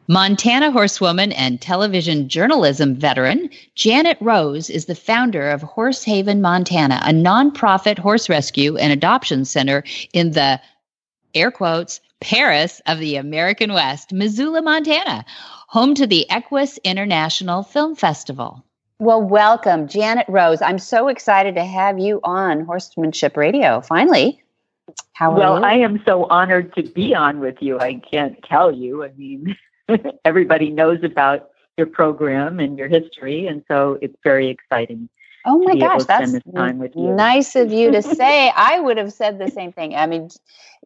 Montana 0.08 0.70
horsewoman 0.70 1.32
and 1.32 1.60
television 1.60 2.30
journalism 2.30 2.94
veteran 2.94 3.50
Janet 3.74 4.18
Rose 4.22 4.70
is 4.70 4.86
the 4.86 4.96
founder 4.96 5.50
of 5.50 5.64
Horse 5.64 6.04
Haven, 6.04 6.40
Montana, 6.40 7.02
a 7.04 7.12
nonprofit 7.12 7.98
horse 7.98 8.30
rescue 8.30 8.78
and 8.78 8.94
adoption 8.94 9.44
center 9.44 9.84
in 10.12 10.34
the 10.34 10.62
air 11.34 11.50
quotes 11.50 12.00
Paris 12.24 12.82
of 12.88 13.00
the 13.00 13.18
American 13.18 13.74
West, 13.74 14.14
Missoula, 14.14 14.62
Montana, 14.62 15.26
home 15.68 15.94
to 15.94 16.08
the 16.08 16.26
Equus 16.32 16.78
International 16.78 17.64
Film 17.64 17.96
Festival. 17.96 18.64
Well, 18.98 19.22
welcome, 19.22 19.90
Janet 19.90 20.26
Rose. 20.30 20.62
I'm 20.62 20.80
so 20.80 21.10
excited 21.10 21.56
to 21.56 21.66
have 21.66 22.00
you 22.00 22.22
on 22.24 22.64
Horsemanship 22.64 23.36
Radio. 23.36 23.82
Finally. 23.82 24.42
How 25.12 25.36
well, 25.36 25.60
you? 25.60 25.66
I 25.66 25.74
am 25.74 26.02
so 26.06 26.24
honored 26.26 26.74
to 26.76 26.84
be 26.84 27.14
on 27.14 27.42
with 27.42 27.58
you. 27.60 27.78
I 27.80 27.96
can't 27.96 28.42
tell 28.44 28.72
you. 28.72 29.04
I 29.04 29.12
mean, 29.18 29.58
everybody 30.26 30.70
knows 30.70 31.04
about 31.04 31.50
your 31.78 31.88
program 31.88 32.62
and 32.62 32.78
your 32.78 32.88
history, 32.88 33.48
and 33.48 33.66
so 33.68 34.00
it's 34.02 34.16
very 34.24 34.48
exciting 34.48 35.10
Oh 35.46 35.60
my 35.60 35.76
gosh, 35.76 36.04
that's 36.06 36.34
spend 36.34 36.34
this 36.36 36.44
time 36.56 36.80
with 36.80 36.96
you. 36.96 37.28
nice 37.28 37.56
of 37.56 37.72
you 37.72 37.92
to 37.92 38.02
say. 38.04 38.52
I 38.56 38.80
would 38.80 38.98
have 38.98 39.12
said 39.14 39.40
the 39.40 39.50
same 39.50 39.72
thing. 39.72 39.96
I 39.96 40.06
mean, 40.06 40.30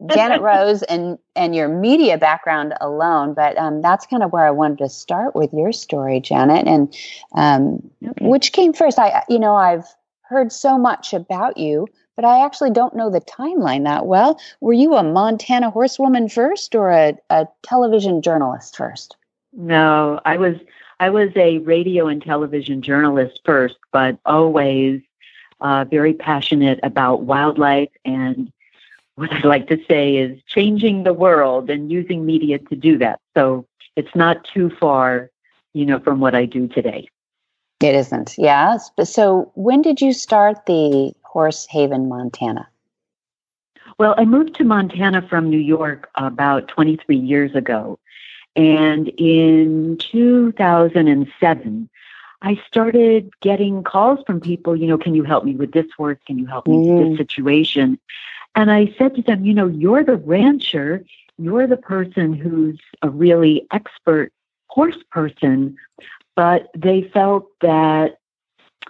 Janet 0.08 0.40
Rose 0.40 0.82
and 0.82 1.18
and 1.36 1.54
your 1.54 1.68
media 1.68 2.18
background 2.18 2.74
alone, 2.80 3.34
but 3.34 3.56
um, 3.58 3.82
that's 3.82 4.06
kind 4.06 4.22
of 4.22 4.32
where 4.32 4.44
I 4.46 4.50
wanted 4.50 4.78
to 4.78 4.88
start 4.88 5.34
with 5.34 5.52
your 5.52 5.72
story, 5.72 6.20
Janet. 6.20 6.66
And 6.66 6.94
um, 7.34 7.90
Okay. 8.06 8.28
which 8.28 8.52
came 8.52 8.72
first? 8.72 8.98
I 8.98 9.22
you 9.28 9.38
know 9.38 9.54
I've 9.54 9.86
heard 10.22 10.52
so 10.52 10.78
much 10.78 11.12
about 11.14 11.56
you, 11.56 11.86
but 12.16 12.24
I 12.24 12.44
actually 12.44 12.70
don't 12.70 12.96
know 12.96 13.10
the 13.10 13.20
timeline 13.20 13.84
that 13.84 14.06
well. 14.06 14.40
Were 14.60 14.72
you 14.72 14.94
a 14.96 15.02
Montana 15.02 15.70
horsewoman 15.70 16.28
first, 16.28 16.74
or 16.74 16.90
a, 16.90 17.16
a 17.30 17.46
television 17.62 18.22
journalist 18.22 18.76
first? 18.76 19.16
No, 19.52 20.20
I 20.24 20.36
was 20.36 20.56
I 21.00 21.10
was 21.10 21.30
a 21.36 21.58
radio 21.58 22.08
and 22.08 22.22
television 22.22 22.82
journalist 22.82 23.40
first, 23.44 23.76
but 23.92 24.18
always 24.24 25.00
uh, 25.60 25.84
very 25.84 26.14
passionate 26.14 26.80
about 26.82 27.22
wildlife 27.22 27.90
and 28.04 28.52
what 29.18 29.32
I 29.32 29.40
like 29.40 29.66
to 29.68 29.78
say 29.88 30.16
is 30.16 30.40
changing 30.46 31.02
the 31.02 31.12
world 31.12 31.70
and 31.70 31.90
using 31.90 32.24
media 32.24 32.58
to 32.58 32.76
do 32.76 32.96
that. 32.98 33.18
So 33.36 33.66
it's 33.96 34.14
not 34.14 34.44
too 34.44 34.70
far, 34.70 35.30
you 35.72 35.84
know, 35.84 35.98
from 35.98 36.20
what 36.20 36.36
I 36.36 36.44
do 36.44 36.68
today. 36.68 37.08
It 37.80 37.96
isn't. 37.96 38.36
Yes. 38.38 38.90
So 39.02 39.50
when 39.56 39.82
did 39.82 40.00
you 40.00 40.12
start 40.12 40.66
the 40.66 41.12
Horse 41.22 41.66
Haven, 41.68 42.08
Montana? 42.08 42.68
Well, 43.98 44.14
I 44.16 44.24
moved 44.24 44.54
to 44.56 44.64
Montana 44.64 45.26
from 45.28 45.50
New 45.50 45.58
York 45.58 46.08
about 46.14 46.68
23 46.68 47.16
years 47.16 47.54
ago. 47.56 47.98
And 48.58 49.08
in 49.18 49.96
2007, 49.98 51.88
I 52.42 52.60
started 52.66 53.30
getting 53.40 53.84
calls 53.84 54.18
from 54.26 54.40
people, 54.40 54.74
you 54.76 54.86
know, 54.88 54.98
can 54.98 55.14
you 55.14 55.22
help 55.22 55.44
me 55.44 55.54
with 55.54 55.72
this 55.72 55.86
horse? 55.96 56.18
Can 56.26 56.38
you 56.38 56.46
help 56.46 56.66
me 56.66 56.78
with 56.78 56.86
Mm. 56.86 57.08
this 57.10 57.18
situation? 57.18 57.98
And 58.56 58.70
I 58.70 58.92
said 58.98 59.14
to 59.14 59.22
them, 59.22 59.44
you 59.44 59.54
know, 59.54 59.68
you're 59.68 60.02
the 60.02 60.16
rancher, 60.16 61.04
you're 61.38 61.68
the 61.68 61.76
person 61.76 62.32
who's 62.32 62.80
a 63.02 63.08
really 63.08 63.64
expert 63.70 64.32
horse 64.66 65.02
person, 65.12 65.76
but 66.34 66.68
they 66.76 67.02
felt 67.02 67.46
that, 67.60 68.18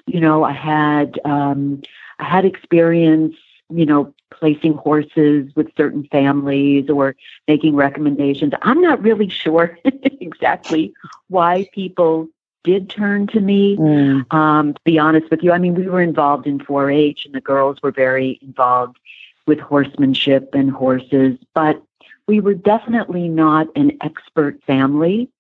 you 0.07 0.21
know, 0.21 0.45
I 0.45 0.53
had 0.53 1.21
um, 1.27 1.83
I 2.19 2.25
had 2.25 2.47
experience, 2.47 3.37
you 3.71 3.87
know, 3.87 4.13
placing 4.31 4.75
horses 4.75 5.51
with 5.55 5.69
certain 5.77 6.05
families 6.11 6.89
or 6.89 7.17
making 7.47 7.75
recommendations. 7.75 8.53
I'm 8.63 8.81
not 8.81 9.03
really 9.03 9.29
sure 9.29 9.79
exactly 9.85 10.93
why 11.29 11.69
people 11.73 12.29
did 12.65 12.91
turn 12.91 13.27
to 13.29 13.41
me. 13.41 13.77
Mm. 13.77 14.33
Um, 14.33 14.75
to 14.75 14.81
be 14.85 14.99
honest 14.99 15.31
with 15.31 15.43
you, 15.43 15.53
I 15.53 15.59
mean, 15.59 15.75
we 15.75 15.89
were 15.89 16.03
involved 16.03 16.47
in 16.47 16.61
4 16.61 16.91
H 16.91 17.25
and 17.27 17.35
the 17.35 17.41
girls 17.41 17.79
were 17.83 17.93
very 17.93 18.39
involved 18.43 18.99
with 19.47 19.59
horsemanship 19.59 20.55
and 20.55 20.71
horses, 20.71 21.39
but 21.55 21.83
we 22.27 22.41
were 22.41 22.55
definitely 22.55 23.29
not 23.29 23.67
an 23.75 23.97
expert 24.03 24.63
family. 24.65 25.31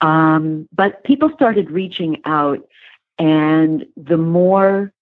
Um, 0.00 0.68
but 0.72 1.04
people 1.04 1.30
started 1.34 1.70
reaching 1.70 2.22
out, 2.24 2.66
and 3.18 3.86
the 3.96 4.16
more 4.16 4.92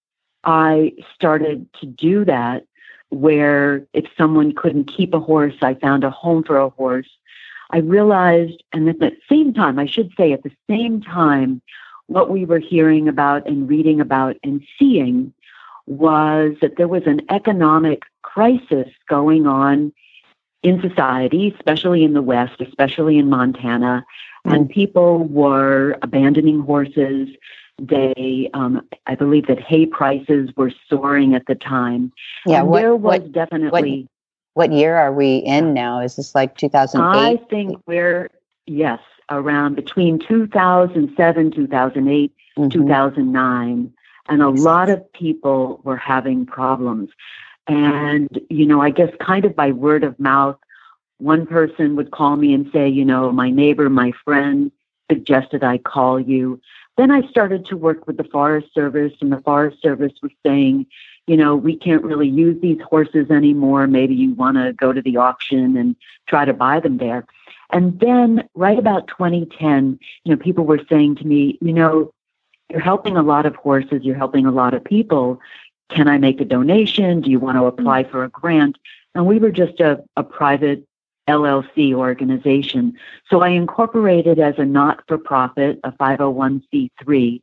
I 0.45 0.93
started 1.15 1.67
to 1.81 1.87
do 1.87 2.25
that, 2.25 2.65
where 3.11 3.87
if 3.93 4.07
someone 4.17 4.55
couldn't 4.55 4.85
keep 4.85 5.15
a 5.15 5.21
horse, 5.21 5.57
I 5.63 5.75
found 5.75 6.05
a 6.05 6.11
home 6.11 6.45
for 6.45 6.59
a 6.59 6.71
horse. 6.71 7.09
I 7.71 7.79
realized, 7.79 8.63
and 8.73 8.89
at 8.89 8.99
the 8.99 9.13
same 9.29 9.53
time, 9.53 9.79
I 9.79 9.87
should 9.87 10.13
say, 10.17 10.33
at 10.33 10.43
the 10.43 10.53
same 10.69 11.01
time, 11.01 11.63
what 12.07 12.31
we 12.31 12.45
were 12.45 12.59
hearing 12.59 13.09
about 13.09 13.47
and 13.47 13.69
reading 13.69 14.01
about 14.01 14.37
and 14.43 14.63
seeing 14.79 15.33
was 15.87 16.57
that 16.61 16.77
there 16.77 16.89
was 16.89 17.07
an 17.07 17.21
economic 17.31 18.03
crisis 18.23 18.89
going 19.09 19.47
on 19.47 19.93
in 20.63 20.81
society, 20.81 21.55
especially 21.57 22.05
in 22.05 22.13
the 22.13 22.23
West, 22.23 22.61
especially 22.61 23.19
in 23.19 23.31
Montana, 23.31 24.05
and 24.45 24.69
mm. 24.69 24.71
people 24.71 25.25
were 25.25 25.97
abandoning 26.03 26.61
horses. 26.61 27.29
They, 27.81 28.51
um, 28.55 28.87
I 29.07 29.15
believe 29.15 29.47
that 29.47 29.59
hay 29.59 29.87
prices 29.87 30.51
were 30.57 30.73
soaring 30.89 31.35
at 31.35 31.47
the 31.47 31.55
time. 31.55 32.13
Yeah. 32.47 32.63
What, 32.63 32.81
there 32.81 32.95
was 32.95 33.21
what, 33.21 33.33
definitely. 33.33 34.09
what 34.55 34.73
year 34.73 34.97
are 34.97 35.13
we 35.13 35.37
in 35.39 35.73
now? 35.73 36.01
Is 36.01 36.17
this 36.17 36.35
like 36.35 36.57
2008? 36.57 37.03
I 37.19 37.37
think 37.49 37.81
we're 37.87 38.29
yes 38.67 39.01
around 39.31 39.77
between 39.77 40.19
2007, 40.19 41.51
2008, 41.53 42.33
Mhm. 42.59 42.71
2009, 42.71 43.93
and 44.29 44.43
a 44.43 44.49
lot 44.49 44.91
of 44.91 45.13
people 45.13 45.81
were 45.85 45.97
having 45.97 46.45
problems. 46.45 47.11
And 47.67 48.29
you 48.51 48.67
know, 48.67 48.83
I 48.83 48.91
guess 48.91 49.11
kind 49.21 49.45
of 49.45 49.55
by 49.55 49.71
word 49.73 50.05
of 50.05 50.19
mouth, 50.19 50.57
one 51.19 51.47
person 51.47 51.97
would 51.97 52.11
call 52.11 52.37
me 52.37 52.53
and 52.53 52.71
say, 52.73 52.89
you 52.89 53.05
know, 53.05 53.31
my 53.31 53.51
neighbor, 53.51 53.89
my 53.89 54.13
friend 54.25 54.73
suggested 55.11 55.63
I 55.63 55.79
call 55.79 56.19
you. 56.21 56.61
Then 57.01 57.11
I 57.11 57.27
started 57.31 57.65
to 57.65 57.79
work 57.79 58.07
with 58.07 58.19
the 58.19 58.25
Forest 58.25 58.75
Service, 58.75 59.15
and 59.23 59.33
the 59.33 59.41
Forest 59.41 59.81
Service 59.81 60.13
was 60.23 60.33
saying, 60.45 60.85
you 61.27 61.35
know, 61.35 61.57
we 61.57 61.75
can't 61.75 62.05
really 62.05 62.29
use 62.29 62.61
these 62.61 62.79
horses 62.83 63.31
anymore. 63.31 63.87
Maybe 63.87 64.15
you 64.15 64.35
want 64.35 64.59
to 64.59 64.75
go 64.75 64.93
to 64.93 65.01
the 65.01 65.17
auction 65.17 65.79
and 65.79 65.97
try 66.29 66.45
to 66.45 66.53
buy 66.53 66.79
them 66.79 66.99
there. 66.99 67.25
And 67.71 67.99
then 68.01 68.47
right 68.55 68.79
about 68.79 69.09
2010, 69.09 69.99
you 70.25 70.31
know, 70.31 70.37
people 70.37 70.67
were 70.67 70.83
saying 70.91 71.17
to 71.17 71.27
me, 71.27 71.57
you 71.63 71.73
know, 71.73 72.13
you're 72.69 72.81
helping 72.81 73.17
a 73.17 73.23
lot 73.23 73.47
of 73.47 73.57
horses, 73.57 74.03
you're 74.03 74.15
helping 74.15 74.45
a 74.45 74.53
lot 74.53 74.75
of 74.75 74.85
people. 74.85 75.41
Can 75.89 76.07
I 76.07 76.19
make 76.19 76.39
a 76.43 76.45
donation? 76.45 77.23
Do 77.23 77.31
you 77.31 77.41
want 77.41 77.57
to 77.57 77.65
apply 77.65 78.03
mm-hmm. 78.03 78.13
for 78.13 78.25
a 78.25 78.29
grant? 78.29 78.77
And 79.15 79.25
we 79.25 79.39
were 79.39 79.53
just 79.53 79.81
a, 79.81 80.05
a 80.19 80.23
private 80.23 80.87
LLC 81.31 81.95
organization. 81.95 82.95
So 83.29 83.43
I 83.43 83.49
incorporated 83.49 84.39
as 84.39 84.55
a 84.59 84.65
not 84.65 85.03
for 85.07 85.19
profit, 85.19 85.81
a 85.85 85.93
501c3. 85.93 87.43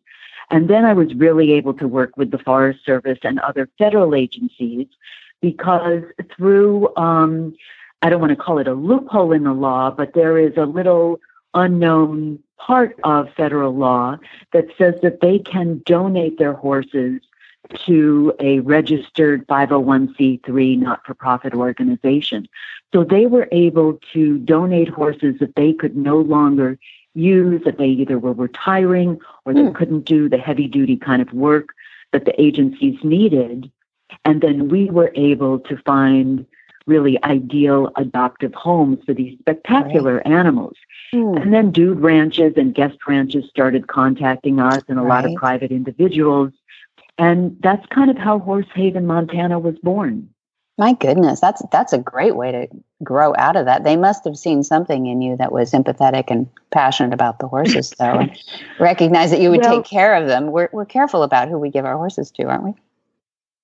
And 0.49 0.69
then 0.69 0.85
I 0.85 0.93
was 0.93 1.13
really 1.15 1.51
able 1.53 1.73
to 1.75 1.87
work 1.87 2.15
with 2.17 2.31
the 2.31 2.37
Forest 2.39 2.85
Service 2.85 3.19
and 3.23 3.39
other 3.39 3.69
federal 3.77 4.15
agencies 4.15 4.87
because 5.41 6.03
through, 6.35 6.95
um, 6.95 7.55
I 8.01 8.09
don't 8.09 8.21
want 8.21 8.31
to 8.31 8.43
call 8.43 8.59
it 8.59 8.67
a 8.67 8.73
loophole 8.73 9.31
in 9.31 9.43
the 9.43 9.53
law, 9.53 9.91
but 9.91 10.13
there 10.13 10.37
is 10.37 10.55
a 10.57 10.65
little 10.65 11.19
unknown 11.53 12.39
part 12.57 12.99
of 13.03 13.33
federal 13.35 13.75
law 13.75 14.17
that 14.53 14.65
says 14.77 14.95
that 15.01 15.21
they 15.21 15.39
can 15.39 15.81
donate 15.85 16.37
their 16.37 16.53
horses 16.53 17.21
to 17.85 18.33
a 18.39 18.59
registered 18.61 19.45
501c3 19.47 20.77
not 20.79 21.05
for 21.05 21.13
profit 21.13 21.53
organization. 21.53 22.47
So 22.93 23.03
they 23.03 23.25
were 23.25 23.47
able 23.51 23.99
to 24.13 24.37
donate 24.39 24.89
horses 24.89 25.35
that 25.39 25.55
they 25.55 25.73
could 25.73 25.95
no 25.97 26.17
longer 26.19 26.77
use, 27.13 27.63
that 27.65 27.77
they 27.77 27.87
either 27.87 28.19
were 28.19 28.33
retiring 28.33 29.19
or 29.45 29.53
they 29.53 29.63
Hmm. 29.63 29.71
couldn't 29.73 30.05
do 30.05 30.29
the 30.29 30.37
heavy 30.37 30.67
duty 30.67 30.95
kind 30.97 31.21
of 31.21 31.33
work 31.33 31.69
that 32.11 32.25
the 32.25 32.39
agencies 32.41 32.97
needed. 33.03 33.71
And 34.23 34.41
then 34.41 34.69
we 34.69 34.85
were 34.89 35.11
able 35.15 35.59
to 35.59 35.77
find 35.77 36.45
really 36.85 37.21
ideal 37.25 37.91
adoptive 37.97 38.53
homes 38.53 38.99
for 39.05 39.13
these 39.13 39.37
spectacular 39.39 40.25
animals. 40.25 40.75
Hmm. 41.11 41.35
And 41.37 41.53
then 41.53 41.71
dude 41.71 41.99
ranches 41.99 42.53
and 42.55 42.73
guest 42.73 42.97
ranches 43.07 43.49
started 43.49 43.87
contacting 43.87 44.59
us 44.59 44.83
and 44.87 44.97
a 44.97 45.03
lot 45.03 45.25
of 45.25 45.33
private 45.35 45.71
individuals. 45.71 46.51
And 47.17 47.57
that's 47.61 47.85
kind 47.87 48.09
of 48.09 48.17
how 48.17 48.39
Horse 48.39 48.67
Haven, 48.75 49.05
Montana 49.05 49.59
was 49.59 49.77
born. 49.79 50.29
My 50.79 50.93
goodness, 50.93 51.39
that's 51.39 51.63
that's 51.71 51.91
a 51.91 51.97
great 51.97 52.35
way 52.35 52.51
to 52.51 52.67
grow 53.03 53.33
out 53.35 53.55
of 53.55 53.65
that. 53.65 53.83
They 53.83 53.95
must 53.97 54.23
have 54.25 54.37
seen 54.37 54.63
something 54.63 55.07
in 55.07 55.23
you 55.23 55.35
that 55.37 55.51
was 55.51 55.71
empathetic 55.71 56.25
and 56.27 56.47
passionate 56.71 57.13
about 57.15 57.39
the 57.39 57.47
horses, 57.47 57.89
though, 57.97 58.19
and 58.19 58.37
recognize 58.79 59.31
that 59.31 59.41
you 59.41 59.49
would 59.49 59.61
Well- 59.61 59.77
take 59.77 59.89
care 59.89 60.13
of 60.13 60.27
them. 60.27 60.51
We're 60.51 60.69
we're 60.71 60.85
careful 60.85 61.23
about 61.23 61.49
who 61.49 61.57
we 61.57 61.71
give 61.71 61.85
our 61.85 61.97
horses 61.97 62.29
to, 62.31 62.43
aren't 62.43 62.63
we? 62.63 62.73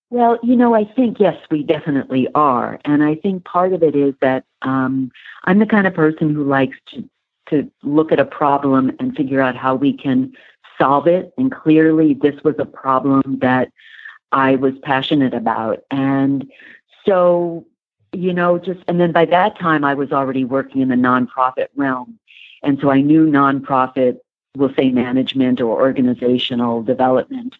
Well, 0.09 0.37
you 0.43 0.55
know, 0.55 0.75
I 0.75 0.85
think, 0.85 1.19
yes, 1.19 1.35
we 1.49 1.63
definitely 1.63 2.27
are. 2.35 2.79
And 2.85 3.03
I 3.03 3.15
think 3.15 3.45
part 3.45 3.73
of 3.73 3.81
it 3.81 3.95
is 3.95 4.13
that 4.21 4.45
um, 4.61 5.11
I'm 5.45 5.57
the 5.57 5.65
kind 5.65 5.87
of 5.87 5.95
person 5.95 6.35
who 6.35 6.43
likes 6.43 6.77
to, 6.91 7.09
to 7.49 7.71
look 7.81 8.11
at 8.11 8.19
a 8.19 8.25
problem 8.25 8.91
and 8.99 9.15
figure 9.15 9.41
out 9.41 9.55
how 9.55 9.73
we 9.73 9.91
can 9.91 10.33
solve 10.83 11.07
it. 11.07 11.33
And 11.37 11.51
clearly, 11.51 12.13
this 12.13 12.43
was 12.43 12.55
a 12.59 12.65
problem 12.65 13.39
that 13.39 13.71
I 14.33 14.55
was 14.55 14.73
passionate 14.83 15.33
about. 15.33 15.83
And 15.89 16.51
so, 17.05 17.65
you 18.11 18.33
know, 18.33 18.59
just, 18.59 18.81
and 18.87 18.99
then 18.99 19.13
by 19.13 19.25
that 19.25 19.57
time, 19.57 19.85
I 19.85 19.93
was 19.93 20.11
already 20.11 20.43
working 20.43 20.81
in 20.81 20.89
the 20.89 20.95
nonprofit 20.95 21.67
realm. 21.75 22.19
And 22.63 22.79
so 22.81 22.91
I 22.91 23.01
knew 23.01 23.27
nonprofit, 23.27 24.17
we'll 24.57 24.73
say 24.73 24.89
management 24.89 25.61
or 25.61 25.81
organizational 25.81 26.83
development. 26.83 27.55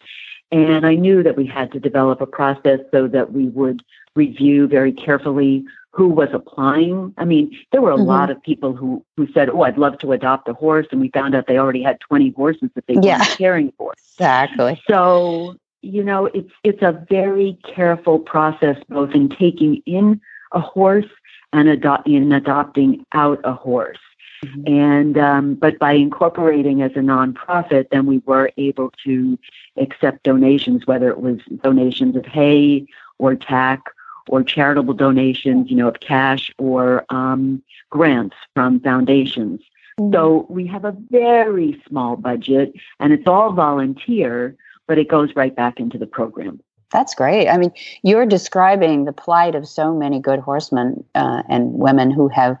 And 0.52 0.86
I 0.86 0.94
knew 0.94 1.22
that 1.22 1.36
we 1.36 1.46
had 1.46 1.72
to 1.72 1.80
develop 1.80 2.20
a 2.20 2.26
process 2.26 2.80
so 2.90 3.08
that 3.08 3.32
we 3.32 3.48
would 3.48 3.82
review 4.14 4.68
very 4.68 4.92
carefully 4.92 5.64
who 5.94 6.08
was 6.08 6.28
applying. 6.32 7.14
I 7.18 7.24
mean, 7.24 7.56
there 7.70 7.80
were 7.80 7.92
a 7.92 7.96
Mhm. 7.96 8.06
lot 8.06 8.28
of 8.28 8.42
people 8.42 8.72
who, 8.74 9.04
who 9.16 9.28
said, 9.32 9.48
Oh, 9.48 9.62
I'd 9.62 9.78
love 9.78 9.96
to 9.98 10.10
adopt 10.10 10.48
a 10.48 10.52
horse. 10.52 10.88
And 10.90 11.00
we 11.00 11.08
found 11.10 11.36
out 11.36 11.46
they 11.46 11.56
already 11.56 11.82
had 11.82 12.00
20 12.00 12.30
horses 12.30 12.68
that 12.74 12.86
they 12.88 12.94
Yeah. 13.00 13.18
weren't 13.18 13.38
caring 13.38 13.72
for. 13.78 13.92
Exactly. 13.92 14.82
So, 14.90 15.54
you 15.82 16.02
know, 16.02 16.26
it's 16.26 16.50
it's 16.64 16.82
a 16.82 17.04
very 17.08 17.56
careful 17.62 18.18
process, 18.18 18.76
both 18.88 19.14
in 19.14 19.28
taking 19.28 19.82
in 19.86 20.20
a 20.50 20.58
horse 20.60 21.06
and 21.52 21.68
adopt, 21.68 22.08
in 22.08 22.32
adopting 22.32 23.06
out 23.12 23.40
a 23.44 23.52
horse. 23.52 23.98
Mm-hmm. 24.44 24.72
And 24.74 25.18
um, 25.18 25.54
but 25.54 25.78
by 25.78 25.92
incorporating 25.92 26.82
as 26.82 26.90
a 26.96 27.00
nonprofit, 27.00 27.90
then 27.90 28.06
we 28.06 28.18
were 28.26 28.50
able 28.56 28.90
to 29.04 29.38
accept 29.76 30.24
donations, 30.24 30.88
whether 30.88 31.08
it 31.08 31.20
was 31.20 31.38
donations 31.62 32.16
of 32.16 32.26
hay 32.26 32.86
or 33.18 33.36
tack 33.36 33.80
or 34.28 34.42
charitable 34.42 34.94
donations, 34.94 35.70
you 35.70 35.76
know, 35.76 35.88
of 35.88 36.00
cash 36.00 36.50
or 36.58 37.04
um, 37.10 37.62
grants 37.90 38.36
from 38.54 38.80
foundations. 38.80 39.60
Mm-hmm. 39.98 40.12
So 40.12 40.46
we 40.48 40.66
have 40.66 40.84
a 40.84 40.96
very 41.10 41.80
small 41.88 42.16
budget, 42.16 42.74
and 43.00 43.12
it's 43.12 43.26
all 43.26 43.52
volunteer, 43.52 44.56
but 44.86 44.98
it 44.98 45.08
goes 45.08 45.34
right 45.36 45.54
back 45.54 45.78
into 45.78 45.98
the 45.98 46.06
program. 46.06 46.60
That's 46.90 47.14
great. 47.14 47.48
I 47.48 47.56
mean, 47.56 47.72
you're 48.02 48.26
describing 48.26 49.04
the 49.04 49.12
plight 49.12 49.54
of 49.54 49.66
so 49.66 49.94
many 49.94 50.20
good 50.20 50.38
horsemen 50.38 51.04
uh, 51.14 51.42
and 51.48 51.72
women 51.72 52.10
who 52.12 52.28
have, 52.28 52.56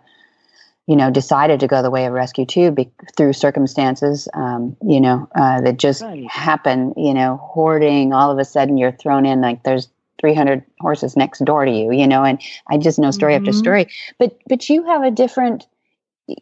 you 0.88 0.96
know, 0.96 1.08
decided 1.08 1.60
to 1.60 1.68
go 1.68 1.82
the 1.82 1.90
way 1.90 2.04
of 2.06 2.12
rescue 2.12 2.44
too 2.44 2.72
be- 2.72 2.90
through 3.16 3.32
circumstances, 3.32 4.28
um, 4.34 4.76
you 4.82 5.00
know, 5.00 5.28
uh, 5.36 5.60
that 5.60 5.78
just 5.78 6.02
right. 6.02 6.28
happen. 6.28 6.92
You 6.96 7.14
know, 7.14 7.36
hoarding. 7.36 8.12
All 8.12 8.30
of 8.30 8.38
a 8.38 8.44
sudden, 8.44 8.76
you're 8.76 8.90
thrown 8.90 9.24
in 9.24 9.40
like 9.40 9.62
there's 9.62 9.88
300 10.20 10.64
horses 10.80 11.16
next 11.16 11.44
door 11.44 11.64
to 11.64 11.70
you. 11.70 11.92
You 11.92 12.06
know, 12.06 12.24
and 12.24 12.40
I 12.68 12.78
just 12.78 12.98
know 12.98 13.10
story 13.10 13.34
mm-hmm. 13.34 13.46
after 13.46 13.56
story. 13.56 13.86
But 14.18 14.38
but 14.48 14.68
you 14.68 14.84
have 14.84 15.02
a 15.02 15.10
different. 15.10 15.66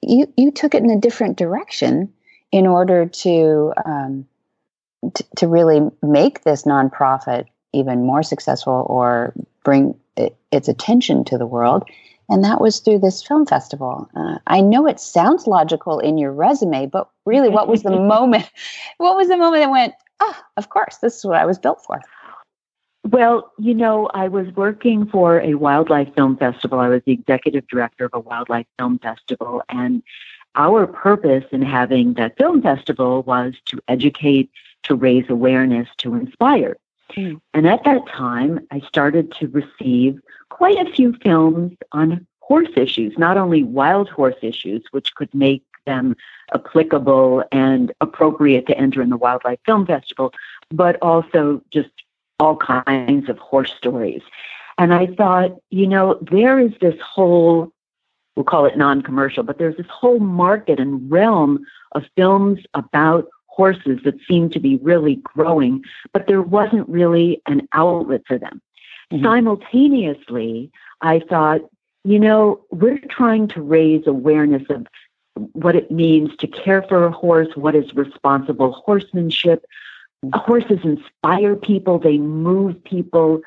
You 0.00 0.32
you 0.36 0.50
took 0.50 0.74
it 0.74 0.82
in 0.82 0.90
a 0.90 1.00
different 1.00 1.36
direction 1.36 2.12
in 2.50 2.66
order 2.66 3.06
to. 3.06 3.72
Um, 3.84 4.26
to, 5.14 5.24
to 5.36 5.48
really 5.48 5.80
make 6.02 6.44
this 6.44 6.62
nonprofit 6.62 7.46
even 7.72 8.06
more 8.06 8.22
successful 8.22 8.86
or 8.88 9.32
bring 9.64 9.94
it, 10.16 10.36
its 10.50 10.68
attention 10.68 11.24
to 11.24 11.38
the 11.38 11.46
world. 11.46 11.88
And 12.28 12.44
that 12.44 12.60
was 12.60 12.78
through 12.78 13.00
this 13.00 13.22
film 13.22 13.46
festival. 13.46 14.08
Uh, 14.14 14.38
I 14.46 14.60
know 14.60 14.86
it 14.86 15.00
sounds 15.00 15.46
logical 15.46 15.98
in 15.98 16.18
your 16.18 16.32
resume, 16.32 16.86
but 16.86 17.10
really, 17.26 17.48
what 17.48 17.68
was 17.68 17.82
the 17.82 17.90
moment? 17.98 18.48
What 18.98 19.16
was 19.16 19.28
the 19.28 19.36
moment 19.36 19.62
that 19.62 19.70
went, 19.70 19.94
ah, 20.20 20.44
of 20.56 20.68
course, 20.70 20.98
this 20.98 21.18
is 21.18 21.24
what 21.24 21.36
I 21.36 21.46
was 21.46 21.58
built 21.58 21.82
for? 21.84 22.00
Well, 23.04 23.52
you 23.58 23.74
know, 23.74 24.08
I 24.14 24.28
was 24.28 24.46
working 24.54 25.06
for 25.06 25.40
a 25.40 25.54
wildlife 25.54 26.14
film 26.14 26.36
festival. 26.36 26.78
I 26.78 26.88
was 26.88 27.02
the 27.04 27.12
executive 27.12 27.66
director 27.66 28.04
of 28.04 28.14
a 28.14 28.20
wildlife 28.20 28.66
film 28.78 28.98
festival. 29.00 29.62
And 29.68 30.02
our 30.54 30.86
purpose 30.86 31.44
in 31.50 31.62
having 31.62 32.14
that 32.14 32.36
film 32.36 32.62
festival 32.62 33.22
was 33.22 33.54
to 33.66 33.80
educate, 33.88 34.50
to 34.84 34.94
raise 34.94 35.28
awareness, 35.28 35.88
to 35.98 36.14
inspire. 36.14 36.76
Mm. 37.16 37.40
And 37.54 37.66
at 37.66 37.84
that 37.84 38.06
time, 38.06 38.60
I 38.70 38.80
started 38.80 39.32
to 39.32 39.48
receive 39.48 40.20
quite 40.50 40.78
a 40.78 40.90
few 40.92 41.14
films 41.22 41.76
on 41.90 42.26
horse 42.40 42.70
issues, 42.76 43.18
not 43.18 43.36
only 43.36 43.62
wild 43.62 44.08
horse 44.10 44.36
issues, 44.42 44.84
which 44.92 45.14
could 45.14 45.32
make 45.34 45.64
them 45.86 46.14
applicable 46.54 47.44
and 47.50 47.92
appropriate 48.00 48.66
to 48.68 48.78
enter 48.78 49.02
in 49.02 49.10
the 49.10 49.16
Wildlife 49.16 49.58
Film 49.66 49.86
Festival, 49.86 50.32
but 50.70 50.96
also 51.02 51.62
just 51.70 51.90
all 52.42 52.56
kinds 52.56 53.28
of 53.28 53.38
horse 53.38 53.72
stories. 53.72 54.22
And 54.76 54.92
I 54.92 55.06
thought, 55.06 55.52
you 55.70 55.86
know, 55.86 56.18
there 56.20 56.58
is 56.58 56.72
this 56.80 56.98
whole, 57.00 57.72
we'll 58.34 58.44
call 58.44 58.66
it 58.66 58.76
non 58.76 59.00
commercial, 59.02 59.44
but 59.44 59.58
there's 59.58 59.76
this 59.76 59.86
whole 59.88 60.18
market 60.18 60.80
and 60.80 61.08
realm 61.08 61.64
of 61.92 62.02
films 62.16 62.58
about 62.74 63.28
horses 63.46 64.00
that 64.04 64.14
seem 64.26 64.50
to 64.50 64.58
be 64.58 64.76
really 64.78 65.16
growing, 65.16 65.84
but 66.12 66.26
there 66.26 66.42
wasn't 66.42 66.88
really 66.88 67.40
an 67.46 67.68
outlet 67.74 68.22
for 68.26 68.38
them. 68.38 68.60
Mm-hmm. 69.12 69.24
Simultaneously, 69.24 70.72
I 71.00 71.20
thought, 71.20 71.60
you 72.02 72.18
know, 72.18 72.60
we're 72.70 72.98
trying 73.08 73.46
to 73.48 73.62
raise 73.62 74.06
awareness 74.08 74.64
of 74.68 74.88
what 75.52 75.76
it 75.76 75.92
means 75.92 76.34
to 76.38 76.48
care 76.48 76.82
for 76.82 77.04
a 77.04 77.12
horse, 77.12 77.54
what 77.54 77.76
is 77.76 77.94
responsible 77.94 78.72
horsemanship. 78.72 79.64
Horses 80.34 80.78
inspire 80.84 81.56
people, 81.56 81.98
they 81.98 82.18
move 82.18 82.82
people, 82.84 83.40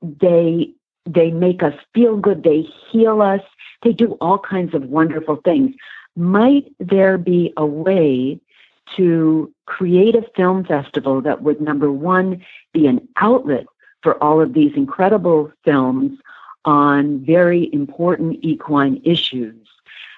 they 0.00 0.70
they 1.04 1.30
make 1.30 1.62
us 1.62 1.74
feel 1.94 2.16
good, 2.16 2.44
they 2.44 2.62
heal 2.90 3.22
us, 3.22 3.40
they 3.82 3.92
do 3.92 4.12
all 4.20 4.38
kinds 4.38 4.72
of 4.74 4.84
wonderful 4.84 5.36
things. 5.36 5.74
Might 6.16 6.72
there 6.78 7.18
be 7.18 7.52
a 7.56 7.66
way 7.66 8.40
to 8.96 9.52
create 9.66 10.14
a 10.14 10.28
film 10.36 10.64
festival 10.64 11.20
that 11.22 11.42
would, 11.42 11.60
number 11.60 11.90
one, 11.90 12.44
be 12.72 12.86
an 12.86 13.06
outlet 13.16 13.66
for 14.02 14.22
all 14.22 14.40
of 14.40 14.52
these 14.52 14.72
incredible 14.76 15.52
films 15.64 16.18
on 16.64 17.24
very 17.24 17.72
important 17.72 18.38
equine 18.42 19.00
issues, 19.04 19.66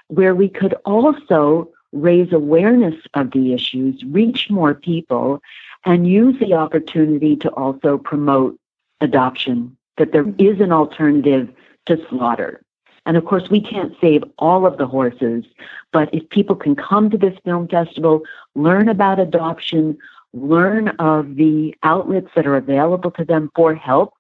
where 0.09 0.35
we 0.35 0.49
could 0.49 0.75
also 0.85 1.71
raise 1.95 2.33
awareness 2.33 2.97
of 3.15 3.31
the 3.31 3.55
issues, 3.55 4.03
reach 4.05 4.51
more 4.51 4.75
people, 4.75 5.41
and 5.85 6.09
use 6.09 6.39
the 6.41 6.55
opportunity 6.55 7.37
to 7.37 7.49
also 7.51 7.97
promote 7.99 8.59
adoption, 9.01 9.77
that 9.97 10.13
there 10.13 10.25
mm-hmm. 10.25 10.47
is 10.47 10.61
an 10.61 10.73
alternative 10.73 11.49
to 11.87 12.05
slaughter. 12.09 12.61
And 13.07 13.17
of 13.17 13.25
course, 13.27 13.51
we 13.51 13.61
can't 13.61 13.95
save 14.01 14.25
all 14.39 14.67
of 14.67 14.79
the 14.79 14.87
horses, 14.87 15.45
but 15.93 16.13
if 16.15 16.29
people 16.31 16.57
can 16.57 16.75
come 16.75 17.11
to 17.11 17.19
this 17.19 17.39
film 17.45 17.69
festival, 17.69 18.23
learn 18.55 18.89
about 18.89 19.21
adoption, 19.21 19.99
learn 20.33 20.89
of 20.99 21.37
the 21.37 21.75
outlets 21.83 22.29
that 22.35 22.47
are 22.47 22.57
available 22.57 23.11
to 23.13 23.25
them 23.25 23.51
for 23.55 23.75
help, 23.75 24.15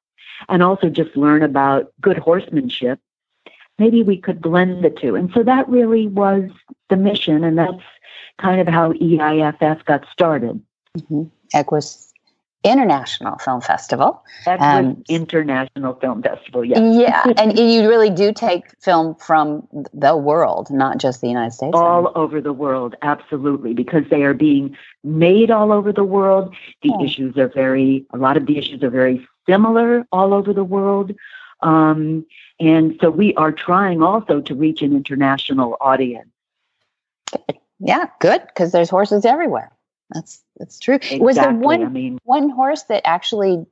and 0.49 0.63
also 0.63 0.89
just 0.91 1.17
learn 1.17 1.43
about 1.43 1.93
good 2.01 2.19
horsemanship, 2.19 3.01
maybe 3.79 4.03
we 4.03 4.17
could 4.17 4.41
blend 4.41 4.85
the 4.85 4.91
two. 4.91 5.17
And 5.17 5.31
so 5.33 5.43
that 5.43 5.69
really 5.69 6.09
was 6.09 6.51
the 6.91 6.97
mission, 6.97 7.45
and 7.45 7.59
that's 7.59 7.83
kind 8.39 8.61
of 8.61 8.69
how 8.69 8.93
EIFF 8.93 9.85
got 9.85 10.07
started. 10.13 10.61
Mm-hmm. 10.99 11.25
Equus 11.53 12.13
International 12.65 13.37
Film 13.39 13.61
Festival. 13.61 14.23
Um, 14.47 15.05
International 15.09 15.95
Film 15.97 16.23
Festival, 16.23 16.65
yes. 16.65 16.79
yeah, 16.99 17.25
and 17.37 17.59
you 17.59 17.87
really 17.87 18.09
do 18.09 18.33
take 18.33 18.65
film 18.81 19.15
from 19.17 19.69
the 19.93 20.17
world, 20.17 20.71
not 20.71 20.99
just 20.99 21.21
the 21.21 21.29
United 21.29 21.53
States. 21.53 21.73
All 21.75 22.11
over 22.15 22.41
the 22.41 22.55
world, 22.55 22.97
absolutely, 23.03 23.75
because 23.75 24.05
they 24.11 24.23
are 24.23 24.33
being 24.33 24.75
made 25.05 25.51
all 25.51 25.73
over 25.73 25.93
the 25.93 26.05
world. 26.05 26.55
The 26.83 26.91
oh. 26.95 27.05
issues 27.05 27.37
are 27.37 27.49
very, 27.49 28.07
a 28.15 28.17
lot 28.17 28.39
of 28.39 28.47
the 28.47 28.57
issues 28.57 28.83
are 28.83 28.91
very 28.91 29.27
similar 29.47 30.07
all 30.11 30.33
over 30.33 30.55
the 30.55 30.65
world. 30.65 31.13
Um, 31.61 32.25
and 32.61 32.97
so 33.01 33.11
we 33.11 33.35
are 33.35 33.53
trying 33.53 34.03
also 34.03 34.41
to 34.41 34.55
reach 34.55 34.83
an 34.83 34.95
international 34.95 35.77
audience. 35.81 36.29
Yeah, 37.81 38.07
good, 38.21 38.43
because 38.47 38.73
there's 38.73 38.91
horses 38.91 39.25
everywhere. 39.25 39.73
That's 40.11 40.43
that's 40.59 40.79
true. 40.79 40.95
Exactly. 40.97 41.21
Was 41.21 41.37
there 41.37 41.53
one 41.53 41.85
I 41.85 41.89
mean, 41.89 42.19
one 42.25 42.51
horse 42.51 42.85
that 42.85 43.07
actually 43.07 43.67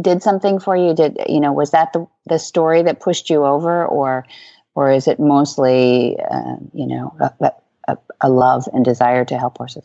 did 0.00 0.22
something 0.22 0.60
for 0.60 0.76
you? 0.76 0.94
Did 0.94 1.18
you 1.28 1.40
know? 1.40 1.52
Was 1.52 1.70
that 1.72 1.92
the 1.92 2.06
the 2.26 2.38
story 2.38 2.82
that 2.82 3.00
pushed 3.00 3.30
you 3.30 3.44
over, 3.44 3.84
or 3.84 4.26
or 4.74 4.90
is 4.90 5.08
it 5.08 5.18
mostly 5.18 6.18
uh, 6.20 6.56
you 6.72 6.86
know 6.86 7.14
a, 7.20 7.52
a, 7.88 7.98
a, 8.20 8.30
love 8.30 8.68
and 8.72 8.84
desire 8.84 9.24
to 9.24 9.38
help 9.38 9.58
horses? 9.58 9.84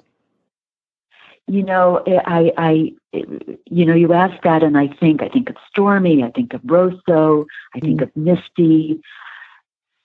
You 1.47 1.63
know, 1.63 2.03
I, 2.07 2.51
I, 2.57 2.93
you 3.13 3.85
know, 3.85 3.93
you 3.93 4.13
ask 4.13 4.41
that, 4.43 4.63
and 4.63 4.77
I 4.77 4.87
think, 4.87 5.21
I 5.21 5.29
think 5.29 5.49
of 5.49 5.57
Stormy, 5.69 6.23
I 6.23 6.31
think 6.31 6.53
of 6.53 6.61
Rosso, 6.65 7.45
I 7.75 7.79
think 7.79 7.99
mm. 7.99 8.03
of 8.03 8.15
Misty. 8.15 8.99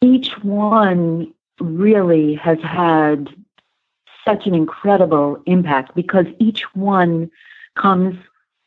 Each 0.03 0.32
one 0.43 1.32
really 1.59 2.34
has 2.34 2.59
had 2.61 3.30
such 4.24 4.47
an 4.47 4.55
incredible 4.55 5.43
impact 5.47 5.95
because 5.95 6.26
each 6.38 6.62
one 6.74 7.30
comes 7.74 8.18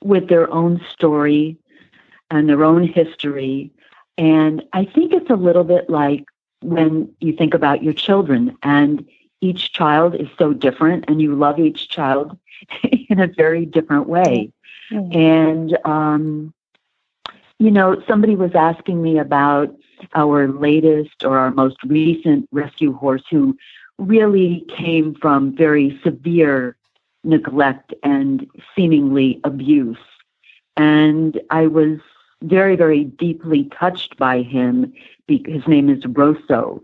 with 0.03 0.27
their 0.27 0.51
own 0.51 0.81
story 0.91 1.57
and 2.31 2.49
their 2.49 2.63
own 2.63 2.87
history. 2.87 3.71
And 4.17 4.63
I 4.73 4.85
think 4.85 5.13
it's 5.13 5.29
a 5.29 5.35
little 5.35 5.63
bit 5.63 5.89
like 5.89 6.25
when 6.61 7.13
you 7.19 7.33
think 7.33 7.53
about 7.53 7.83
your 7.83 7.93
children, 7.93 8.57
and 8.63 9.05
each 9.43 9.73
child 9.73 10.15
is 10.15 10.29
so 10.37 10.53
different, 10.53 11.05
and 11.07 11.21
you 11.21 11.35
love 11.35 11.59
each 11.59 11.89
child 11.89 12.37
in 13.09 13.19
a 13.19 13.27
very 13.27 13.65
different 13.65 14.07
way. 14.07 14.51
Mm-hmm. 14.89 15.17
And, 15.17 15.77
um, 15.85 16.53
you 17.59 17.69
know, 17.69 18.01
somebody 18.07 18.35
was 18.35 18.55
asking 18.55 19.03
me 19.03 19.17
about 19.17 19.75
our 20.15 20.47
latest 20.47 21.23
or 21.23 21.37
our 21.37 21.51
most 21.51 21.77
recent 21.85 22.47
rescue 22.51 22.93
horse 22.93 23.23
who 23.29 23.57
really 23.99 24.65
came 24.69 25.15
from 25.15 25.55
very 25.55 25.99
severe 26.03 26.75
neglect 27.23 27.93
and 28.03 28.47
seemingly 28.75 29.39
abuse. 29.43 29.97
And 30.75 31.39
I 31.49 31.67
was 31.67 31.99
very, 32.41 32.75
very 32.75 33.03
deeply 33.03 33.65
touched 33.65 34.17
by 34.17 34.41
him. 34.41 34.93
His 35.27 35.67
name 35.67 35.89
is 35.89 36.05
Rosso. 36.05 36.83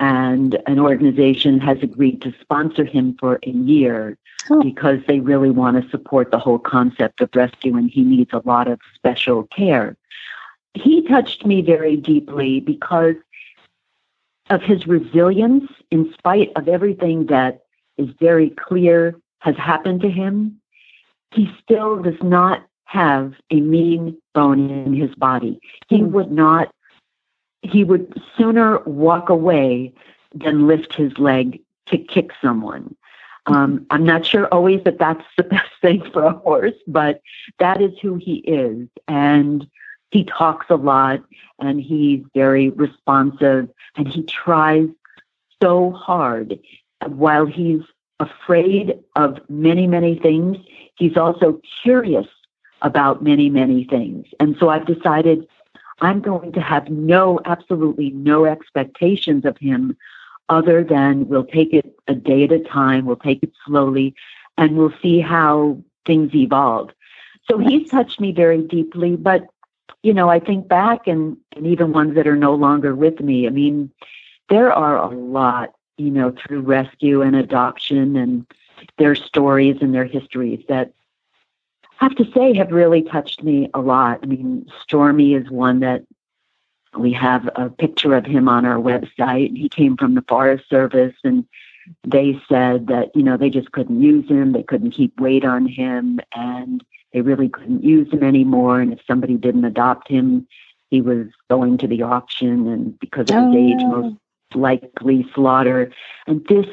And 0.00 0.60
an 0.66 0.80
organization 0.80 1.60
has 1.60 1.78
agreed 1.82 2.22
to 2.22 2.34
sponsor 2.40 2.84
him 2.84 3.16
for 3.20 3.38
a 3.44 3.50
year 3.50 4.16
Oh. 4.50 4.62
because 4.62 4.98
they 5.06 5.20
really 5.20 5.50
want 5.50 5.80
to 5.82 5.88
support 5.90 6.30
the 6.30 6.38
whole 6.38 6.58
concept 6.58 7.20
of 7.20 7.28
rescue 7.34 7.76
and 7.76 7.90
he 7.90 8.02
needs 8.02 8.32
a 8.32 8.42
lot 8.44 8.66
of 8.66 8.80
special 8.94 9.44
care. 9.44 9.96
He 10.74 11.02
touched 11.06 11.44
me 11.46 11.60
very 11.62 11.96
deeply 11.96 12.60
because 12.60 13.16
of 14.48 14.62
his 14.62 14.86
resilience 14.86 15.70
in 15.90 16.12
spite 16.14 16.50
of 16.56 16.68
everything 16.68 17.26
that 17.26 17.60
is 17.98 18.08
very 18.18 18.50
clear 18.50 19.14
has 19.40 19.56
happened 19.56 20.00
to 20.00 20.10
him. 20.10 20.60
He 21.32 21.50
still 21.62 22.02
does 22.02 22.20
not 22.22 22.64
have 22.84 23.34
a 23.50 23.60
mean 23.60 24.16
bone 24.34 24.70
in 24.70 24.94
his 24.94 25.14
body. 25.14 25.60
He 25.88 25.98
Mm. 26.00 26.10
would 26.10 26.32
not, 26.32 26.72
he 27.62 27.84
would 27.84 28.20
sooner 28.36 28.80
walk 28.80 29.28
away 29.28 29.92
than 30.34 30.66
lift 30.66 30.94
his 30.94 31.16
leg 31.18 31.60
to 31.86 31.98
kick 31.98 32.30
someone. 32.40 32.94
Um, 33.46 33.86
I'm 33.90 34.04
not 34.04 34.24
sure 34.24 34.46
always 34.46 34.82
that 34.84 34.98
that's 34.98 35.24
the 35.36 35.42
best 35.54 35.70
thing 35.80 36.08
for 36.12 36.24
a 36.24 36.32
horse, 36.32 36.74
but 36.86 37.20
that 37.58 37.80
is 37.80 37.92
who 38.00 38.16
he 38.16 38.36
is. 38.36 38.88
And 39.08 39.68
he 40.10 40.24
talks 40.24 40.66
a 40.70 40.76
lot 40.76 41.22
and 41.60 41.80
he's 41.80 42.24
very 42.34 42.70
responsive 42.70 43.68
and 43.96 44.08
he 44.08 44.24
tries 44.24 44.88
so 45.62 45.92
hard 45.92 46.58
while 47.06 47.46
he's 47.46 47.82
afraid 48.18 48.98
of 49.16 49.38
many, 49.48 49.86
many 49.86 50.18
things. 50.18 50.58
He's 50.96 51.16
also 51.16 51.60
curious 51.82 52.26
about 52.82 53.22
many, 53.22 53.50
many 53.50 53.84
things. 53.84 54.26
And 54.38 54.56
so 54.58 54.68
I've 54.68 54.86
decided 54.86 55.46
I'm 56.00 56.20
going 56.20 56.52
to 56.52 56.60
have 56.60 56.88
no, 56.88 57.40
absolutely 57.44 58.10
no 58.10 58.46
expectations 58.46 59.44
of 59.44 59.58
him 59.58 59.96
other 60.48 60.82
than 60.82 61.28
we'll 61.28 61.44
take 61.44 61.72
it 61.72 61.94
a 62.08 62.14
day 62.14 62.44
at 62.44 62.52
a 62.52 62.58
time, 62.58 63.06
we'll 63.06 63.16
take 63.16 63.42
it 63.42 63.52
slowly, 63.64 64.14
and 64.58 64.76
we'll 64.76 64.92
see 65.00 65.20
how 65.20 65.78
things 66.06 66.34
evolve. 66.34 66.90
So 67.48 67.58
he's 67.58 67.88
touched 67.88 68.20
me 68.20 68.32
very 68.32 68.62
deeply, 68.62 69.16
but 69.16 69.46
you 70.02 70.14
know, 70.14 70.28
I 70.28 70.40
think 70.40 70.66
back 70.66 71.06
and, 71.06 71.36
and 71.54 71.66
even 71.66 71.92
ones 71.92 72.14
that 72.14 72.26
are 72.26 72.36
no 72.36 72.54
longer 72.54 72.94
with 72.94 73.20
me, 73.20 73.46
I 73.46 73.50
mean, 73.50 73.90
there 74.48 74.72
are 74.72 74.96
a 74.96 75.08
lot, 75.08 75.74
you 75.98 76.10
know, 76.10 76.32
through 76.32 76.62
rescue 76.62 77.22
and 77.22 77.36
adoption 77.36 78.16
and 78.16 78.46
their 78.98 79.14
stories 79.14 79.76
and 79.82 79.94
their 79.94 80.06
histories 80.06 80.64
that 80.68 80.92
have 82.00 82.14
to 82.16 82.24
say 82.34 82.54
have 82.56 82.70
really 82.70 83.02
touched 83.02 83.42
me 83.42 83.70
a 83.74 83.80
lot. 83.80 84.20
I 84.22 84.26
mean, 84.26 84.66
Stormy 84.82 85.34
is 85.34 85.50
one 85.50 85.80
that 85.80 86.02
we 86.98 87.12
have 87.12 87.48
a 87.56 87.68
picture 87.68 88.14
of 88.14 88.26
him 88.26 88.48
on 88.48 88.64
our 88.64 88.78
website. 88.78 89.56
He 89.56 89.68
came 89.68 89.96
from 89.96 90.14
the 90.14 90.24
Forest 90.26 90.68
Service 90.68 91.14
and 91.22 91.44
they 92.04 92.40
said 92.48 92.88
that, 92.88 93.14
you 93.14 93.22
know, 93.22 93.36
they 93.36 93.50
just 93.50 93.72
couldn't 93.72 94.00
use 94.00 94.28
him. 94.28 94.52
They 94.52 94.62
couldn't 94.62 94.92
keep 94.92 95.20
weight 95.20 95.44
on 95.44 95.66
him 95.66 96.20
and 96.34 96.82
they 97.12 97.20
really 97.20 97.48
couldn't 97.48 97.84
use 97.84 98.12
him 98.12 98.22
anymore. 98.22 98.80
And 98.80 98.92
if 98.92 99.00
somebody 99.06 99.36
didn't 99.36 99.64
adopt 99.64 100.08
him, 100.08 100.46
he 100.90 101.00
was 101.00 101.26
going 101.48 101.78
to 101.78 101.86
the 101.86 102.02
auction 102.02 102.66
and 102.66 102.98
because 102.98 103.30
of 103.30 103.46
his 103.46 103.56
age, 103.56 103.80
oh. 103.80 104.02
most 104.02 104.16
likely 104.54 105.26
slaughter. 105.34 105.92
And 106.26 106.44
this, 106.48 106.66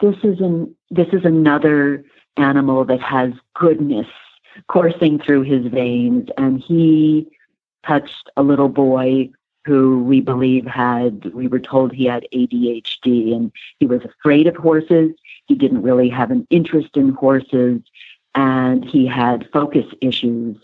this 0.00 0.16
is 0.22 0.40
an, 0.40 0.74
this 0.90 1.08
is 1.12 1.24
another 1.24 2.04
animal 2.36 2.84
that 2.84 3.00
has 3.00 3.32
goodness 3.54 4.08
coursing 4.68 5.18
through 5.18 5.42
his 5.42 5.66
veins. 5.66 6.28
And 6.36 6.60
he 6.60 7.28
touched 7.86 8.30
a 8.36 8.42
little 8.42 8.68
boy 8.68 9.30
who 9.64 10.02
we 10.04 10.20
believe 10.20 10.66
had, 10.66 11.32
we 11.32 11.48
were 11.48 11.60
told 11.60 11.92
he 11.92 12.04
had 12.04 12.26
ADHD 12.34 13.34
and 13.34 13.50
he 13.78 13.86
was 13.86 14.02
afraid 14.04 14.46
of 14.46 14.56
horses. 14.56 15.12
He 15.46 15.54
didn't 15.54 15.82
really 15.82 16.10
have 16.10 16.30
an 16.30 16.46
interest 16.50 16.96
in 16.96 17.10
horses 17.10 17.80
and 18.34 18.84
he 18.84 19.06
had 19.06 19.48
focus 19.52 19.86
issues. 20.00 20.56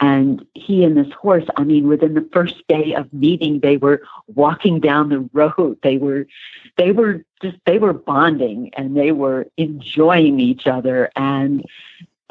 And 0.00 0.44
he 0.54 0.84
and 0.84 0.96
this 0.96 1.12
horse, 1.12 1.44
I 1.56 1.64
mean, 1.64 1.86
within 1.86 2.14
the 2.14 2.28
first 2.32 2.62
day 2.68 2.94
of 2.94 3.12
meeting, 3.12 3.60
they 3.60 3.76
were 3.76 4.02
walking 4.26 4.80
down 4.80 5.08
the 5.08 5.28
road. 5.32 5.78
They 5.82 5.98
were, 5.98 6.26
they 6.76 6.90
were 6.90 7.24
just, 7.40 7.56
they 7.64 7.78
were 7.78 7.92
bonding 7.92 8.70
and 8.76 8.96
they 8.96 9.12
were 9.12 9.46
enjoying 9.56 10.40
each 10.40 10.66
other. 10.66 11.10
And 11.16 11.64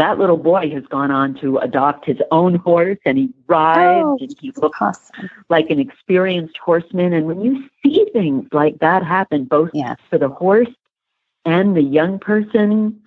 that 0.03 0.19
little 0.19 0.37
boy 0.37 0.69
has 0.71 0.83
gone 0.87 1.11
on 1.11 1.33
to 1.35 1.57
adopt 1.59 2.05
his 2.05 2.17
own 2.29 2.55
horse 2.55 2.97
and 3.05 3.17
he 3.17 3.29
rides 3.47 4.03
Oh, 4.05 4.17
and 4.19 4.35
he 4.37 4.51
looks 4.57 4.77
Awesome. 4.81 5.29
like 5.47 5.69
an 5.69 5.79
experienced 5.79 6.57
horseman. 6.57 7.13
And 7.13 7.25
when 7.25 7.39
you 7.39 7.69
see 7.81 8.05
things 8.11 8.49
like 8.51 8.79
that 8.79 9.01
happen, 9.05 9.45
both 9.45 9.71
for 10.09 10.17
the 10.17 10.27
horse 10.27 10.67
and 11.45 11.77
the 11.77 11.81
young 11.81 12.19
person, 12.19 13.01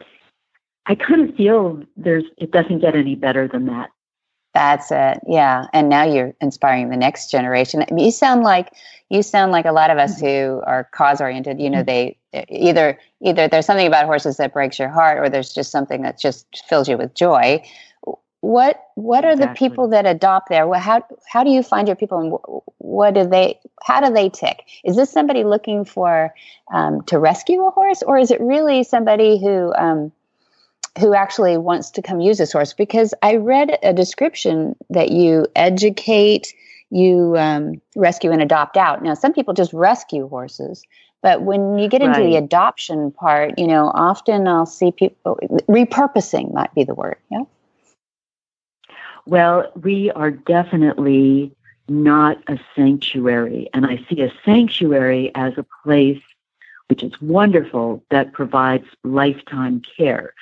I 0.87 0.95
kind 0.95 1.29
of 1.29 1.37
feel 1.37 1.83
there's 1.99 2.25
it 2.39 2.51
doesn't 2.51 2.79
get 2.79 2.97
any 2.97 3.15
better 3.15 3.47
than 3.47 3.67
that. 3.67 3.91
That's 4.55 4.91
it. 4.91 5.21
Yeah. 5.29 5.67
And 5.75 5.91
now 5.91 6.05
you're 6.05 6.33
inspiring 6.41 6.89
the 6.89 6.97
next 6.97 7.31
generation. 7.31 7.83
I 7.83 7.93
mean, 7.93 8.07
you 8.07 8.11
sound 8.11 8.43
like 8.43 8.73
you 9.11 9.23
sound 9.23 9.53
like 9.53 9.67
a 9.67 9.73
lot 9.73 9.91
of 9.91 9.99
us 9.99 10.17
mm-hmm. 10.17 10.27
who 10.27 10.63
are 10.67 10.89
cause 10.93 11.21
oriented. 11.21 11.61
You 11.61 11.69
know, 11.69 11.79
mm-hmm. 11.79 11.87
they 11.87 12.19
either 12.49 12.99
either 13.21 13.49
there's 13.49 13.67
something 13.67 13.87
about 13.87 14.07
horses 14.07 14.37
that 14.37 14.53
breaks 14.53 14.79
your 14.79 14.89
heart, 14.89 15.19
or 15.19 15.29
there's 15.29 15.53
just 15.53 15.71
something 15.71 16.03
that 16.03 16.19
just 16.19 16.65
fills 16.69 16.89
you 16.89 16.99
with 16.99 17.15
joy. 17.15 17.63
What 18.41 18.81
what 18.95 19.25
are 19.25 19.35
the 19.35 19.49
people 19.49 19.89
that 19.89 20.07
adopt 20.07 20.49
there? 20.49 20.67
Well, 20.67 20.81
How 20.81 21.05
how 21.27 21.43
do 21.43 21.51
you 21.51 21.63
find 21.63 21.89
your 21.89 21.97
people, 21.97 22.19
and 22.19 22.63
what 22.79 23.15
do 23.15 23.27
they? 23.27 23.59
How 23.83 24.01
do 24.01 24.13
they 24.13 24.29
tick? 24.29 24.65
Is 24.85 24.95
this 24.95 25.11
somebody 25.11 25.43
looking 25.43 25.85
for 25.85 26.33
um, 26.73 27.03
to 27.03 27.19
rescue 27.19 27.65
a 27.65 27.71
horse, 27.71 28.03
or 28.03 28.19
is 28.19 28.31
it 28.31 28.41
really 28.41 28.85
somebody 28.85 29.41
who 29.41 29.75
um, 29.75 30.13
who 30.99 31.15
actually 31.15 31.57
wants 31.59 31.91
to 31.93 32.03
come 32.03 32.21
use 32.21 32.39
this 32.39 32.53
horse 32.53 32.73
because 32.73 33.15
I 33.23 33.37
read 33.37 33.79
a 33.83 33.93
description 33.93 34.77
that 34.91 35.11
you 35.11 35.47
educate, 35.55 36.55
you 36.91 37.35
um, 37.37 37.81
rescue 37.95 38.31
and 38.31 38.41
adopt 38.41 38.77
out. 38.77 39.03
Now, 39.03 39.15
some 39.15 39.33
people 39.33 39.55
just 39.55 39.73
rescue 39.73 40.29
horses, 40.29 40.83
but 41.27 41.43
when 41.43 41.77
you 41.77 41.89
get 41.89 42.03
into 42.03 42.21
the 42.21 42.37
adoption 42.37 43.11
part, 43.11 43.59
you 43.59 43.67
know, 43.67 43.91
often 43.93 44.47
I'll 44.47 44.65
see 44.65 44.93
people 44.93 45.37
repurposing 45.69 46.55
might 46.55 46.73
be 46.73 46.85
the 46.85 46.95
word. 46.95 47.17
Yeah. 47.33 47.43
Well, 49.27 49.73
we 49.75 50.13
are 50.13 50.31
definitely 50.31 51.51
not 51.89 52.39
a 52.47 52.61
sanctuary, 52.77 53.69
and 53.75 53.87
I 53.87 54.07
see 54.09 54.23
a 54.23 54.33
sanctuary 54.45 55.33
as 55.35 55.55
a 55.59 55.67
place 55.83 56.23
which 56.87 57.03
is 57.03 57.21
wonderful 57.21 58.05
that 58.11 58.33
provides 58.33 58.87
lifetime 59.03 59.83
care. 59.99 60.33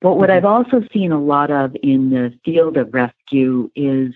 But 0.00 0.18
what 0.18 0.28
mm-hmm. 0.28 0.36
I've 0.36 0.44
also 0.44 0.86
seen 0.92 1.10
a 1.10 1.20
lot 1.20 1.50
of 1.50 1.76
in 1.82 2.10
the 2.10 2.32
field 2.44 2.76
of 2.76 2.94
rescue 2.94 3.72
is 3.74 4.14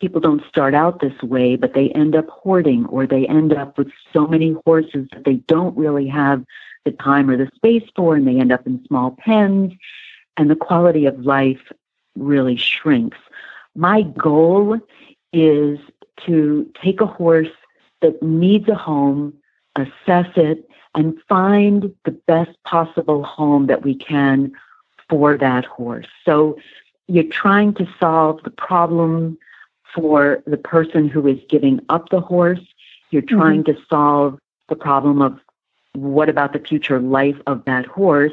people 0.00 0.20
don't 0.20 0.46
start 0.48 0.74
out 0.74 1.00
this 1.00 1.20
way, 1.22 1.56
but 1.56 1.74
they 1.74 1.90
end 1.90 2.14
up 2.14 2.28
hoarding 2.28 2.86
or 2.86 3.06
they 3.06 3.26
end 3.26 3.52
up 3.52 3.76
with 3.78 3.90
so 4.12 4.26
many 4.26 4.54
horses 4.64 5.08
that 5.12 5.24
they 5.24 5.34
don't 5.34 5.76
really 5.76 6.06
have 6.06 6.44
the 6.84 6.92
time 6.92 7.28
or 7.28 7.36
the 7.36 7.50
space 7.54 7.88
for, 7.96 8.16
and 8.16 8.26
they 8.26 8.38
end 8.38 8.52
up 8.52 8.66
in 8.66 8.84
small 8.86 9.10
pens, 9.18 9.72
and 10.36 10.48
the 10.48 10.56
quality 10.56 11.06
of 11.06 11.18
life 11.20 11.72
really 12.16 12.56
shrinks. 12.56 13.18
My 13.74 14.02
goal 14.02 14.78
is 15.32 15.78
to 16.26 16.70
take 16.80 17.00
a 17.00 17.06
horse 17.06 17.48
that 18.00 18.22
needs 18.22 18.68
a 18.68 18.74
home, 18.74 19.34
assess 19.76 20.28
it, 20.36 20.68
and 20.94 21.20
find 21.28 21.94
the 22.04 22.10
best 22.10 22.50
possible 22.64 23.22
home 23.22 23.66
that 23.66 23.82
we 23.82 23.94
can 23.94 24.52
for 25.08 25.36
that 25.36 25.64
horse. 25.64 26.06
So 26.24 26.58
you're 27.06 27.24
trying 27.24 27.74
to 27.74 27.88
solve 27.98 28.42
the 28.42 28.50
problem 28.50 29.38
for 29.94 30.42
the 30.46 30.56
person 30.56 31.08
who 31.08 31.26
is 31.26 31.38
giving 31.48 31.80
up 31.88 32.08
the 32.10 32.20
horse. 32.20 32.60
You're 33.10 33.22
mm-hmm. 33.22 33.38
trying 33.38 33.64
to 33.64 33.76
solve 33.88 34.38
the 34.68 34.76
problem 34.76 35.22
of 35.22 35.38
what 35.94 36.28
about 36.28 36.52
the 36.52 36.58
future 36.58 37.00
life 37.00 37.36
of 37.46 37.64
that 37.64 37.86
horse. 37.86 38.32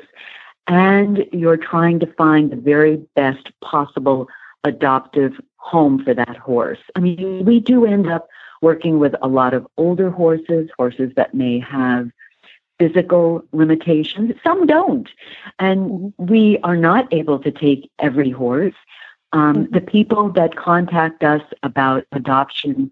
And 0.68 1.26
you're 1.32 1.58
trying 1.58 2.00
to 2.00 2.14
find 2.14 2.52
the 2.52 2.56
very 2.56 2.98
best 3.16 3.52
possible 3.62 4.28
adoptive 4.64 5.40
home 5.58 6.04
for 6.04 6.14
that 6.14 6.38
horse. 6.38 6.80
I 6.96 7.00
mean, 7.00 7.46
we 7.46 7.60
do 7.60 7.86
end 7.86 8.08
up 8.08 8.28
working 8.62 9.00
with 9.00 9.14
a 9.22 9.28
lot 9.28 9.54
of 9.54 9.68
older 9.78 10.10
horses, 10.10 10.70
horses 10.78 11.12
that 11.16 11.34
may 11.34 11.60
have 11.60 12.10
physical 12.80 13.44
limitations. 13.52 14.34
Some 14.44 14.66
don't. 14.66 15.10
And 15.60 15.90
mm-hmm. 15.90 16.26
we 16.26 16.58
are 16.64 16.78
not 16.78 17.12
able 17.14 17.40
to 17.40 17.52
take 17.52 17.90
every 18.00 18.32
horse. 18.32 18.74
Um, 19.36 19.68
The 19.72 19.82
people 19.82 20.30
that 20.32 20.56
contact 20.56 21.24
us 21.24 21.42
about 21.62 22.06
adoption 22.12 22.92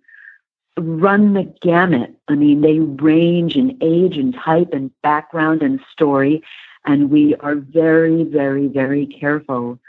run 0.77 1.33
the 1.33 1.45
gamut. 1.61 2.11
I 2.27 2.35
mean, 2.35 2.61
they 2.61 2.79
range 2.79 3.55
in 3.55 3.77
age 3.81 4.17
and 4.17 4.33
type 4.33 4.73
and 4.73 4.91
background 5.01 5.61
and 5.61 5.79
story. 5.91 6.43
And 6.85 7.09
we 7.09 7.35
are 7.35 7.55
very, 7.55 8.23
very, 8.23 8.67
very 8.67 9.05
careful, 9.05 9.79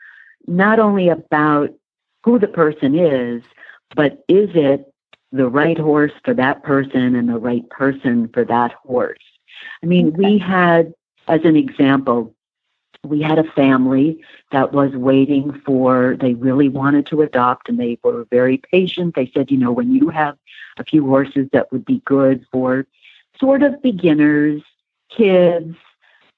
not 0.46 0.78
only 0.78 1.08
about 1.08 1.70
who 2.22 2.38
the 2.38 2.48
person 2.48 2.94
is, 2.94 3.42
but 3.96 4.24
is 4.28 4.50
it 4.54 4.92
the 5.32 5.48
right 5.48 5.78
horse 5.78 6.12
for 6.24 6.32
that 6.34 6.62
person 6.62 7.16
and 7.16 7.28
the 7.28 7.38
right 7.38 7.68
person 7.68 8.28
for 8.32 8.44
that 8.44 8.72
horse. 8.72 9.18
I 9.82 9.86
mean, 9.86 10.08
okay. 10.08 10.16
we 10.16 10.38
had, 10.38 10.94
as 11.26 11.40
an 11.44 11.56
example, 11.56 12.32
we 13.04 13.20
had 13.22 13.38
a 13.38 13.50
family 13.52 14.22
that 14.50 14.72
was 14.72 14.92
waiting 14.92 15.60
for, 15.64 16.16
they 16.20 16.34
really 16.34 16.68
wanted 16.68 17.06
to 17.06 17.22
adopt 17.22 17.68
and 17.68 17.78
they 17.78 17.98
were 18.02 18.26
very 18.30 18.58
patient. 18.58 19.14
They 19.14 19.30
said, 19.34 19.50
you 19.50 19.56
know, 19.56 19.72
when 19.72 19.92
you 19.94 20.08
have 20.08 20.36
a 20.76 20.84
few 20.84 21.06
horses 21.06 21.48
that 21.52 21.70
would 21.72 21.84
be 21.84 22.02
good 22.04 22.46
for 22.50 22.86
sort 23.38 23.62
of 23.62 23.82
beginners, 23.82 24.62
kids, 25.08 25.76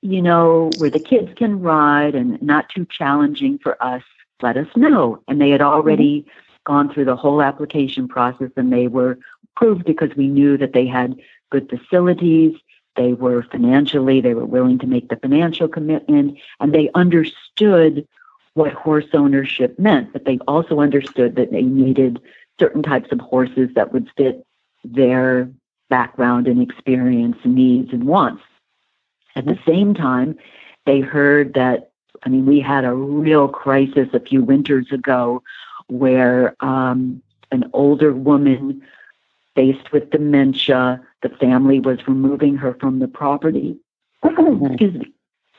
you 0.02 0.22
know, 0.22 0.70
where 0.78 0.90
the 0.90 1.00
kids 1.00 1.32
can 1.36 1.60
ride 1.60 2.14
and 2.14 2.40
not 2.42 2.68
too 2.68 2.86
challenging 2.90 3.58
for 3.58 3.82
us, 3.82 4.02
let 4.42 4.56
us 4.56 4.68
know. 4.76 5.22
And 5.28 5.40
they 5.40 5.50
had 5.50 5.62
already 5.62 6.20
mm-hmm. 6.20 6.30
gone 6.64 6.92
through 6.92 7.06
the 7.06 7.16
whole 7.16 7.42
application 7.42 8.08
process 8.08 8.50
and 8.56 8.72
they 8.72 8.88
were 8.88 9.18
approved 9.56 9.84
because 9.84 10.14
we 10.16 10.28
knew 10.28 10.56
that 10.58 10.72
they 10.72 10.86
had 10.86 11.16
good 11.50 11.68
facilities 11.68 12.56
they 12.96 13.12
were 13.12 13.42
financially, 13.42 14.20
they 14.20 14.34
were 14.34 14.44
willing 14.44 14.78
to 14.78 14.86
make 14.86 15.08
the 15.08 15.16
financial 15.16 15.68
commitment, 15.68 16.38
and 16.60 16.74
they 16.74 16.90
understood 16.94 18.06
what 18.54 18.72
horse 18.72 19.06
ownership 19.12 19.78
meant, 19.78 20.12
but 20.12 20.24
they 20.24 20.38
also 20.48 20.80
understood 20.80 21.36
that 21.36 21.52
they 21.52 21.62
needed 21.62 22.20
certain 22.58 22.82
types 22.82 23.12
of 23.12 23.20
horses 23.20 23.68
that 23.74 23.92
would 23.92 24.08
fit 24.16 24.46
their 24.82 25.50
background 25.90 26.48
and 26.48 26.62
experience, 26.62 27.36
needs, 27.44 27.92
and 27.92 28.04
wants. 28.04 28.42
At 29.36 29.44
the 29.44 29.58
same 29.66 29.94
time, 29.94 30.38
they 30.86 31.00
heard 31.00 31.54
that, 31.54 31.90
I 32.24 32.30
mean, 32.30 32.46
we 32.46 32.60
had 32.60 32.84
a 32.84 32.94
real 32.94 33.48
crisis 33.48 34.08
a 34.14 34.20
few 34.20 34.42
winters 34.42 34.90
ago 34.90 35.42
where 35.88 36.56
um, 36.60 37.22
an 37.52 37.68
older 37.72 38.12
woman 38.12 38.82
faced 39.54 39.92
with 39.92 40.10
dementia 40.10 41.00
the 41.30 41.36
family 41.36 41.80
was 41.80 41.98
removing 42.06 42.56
her 42.56 42.74
from 42.80 42.98
the 42.98 43.08
property. 43.08 43.76
Excuse 44.24 44.94
me. 44.94 45.12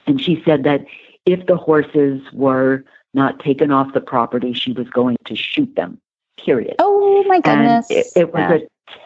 And 0.05 0.21
she 0.21 0.41
said 0.45 0.63
that 0.63 0.85
if 1.25 1.45
the 1.45 1.57
horses 1.57 2.21
were 2.31 2.85
not 3.13 3.39
taken 3.39 3.71
off 3.71 3.93
the 3.93 4.01
property, 4.01 4.53
she 4.53 4.71
was 4.71 4.89
going 4.89 5.17
to 5.25 5.35
shoot 5.35 5.75
them. 5.75 5.99
Period. 6.37 6.75
Oh 6.79 7.23
my 7.27 7.39
goodness! 7.39 7.87
It, 7.89 8.07
it 8.15 8.33
was 8.33 8.39
yeah. 8.39 8.53
a 8.53 8.59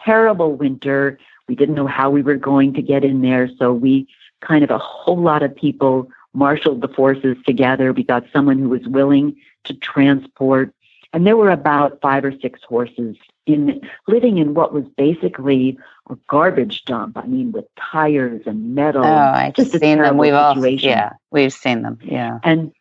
terrible 0.04 0.54
winter. 0.54 1.18
We 1.48 1.54
didn't 1.54 1.74
know 1.74 1.86
how 1.86 2.10
we 2.10 2.22
were 2.22 2.36
going 2.36 2.74
to 2.74 2.82
get 2.82 3.04
in 3.04 3.22
there, 3.22 3.48
so 3.58 3.72
we 3.72 4.06
kind 4.40 4.62
of 4.62 4.70
a 4.70 4.78
whole 4.78 5.20
lot 5.20 5.42
of 5.42 5.56
people 5.56 6.08
marshaled 6.34 6.82
the 6.82 6.88
forces 6.88 7.36
together. 7.46 7.92
We 7.92 8.04
got 8.04 8.24
someone 8.32 8.58
who 8.58 8.68
was 8.68 8.86
willing 8.86 9.34
to 9.64 9.74
transport, 9.74 10.74
and 11.14 11.26
there 11.26 11.36
were 11.36 11.50
about 11.50 12.00
five 12.02 12.24
or 12.24 12.32
six 12.38 12.60
horses 12.62 13.16
in 13.46 13.80
living 14.06 14.38
in 14.38 14.54
what 14.54 14.72
was 14.72 14.84
basically 14.96 15.78
a 16.12 16.18
garbage 16.28 16.84
dump. 16.84 17.16
I 17.16 17.26
mean, 17.26 17.52
with 17.52 17.66
tires 17.76 18.42
and 18.46 18.74
metal. 18.74 19.04
Oh, 19.04 19.08
I've 19.08 19.54
just 19.54 19.72
seen 19.72 19.98
them. 19.98 20.18
We've 20.18 20.32
situation. 20.32 20.90
all, 20.90 20.96
yeah, 20.96 21.12
we've 21.30 21.52
seen 21.52 21.82
them. 21.82 21.98
Yeah. 22.02 22.38
And 22.44 22.72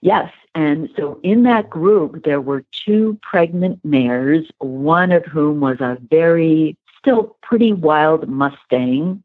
yes, 0.00 0.32
and 0.54 0.88
so 0.96 1.20
in 1.22 1.42
that 1.42 1.68
group, 1.68 2.24
there 2.24 2.40
were 2.40 2.64
two 2.72 3.18
pregnant 3.22 3.84
mares, 3.84 4.46
one 4.58 5.12
of 5.12 5.24
whom 5.24 5.60
was 5.60 5.80
a 5.80 5.98
very, 6.10 6.76
still 6.98 7.36
pretty 7.42 7.72
wild 7.72 8.28
Mustang, 8.28 9.22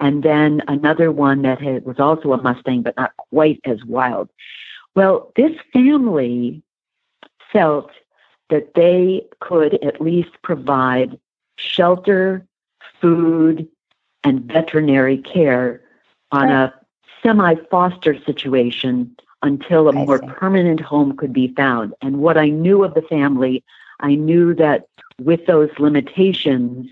and 0.00 0.22
then 0.22 0.62
another 0.68 1.10
one 1.10 1.42
that 1.42 1.60
had, 1.60 1.84
was 1.84 1.98
also 1.98 2.32
a 2.32 2.42
Mustang, 2.42 2.82
but 2.82 2.96
not 2.96 3.12
quite 3.16 3.60
as 3.64 3.84
wild. 3.84 4.28
Well, 4.94 5.32
this 5.36 5.56
family 5.72 6.62
felt 7.52 7.90
that 8.50 8.74
they 8.74 9.26
could 9.40 9.74
at 9.84 10.00
least 10.00 10.30
provide 10.42 11.18
shelter, 11.56 12.46
food, 13.00 13.68
and 14.24 14.42
veterinary 14.42 15.18
care 15.18 15.80
on 16.32 16.50
a 16.50 16.74
semi 17.22 17.54
foster 17.70 18.18
situation 18.24 19.16
until 19.42 19.88
a 19.88 19.92
I 19.92 20.04
more 20.04 20.18
see. 20.18 20.26
permanent 20.26 20.80
home 20.80 21.16
could 21.16 21.32
be 21.32 21.48
found. 21.48 21.94
And 22.02 22.18
what 22.18 22.36
I 22.36 22.48
knew 22.48 22.84
of 22.84 22.94
the 22.94 23.02
family, 23.02 23.64
I 24.00 24.14
knew 24.14 24.54
that 24.54 24.88
with 25.20 25.46
those 25.46 25.70
limitations, 25.78 26.88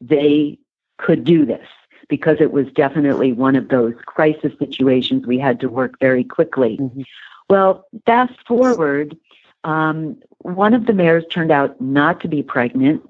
they 0.00 0.58
could 0.98 1.24
do 1.24 1.44
this 1.44 1.66
because 2.08 2.38
it 2.40 2.52
was 2.52 2.66
definitely 2.74 3.32
one 3.32 3.56
of 3.56 3.68
those 3.68 3.94
crisis 4.04 4.52
situations 4.58 5.26
we 5.26 5.38
had 5.38 5.60
to 5.60 5.68
work 5.68 5.98
very 6.00 6.24
quickly. 6.24 6.78
Mm-hmm. 6.78 7.02
Well, 7.48 7.86
fast 8.06 8.34
forward, 8.46 9.16
um, 9.64 10.20
one 10.38 10.74
of 10.74 10.86
the 10.86 10.92
mares 10.92 11.24
turned 11.30 11.52
out 11.52 11.80
not 11.80 12.20
to 12.20 12.28
be 12.28 12.42
pregnant. 12.42 13.02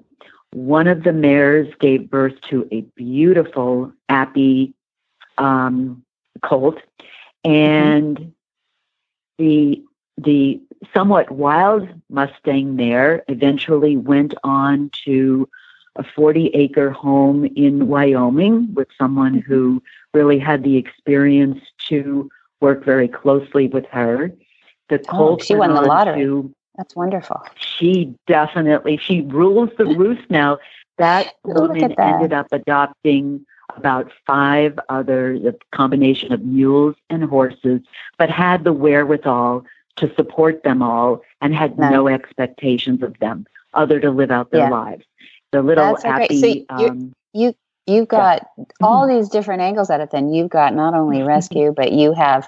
One 0.53 0.87
of 0.87 1.03
the 1.03 1.13
mares 1.13 1.73
gave 1.79 2.09
birth 2.09 2.39
to 2.49 2.67
a 2.71 2.81
beautiful 2.95 3.93
Appy 4.09 4.73
um, 5.37 6.03
colt, 6.43 6.79
and 7.43 8.17
mm-hmm. 8.17 8.29
the 9.37 9.83
the 10.17 10.61
somewhat 10.93 11.31
wild 11.31 11.87
Mustang 12.09 12.75
mare 12.75 13.23
eventually 13.27 13.97
went 13.97 14.33
on 14.43 14.91
to 15.05 15.47
a 15.95 16.03
40 16.03 16.47
acre 16.47 16.91
home 16.91 17.45
in 17.55 17.87
Wyoming 17.87 18.73
with 18.73 18.87
someone 18.97 19.33
who 19.33 19.81
really 20.13 20.39
had 20.39 20.63
the 20.63 20.77
experience 20.77 21.59
to 21.87 22.29
work 22.61 22.85
very 22.85 23.07
closely 23.07 23.67
with 23.67 23.85
her. 23.87 24.31
The 24.89 24.99
colt 24.99 25.41
oh, 25.41 25.43
she 25.43 25.55
won 25.55 25.73
the 25.73 25.81
lottery. 25.81 26.21
To, 26.21 26.53
that's 26.75 26.95
wonderful. 26.95 27.41
She 27.55 28.13
definitely 28.27 28.97
she 28.97 29.21
rules 29.21 29.69
the 29.77 29.85
roost 29.85 30.29
now. 30.29 30.59
That 30.97 31.33
woman 31.43 31.93
that. 31.97 31.99
ended 31.99 32.33
up 32.33 32.47
adopting 32.51 33.45
about 33.75 34.11
five 34.25 34.79
other 34.89 35.37
the 35.39 35.57
combination 35.71 36.31
of 36.33 36.43
mules 36.43 36.95
and 37.09 37.23
horses, 37.23 37.81
but 38.17 38.29
had 38.29 38.63
the 38.63 38.73
wherewithal 38.73 39.65
to 39.97 40.13
support 40.15 40.63
them 40.63 40.81
all 40.81 41.21
and 41.41 41.53
had 41.53 41.77
nice. 41.77 41.91
no 41.91 42.07
expectations 42.07 43.03
of 43.03 43.17
them 43.19 43.45
other 43.73 43.99
to 43.99 44.11
live 44.11 44.31
out 44.31 44.51
their 44.51 44.61
yeah. 44.61 44.69
lives. 44.69 45.05
The 45.51 45.61
little 45.61 45.93
That's 45.93 46.03
happy. 46.03 46.65
So 46.69 46.75
um, 46.75 47.13
you 47.33 47.53
you've 47.87 48.07
got 48.07 48.47
yeah. 48.57 48.63
all 48.81 49.07
these 49.13 49.29
different 49.29 49.61
angles 49.61 49.89
at 49.89 49.99
it. 49.99 50.11
Then 50.11 50.33
you've 50.33 50.49
got 50.49 50.73
not 50.73 50.93
only 50.93 51.21
rescue, 51.23 51.73
but 51.75 51.91
you 51.91 52.13
have 52.13 52.47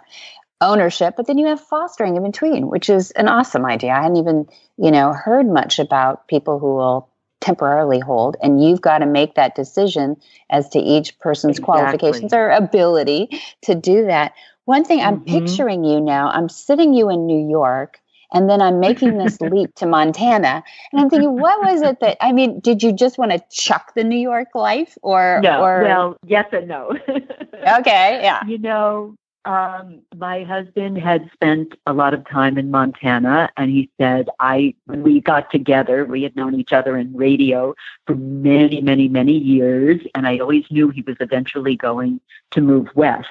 ownership, 0.62 1.16
but 1.18 1.28
then 1.28 1.38
you 1.38 1.48
have 1.48 1.60
fostering 1.60 2.16
in 2.16 2.24
between, 2.24 2.68
which 2.68 2.90
is 2.90 3.12
an 3.12 3.28
awesome 3.28 3.66
idea. 3.66 3.92
I 3.92 4.02
hadn't 4.04 4.18
even, 4.18 4.48
you 4.78 4.92
know, 4.92 5.14
heard 5.14 5.48
much 5.48 5.80
about 5.80 6.28
people 6.28 6.60
who 6.60 6.76
will 6.76 7.10
temporarily 7.42 8.00
hold 8.00 8.38
and 8.42 8.64
you've 8.64 8.82
got 8.82 9.00
to 9.00 9.06
make 9.06 9.36
that 9.36 9.54
decision 9.54 10.16
as 10.50 10.70
to 10.70 10.80
each 10.80 11.20
person's 11.20 11.58
exactly. 11.58 11.66
qualifications 11.66 12.34
or 12.34 12.50
ability 12.50 13.30
to 13.62 13.76
do 13.76 14.06
that. 14.06 14.34
One 14.66 14.86
thing 14.86 15.02
I'm 15.02 15.20
mm-hmm. 15.20 15.46
picturing 15.46 15.84
you 15.84 16.00
now, 16.00 16.30
I'm 16.30 16.48
sitting 16.48 16.94
you 16.94 17.10
in 17.10 17.26
New 17.26 17.50
York 17.50 18.00
and 18.34 18.50
then 18.50 18.62
I'm 18.62 18.80
making 18.80 19.18
this 19.18 19.40
leap 19.42 19.76
to 19.76 19.86
Montana. 19.86 20.64
And 20.92 21.02
I'm 21.02 21.10
thinking, 21.10 21.40
what 21.40 21.62
was 21.62 21.82
it 21.82 22.00
that 22.00 22.18
I 22.22 22.32
mean, 22.32 22.62
did 22.62 22.82
you 22.82 22.94
just 22.94 23.18
want 23.18 23.32
to 23.32 23.44
chuck 23.52 23.94
the 23.94 24.04
New 24.04 24.20
York 24.20 24.56
life 24.56 24.98
or 25.02 25.40
no, 25.44 25.62
or 25.62 25.84
well, 25.84 26.18
yes 26.26 26.46
and 26.54 26.68
no. 26.68 26.98
okay, 27.08 28.20
yeah. 28.24 28.46
You 28.46 28.58
know, 28.58 29.16
um, 29.46 30.00
my 30.16 30.44
husband 30.44 30.98
had 30.98 31.30
spent 31.34 31.76
a 31.86 31.94
lot 31.94 32.14
of 32.14 32.28
time 32.30 32.58
in 32.58 32.72
Montana, 32.72 33.50
and 33.58 33.70
he 33.70 33.90
said, 34.00 34.30
"I 34.40 34.74
when 34.86 35.04
we 35.04 35.20
got 35.20 35.52
together, 35.52 36.06
we 36.06 36.24
had 36.24 36.36
known 36.36 36.56
each 36.56 36.72
other 36.72 36.98
in 36.98 37.16
radio 37.16 37.76
for 38.08 38.16
many, 38.16 38.80
many, 38.82 39.10
many 39.10 39.38
years, 39.38 40.02
and 40.16 40.28
I 40.28 40.38
always 40.38 40.64
knew 40.72 40.90
he 40.90 41.02
was 41.02 41.18
eventually 41.20 41.76
going 41.76 42.22
to 42.52 42.62
move 42.62 42.88
west." 42.96 43.28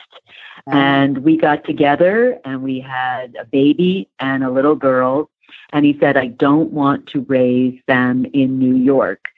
Mm-hmm. 0.69 0.77
And 0.77 1.19
we 1.19 1.39
got 1.39 1.65
together, 1.65 2.39
and 2.45 2.63
we 2.63 2.79
had 2.81 3.35
a 3.41 3.47
baby 3.47 4.09
and 4.19 4.45
a 4.45 4.51
little 4.51 4.77
girl. 4.77 5.31
And 5.73 5.87
he 5.87 5.97
said, 5.99 6.19
"I 6.19 6.27
don't 6.27 6.73
want 6.73 7.07
to 7.09 7.21
raise 7.23 7.81
them 7.87 8.27
in 8.35 8.59
New 8.59 8.77
York." 8.77 9.29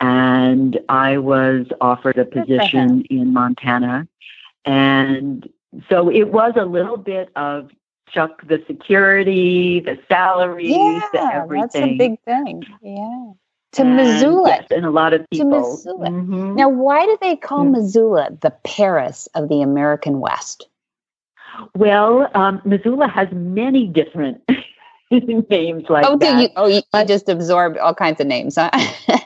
And 0.00 0.78
I 0.88 1.16
was 1.18 1.66
offered 1.80 2.18
a 2.18 2.24
position 2.26 3.04
in 3.08 3.32
Montana, 3.32 4.06
and 4.66 5.48
so 5.88 6.10
it 6.10 6.32
was 6.32 6.52
a 6.56 6.64
little 6.64 6.96
bit 6.96 7.30
of 7.36 7.70
chuck 8.08 8.46
the 8.46 8.62
security, 8.66 9.80
the 9.80 9.98
salaries, 10.08 10.70
yeah, 10.70 11.00
the 11.12 11.20
everything. 11.20 11.60
That's 11.60 11.76
a 11.76 11.96
big 11.96 12.20
thing. 12.24 12.64
Yeah. 12.82 13.32
To 13.72 13.82
and, 13.82 13.96
Missoula. 13.96 14.48
Yes, 14.48 14.66
and 14.70 14.84
a 14.84 14.90
lot 14.90 15.12
of 15.12 15.28
people. 15.30 15.50
To 15.50 15.60
Missoula. 15.60 16.08
Mm-hmm. 16.08 16.56
Now, 16.56 16.68
why 16.68 17.06
do 17.06 17.16
they 17.20 17.36
call 17.36 17.60
mm-hmm. 17.60 17.72
Missoula 17.72 18.30
the 18.40 18.50
Paris 18.64 19.28
of 19.34 19.48
the 19.48 19.62
American 19.62 20.18
West? 20.18 20.66
Well, 21.76 22.28
um, 22.34 22.60
Missoula 22.64 23.08
has 23.08 23.28
many 23.32 23.86
different 23.86 24.42
names 25.10 25.84
like 25.88 26.04
oh, 26.06 26.16
that. 26.18 26.42
You, 26.42 26.48
oh, 26.56 26.66
you, 26.66 26.82
you 26.94 27.04
just 27.04 27.28
absorbed 27.28 27.78
all 27.78 27.94
kinds 27.94 28.20
of 28.20 28.26
names, 28.26 28.56
huh? 28.56 28.70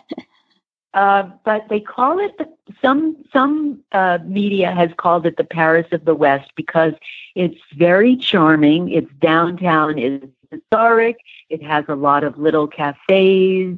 Uh, 0.95 1.28
but 1.45 1.68
they 1.68 1.80
call 1.80 2.20
it 2.20 2.38
the, 2.38 2.49
some 2.80 3.16
some 3.32 3.80
uh, 3.90 4.18
media 4.24 4.70
has 4.70 4.90
called 4.97 5.26
it 5.26 5.36
the 5.36 5.45
Paris 5.45 5.86
of 5.90 6.05
the 6.05 6.14
West 6.14 6.53
because 6.55 6.95
it's 7.34 7.61
very 7.74 8.16
charming. 8.16 8.88
It's 8.90 9.12
downtown. 9.20 9.99
It's 9.99 10.24
historic. 10.53 11.16
It 11.51 11.62
has 11.64 11.84
a 11.88 11.97
lot 11.97 12.22
of 12.22 12.38
little 12.38 12.68
cafes. 12.68 13.76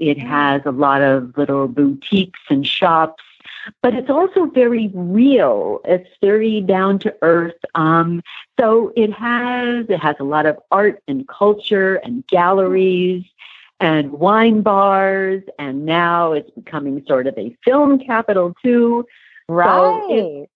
It 0.00 0.18
has 0.18 0.60
a 0.64 0.72
lot 0.72 1.02
of 1.02 1.38
little 1.38 1.68
boutiques 1.68 2.40
and 2.50 2.66
shops, 2.66 3.22
but 3.80 3.94
it's 3.94 4.10
also 4.10 4.46
very 4.46 4.90
real. 4.92 5.80
It's 5.84 6.10
very 6.20 6.60
down 6.60 6.98
to 7.00 7.14
earth. 7.22 7.54
Um, 7.76 8.22
so 8.58 8.92
it 8.96 9.12
has 9.12 9.86
it 9.88 10.00
has 10.00 10.16
a 10.18 10.24
lot 10.24 10.46
of 10.46 10.58
art 10.72 11.00
and 11.06 11.26
culture 11.28 11.96
and 11.96 12.26
galleries 12.26 13.24
and 13.80 14.12
wine 14.12 14.62
bars, 14.62 15.42
and 15.58 15.84
now 15.84 16.32
it's 16.32 16.50
becoming 16.50 17.04
sort 17.06 17.26
of 17.26 17.36
a 17.38 17.56
film 17.64 17.98
capital 17.98 18.54
too. 18.64 19.06
Right. 19.48 19.68
So 19.68 20.48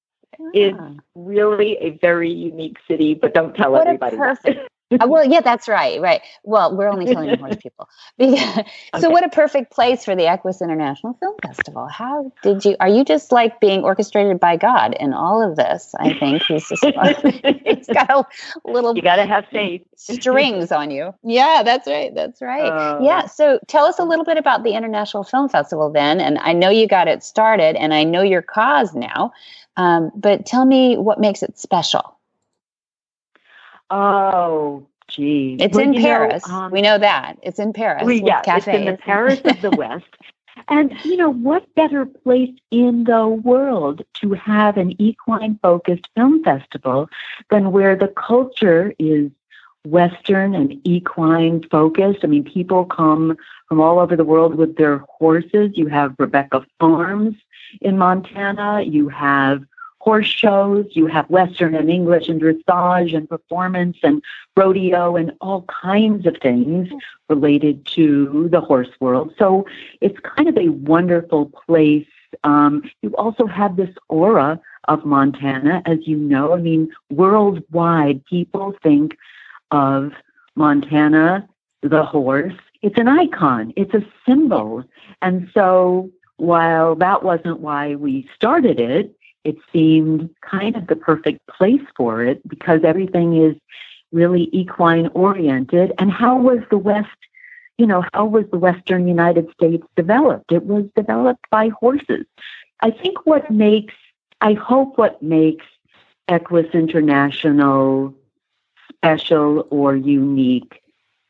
it's, 0.53 0.79
it's 0.79 1.01
really 1.15 1.77
a 1.79 1.91
very 2.01 2.31
unique 2.33 2.79
city, 2.89 3.15
but 3.15 3.35
don't 3.35 3.55
tell 3.55 3.73
What 3.73 3.87
everybody. 3.87 4.17
that. 4.17 4.43
perfect- 4.43 4.69
Uh, 4.93 5.07
well, 5.07 5.25
yeah, 5.25 5.41
that's 5.41 5.69
right. 5.69 6.01
Right. 6.01 6.21
Well, 6.43 6.77
we're 6.77 6.89
only 6.89 7.07
telling 7.07 7.37
horse 7.39 7.57
people. 7.63 7.89
Because- 8.19 8.65
So, 8.97 8.99
Okay. 8.99 9.09
what 9.09 9.25
a 9.25 9.29
perfect 9.29 9.71
place 9.73 10.05
for 10.05 10.17
the 10.17 10.27
Equus 10.27 10.61
International 10.61 11.15
Film 11.21 11.37
Festival. 11.43 11.87
How 11.87 12.33
did 12.43 12.65
you? 12.65 12.77
Are 12.81 12.89
you 12.89 13.05
just 13.05 13.31
like 13.31 13.61
being 13.61 13.85
orchestrated 13.85 14.41
by 14.41 14.57
God 14.57 14.95
in 14.99 15.13
all 15.13 15.43
of 15.49 15.57
this? 15.57 15.95
I 15.99 16.15
think 16.15 16.43
he's 16.43 16.69
just 16.69 16.85
he's 17.65 17.87
got 17.87 18.11
a 18.11 18.25
little 18.65 18.97
You 18.97 19.03
got 19.03 19.17
to 19.17 19.27
have 19.27 19.47
faith. 19.53 19.83
strings 19.97 20.73
on 20.73 20.91
you. 20.91 21.15
Yeah, 21.23 21.63
that's 21.65 21.87
right. 21.87 22.13
That's 22.15 22.43
right. 22.43 22.63
Uh, 22.71 22.99
yeah. 23.03 23.27
So 23.27 23.61
tell 23.69 23.85
us 23.87 23.99
a 23.99 24.05
little 24.05 24.25
bit 24.25 24.39
about 24.39 24.65
the 24.65 24.73
International 24.73 25.23
Film 25.25 25.49
Festival 25.49 25.91
then. 25.91 26.21
And 26.21 26.39
I 26.39 26.53
know 26.53 26.69
you 26.71 26.89
got 26.89 27.07
it 27.09 27.23
started 27.23 27.77
and 27.77 27.95
I 27.95 28.05
know 28.05 28.23
your 28.23 28.43
cause 28.43 28.95
now. 28.95 29.33
Um, 29.77 30.11
but 30.17 30.47
tell 30.47 30.65
me 30.65 30.97
what 30.97 31.21
makes 31.21 31.43
it 31.43 31.59
special. 31.59 32.17
Oh, 33.91 34.87
gee. 35.09 35.57
It's 35.61 35.75
Well, 35.77 35.85
in 35.87 35.93
you 35.95 36.01
know, 36.01 36.07
Paris. 36.07 36.49
um, 36.49 36.71
we 36.71 36.81
know 36.83 36.99
that. 36.99 37.37
It's 37.43 37.59
in 37.59 37.73
Paris. 37.73 38.05
we, 38.05 38.23
yeah, 38.23 38.43
it's 38.47 38.67
in 38.69 38.85
the. 38.85 38.97
Paris 38.97 39.41
of 39.45 39.61
the 39.61 39.71
West. 39.71 40.07
And, 40.69 40.93
you 41.05 41.17
know, 41.17 41.31
what 41.33 41.75
better 41.75 42.05
place 42.07 42.51
in 42.71 43.05
the 43.05 43.27
world 43.27 44.03
to 44.21 44.35
have 44.35 44.77
an 44.77 45.01
equine 45.01 45.59
focused 45.63 46.09
film 46.15 46.45
festival 46.45 47.09
than 47.51 47.73
where 47.73 47.97
the 47.97 48.09
culture 48.09 48.93
is 48.99 49.31
Western 49.85 50.55
and 50.55 50.79
equine 50.85 51.63
focused? 51.71 52.21
I 52.23 52.27
mean, 52.29 52.45
people 52.45 52.85
come 52.85 53.37
from 53.69 53.81
all 53.81 53.99
over 53.99 54.17
the 54.17 54.25
world 54.25 54.55
with 54.57 54.77
their 54.77 54.99
horses. 55.09 55.71
You 55.75 55.87
have 55.89 56.15
Rebecca 56.19 56.65
Farms 56.79 57.37
in 57.81 57.97
Montana. 57.99 58.83
You 58.83 59.09
have 59.09 59.65
horse 60.11 60.27
shows. 60.27 60.87
You 60.91 61.07
have 61.07 61.31
Western 61.31 61.73
and 61.77 61.89
English 61.89 62.29
and 62.29 62.43
dressage 62.43 63.17
and 63.17 63.29
performance 63.29 63.97
and 64.03 64.21
rodeo 64.57 65.15
and 65.15 65.31
all 65.41 65.65
kinds 65.83 66.27
of 66.27 66.37
things 66.43 66.89
related 67.29 67.87
to 67.99 68.49
the 68.51 68.61
horse 68.61 68.91
world. 68.99 69.33
So 69.39 69.67
it's 70.01 70.19
kind 70.19 70.49
of 70.49 70.59
a 70.59 70.71
wonderful 70.71 71.53
place. 71.65 72.09
Um, 72.43 72.83
you 73.03 73.15
also 73.15 73.47
have 73.47 73.77
this 73.77 73.95
aura 74.09 74.61
of 74.89 75.05
Montana, 75.05 75.81
as 75.87 75.99
you 76.09 76.17
know. 76.17 76.55
I 76.55 76.61
mean, 76.61 76.91
worldwide, 77.11 78.25
people 78.25 78.75
think 78.83 79.17
of 79.71 80.11
Montana, 80.57 81.49
the 81.83 82.05
horse. 82.05 82.59
It's 82.83 82.99
an 82.99 83.07
icon, 83.07 83.73
it's 83.77 83.95
a 83.95 84.05
symbol. 84.27 84.83
And 85.23 85.49
so 85.55 86.11
while 86.39 86.97
that 86.97 87.23
wasn't 87.23 87.61
why 87.61 87.95
we 87.95 88.29
started 88.35 88.81
it, 88.81 89.15
it 89.45 89.57
seemed 89.73 90.31
kind 90.43 90.77
of 90.77 90.87
the 90.87 90.97
perfect 90.97 91.47
place 91.47 91.83
for 91.97 92.23
it 92.23 92.47
because 92.49 92.85
everything 92.85 93.37
is 93.37 93.57
really 94.13 94.49
equine 94.53 95.09
oriented. 95.15 95.93
And 95.99 96.11
how 96.11 96.37
was 96.37 96.59
the 96.71 96.79
West, 96.79 97.09
you 97.79 97.87
know, 97.87 98.05
how 98.13 98.27
was 98.27 98.45
the 98.51 98.59
Western 98.59 99.09
United 99.09 99.51
States 99.53 99.87
developed? 99.97 100.53
It 100.53 100.67
was 100.67 100.85
developed 100.95 101.47
by 101.51 101.69
horses. 101.69 102.27
I 102.81 102.91
think 102.91 103.27
what 103.27 103.51
makes, 103.51 103.95
I 104.41 104.55
hope 104.55 104.99
what 104.99 105.23
makes 105.23 105.65
Equus 106.29 106.67
International 106.75 108.15
special 108.89 109.67
or 109.71 109.97
unique 109.97 110.83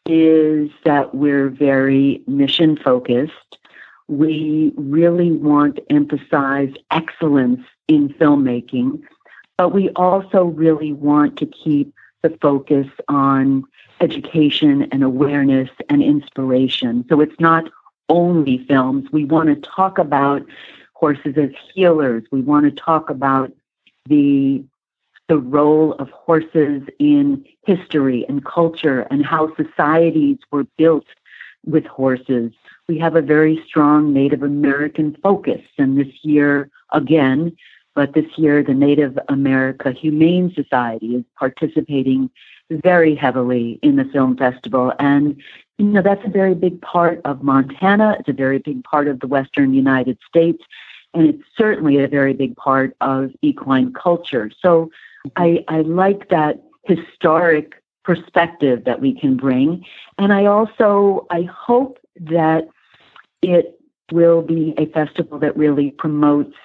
is 0.07 0.71
that 0.85 1.15
we're 1.15 1.49
very 1.49 2.23
mission 2.27 2.77
focused. 2.77 3.59
We 4.11 4.73
really 4.77 5.31
want 5.31 5.77
to 5.77 5.93
emphasize 5.93 6.75
excellence 6.91 7.61
in 7.87 8.09
filmmaking, 8.09 9.03
but 9.57 9.73
we 9.73 9.91
also 9.91 10.47
really 10.47 10.93
want 10.93 11.37
to 11.39 11.47
keep 11.47 11.95
the 12.23 12.37
focus 12.43 12.89
on 13.07 13.63
education 14.01 14.89
and 14.91 15.05
awareness 15.05 15.71
and 15.89 16.03
inspiration. 16.03 17.05
So 17.09 17.21
it's 17.21 17.39
not 17.39 17.71
only 18.09 18.67
films. 18.67 19.09
We 19.13 19.27
want 19.27 19.49
to 19.49 19.71
talk 19.71 19.99
about 19.99 20.43
horses 20.95 21.37
as 21.37 21.51
healers. 21.73 22.25
We 22.33 22.41
want 22.41 22.65
to 22.65 22.73
talk 22.73 23.11
about 23.11 23.53
the 24.07 24.65
the 25.29 25.39
role 25.39 25.93
of 26.01 26.11
horses 26.11 26.83
in 26.99 27.45
history 27.65 28.27
and 28.29 28.45
culture 28.45 29.03
and 29.13 29.25
how 29.25 29.55
societies 29.55 30.39
were 30.51 30.65
built 30.77 31.07
with 31.65 31.87
horses. 31.87 32.51
We 32.89 32.99
have 32.99 33.17
a 33.17 33.23
very 33.23 33.63
strong 33.67 34.13
Native 34.13 34.43
American 34.43 35.17
focus, 35.23 35.63
and 35.79 35.99
this 35.99 36.13
year, 36.23 36.71
again, 36.93 37.57
but 37.95 38.15
this 38.15 38.27
year, 38.37 38.63
the 38.63 38.75
Native 38.75 39.19
America 39.29 39.93
Humane 39.93 40.53
Society 40.55 41.17
is 41.17 41.25
participating 41.39 42.31
very 42.71 43.15
heavily 43.15 43.79
in 43.83 43.97
the 43.97 44.05
film 44.05 44.37
festival. 44.37 44.93
And, 44.99 45.41
you 45.79 45.87
know, 45.87 46.03
that's 46.03 46.25
a 46.25 46.31
very 46.31 46.55
big 46.55 46.81
part 46.81 47.21
of 47.25 47.43
Montana. 47.43 48.17
It's 48.19 48.29
a 48.29 48.33
very 48.33 48.59
big 48.59 48.85
part 48.85 49.09
of 49.09 49.21
the 49.21 49.27
Western 49.27 49.75
United 49.75 50.19
States. 50.27 50.63
And 51.15 51.27
it's 51.29 51.43
certainly 51.59 51.99
a 51.99 52.07
very 52.07 52.33
big 52.33 52.57
part 52.57 52.97
of 53.01 53.33
equine 53.43 53.93
culture. 53.93 54.51
So 54.63 54.91
I, 55.37 55.65
I 55.67 55.81
like 55.81 56.29
that 56.29 56.63
historic 56.85 57.75
perspective 58.05 58.85
that 58.85 59.01
we 59.01 59.13
can 59.13 59.37
bring. 59.37 59.85
And 60.17 60.33
I 60.33 60.47
also, 60.47 61.27
I 61.31 61.43
hope 61.43 61.99
that 62.21 62.69
it 63.43 63.81
will 64.13 64.43
be 64.43 64.75
a 64.77 64.87
festival 64.87 65.39
that 65.39 65.57
really 65.57 65.91
promotes 65.93 66.57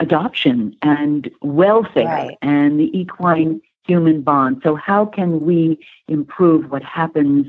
adoption 0.00 0.76
and 0.82 1.30
welfare 1.42 2.04
Right. 2.06 2.38
and 2.42 2.78
the 2.78 2.96
equine 2.98 3.60
human 3.86 4.22
bond. 4.22 4.60
So, 4.62 4.74
how 4.74 5.06
can 5.06 5.40
we 5.40 5.78
improve 6.08 6.70
what 6.70 6.82
happens 6.82 7.46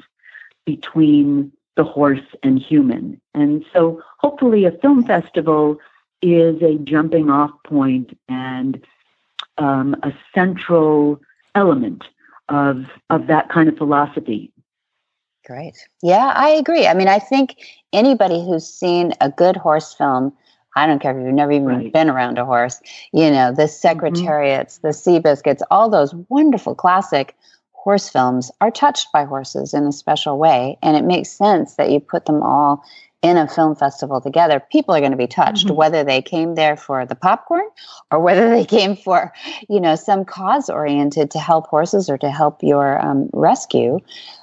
between 0.66 1.52
the 1.76 1.84
horse 1.84 2.26
and 2.44 2.60
human? 2.60 3.20
And 3.34 3.66
so, 3.74 4.02
hopefully, 4.20 4.66
a 4.66 4.72
film 4.72 5.04
festival 5.04 5.78
is 6.22 6.62
a 6.62 6.78
jumping 6.80 7.30
off 7.30 7.52
point 7.66 8.18
and 8.30 8.84
um, 9.58 9.96
a 10.04 10.14
central 10.34 11.20
element 11.56 12.04
of 12.50 12.86
of 13.10 13.28
that 13.28 13.50
kind 13.50 13.68
of 13.70 13.78
philosophy. 13.78 14.52
Great. 15.46 15.76
Yeah, 16.02 16.34
I 16.36 16.50
agree. 16.50 16.88
I 16.88 16.94
mean, 16.94 17.08
I 17.08 17.20
think 17.20 17.58
anybody 17.94 18.44
who's 18.44 18.68
seen 18.68 19.14
a 19.22 19.30
good 19.30 19.56
horse 19.56 19.94
film, 19.94 20.34
I 20.76 20.88
don't 20.88 21.00
care 21.00 21.18
if 21.18 21.24
you've 21.24 21.34
never 21.34 21.52
even 21.52 21.68
Right. 21.68 21.94
been 21.94 22.10
around 22.10 22.38
a 22.38 22.46
horse, 22.46 22.82
you 23.14 23.30
know, 23.30 23.52
the 23.52 23.64
mm-hmm. 23.64 23.70
Secretariats, 23.70 24.80
the 24.80 24.90
Seabiscuits, 24.90 25.62
all 25.70 25.90
those 25.90 26.14
wonderful 26.30 26.76
classic 26.76 27.36
horse 27.86 28.10
films 28.10 28.52
are 28.62 28.72
touched 28.72 29.12
by 29.14 29.26
horses 29.26 29.76
in 29.76 29.86
a 29.86 29.92
special 29.92 30.40
way. 30.40 30.76
And 30.82 30.98
it 30.98 31.04
makes 31.06 31.30
sense 31.30 31.76
that 31.76 31.92
you 31.92 32.00
put 32.00 32.26
them 32.26 32.42
all 32.42 32.84
in 33.22 33.38
a 33.38 33.48
film 33.48 33.76
festival 33.76 34.20
together. 34.20 34.60
People 34.60 34.96
are 34.96 35.00
going 35.00 35.12
to 35.12 35.18
be 35.18 35.28
touched, 35.28 35.68
Mhm. 35.68 35.76
whether 35.76 36.04
they 36.04 36.22
came 36.22 36.56
there 36.56 36.76
for 36.76 37.06
the 37.06 37.14
popcorn 37.14 37.66
or 38.12 38.20
whether 38.20 38.50
they 38.50 38.66
came 38.66 38.96
for, 38.96 39.32
you 39.70 39.80
know, 39.80 39.96
some 39.96 40.26
cause 40.26 40.68
oriented 40.68 41.30
to 41.32 41.40
help 41.40 41.68
horses 41.68 42.10
or 42.10 42.18
to 42.18 42.32
help 42.32 42.64
your 42.64 43.00
um, 43.06 43.30
rescue. 43.34 44.00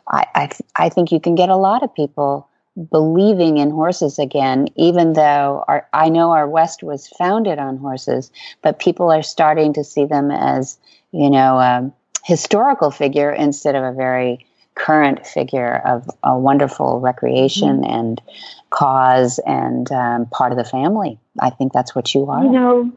I, 0.09 0.24
I, 0.36 0.47
th- 0.47 0.62
I 0.76 0.88
think 0.88 1.11
you 1.11 1.18
can 1.18 1.34
get 1.34 1.49
a 1.49 1.57
lot 1.57 1.82
of 1.82 1.93
people 1.95 2.49
believing 2.90 3.59
in 3.59 3.70
horses 3.70 4.20
again, 4.20 4.68
even 4.76 5.14
though 5.14 5.64
our, 5.66 5.88
I 5.93 6.09
know 6.09 6.30
our 6.30 6.49
West 6.49 6.84
was 6.84 7.09
founded 7.09 7.59
on 7.59 7.76
horses, 7.76 8.30
but 8.62 8.78
people 8.78 9.11
are 9.11 9.22
starting 9.22 9.72
to 9.74 9.82
see 9.84 10.05
them 10.05 10.30
as, 10.30 10.78
you 11.11 11.28
know, 11.28 11.59
a 11.59 11.93
historical 12.25 12.91
figure 12.91 13.33
instead 13.33 13.75
of 13.75 13.85
a 13.85 13.93
very 13.93 14.47
current 14.75 15.27
figure 15.27 15.83
of 15.85 16.09
a 16.23 16.39
wonderful 16.39 17.01
recreation 17.01 17.85
and 17.85 18.23
cause 18.70 19.39
and 19.47 19.91
um, 19.93 20.27
part 20.27 20.53
of 20.53 20.59
the 20.59 20.64
family. 20.64 21.18
I 21.41 21.51
think 21.51 21.73
that's 21.73 21.95
what 21.95 22.14
you 22.14 22.27
are. 22.31 22.45
You 22.45 22.51
know, 22.51 22.93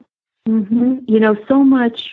hmm 0.48 1.00
you 1.08 1.20
know, 1.20 1.36
so 1.48 1.64
much, 1.64 2.10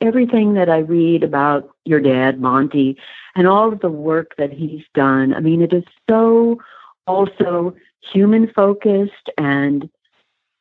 everything 0.00 0.54
that 0.54 0.68
I 0.68 0.78
read 0.78 1.22
about 1.22 1.70
your 1.84 2.00
dad, 2.00 2.40
Monty, 2.40 2.96
and 3.34 3.46
all 3.46 3.72
of 3.72 3.80
the 3.80 3.90
work 3.90 4.34
that 4.38 4.52
he's 4.52 4.84
done. 4.94 5.34
I 5.34 5.40
mean, 5.40 5.62
it 5.62 5.72
is 5.72 5.84
so 6.08 6.60
also 7.06 7.74
human 8.12 8.48
focused 8.52 9.30
and 9.38 9.88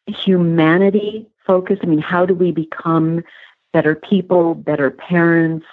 humanity 0.07 1.27
focused. 1.45 1.81
I 1.83 1.87
mean, 1.87 1.99
how 1.99 2.25
do 2.25 2.33
we 2.33 2.51
become 2.51 3.23
better 3.73 3.95
people, 3.95 4.55
better 4.55 4.89
parents? 4.89 5.65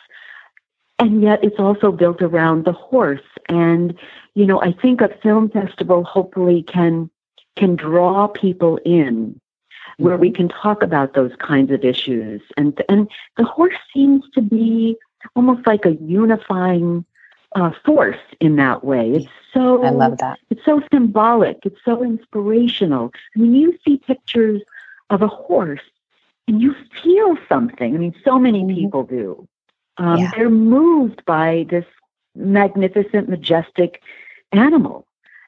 And 1.00 1.22
yet 1.22 1.42
it's 1.42 1.58
also 1.58 1.92
built 1.92 2.22
around 2.22 2.64
the 2.64 2.72
horse. 2.72 3.20
And, 3.48 3.98
you 4.34 4.46
know, 4.46 4.60
I 4.62 4.72
think 4.72 5.00
a 5.00 5.08
film 5.22 5.50
festival 5.50 6.04
hopefully 6.04 6.62
can 6.62 7.10
can 7.56 7.76
draw 7.76 8.28
people 8.28 8.78
in 8.84 9.38
where 9.98 10.16
we 10.16 10.30
can 10.30 10.48
talk 10.48 10.82
about 10.82 11.14
those 11.14 11.32
kinds 11.38 11.70
of 11.72 11.84
issues. 11.84 12.40
And 12.56 12.80
and 12.88 13.10
the 13.36 13.44
horse 13.44 13.76
seems 13.92 14.24
to 14.34 14.42
be 14.42 14.96
almost 15.34 15.66
like 15.66 15.84
a 15.86 15.94
unifying 15.96 17.04
uh, 17.56 17.72
force 17.84 18.18
in 18.40 18.56
that 18.56 18.84
way. 18.84 19.10
It's 19.12 19.26
so 19.52 19.84
I 19.84 19.90
love 19.90 20.18
that. 20.18 20.38
It's 20.50 20.64
so 20.64 20.80
symbolic. 20.92 21.58
It's 21.64 21.80
so 21.84 22.02
inspirational. 22.04 23.10
I 23.36 23.40
mean, 23.40 23.54
you 23.54 23.78
see 23.86 23.98
pictures 23.98 24.62
of 25.10 25.22
a 25.22 25.28
horse 25.28 25.80
and 26.46 26.62
you 26.62 26.74
feel 27.02 27.36
something. 27.48 27.94
I 27.94 27.98
mean, 27.98 28.14
so 28.24 28.38
many 28.38 28.62
Mhm. 28.62 28.74
people 28.74 29.02
do. 29.04 29.48
Um, 29.96 30.18
Yeah. 30.18 30.30
They're 30.36 30.50
moved 30.50 31.24
by 31.24 31.66
this 31.68 31.84
magnificent, 32.34 33.28
majestic 33.28 34.00
animal. 34.52 35.06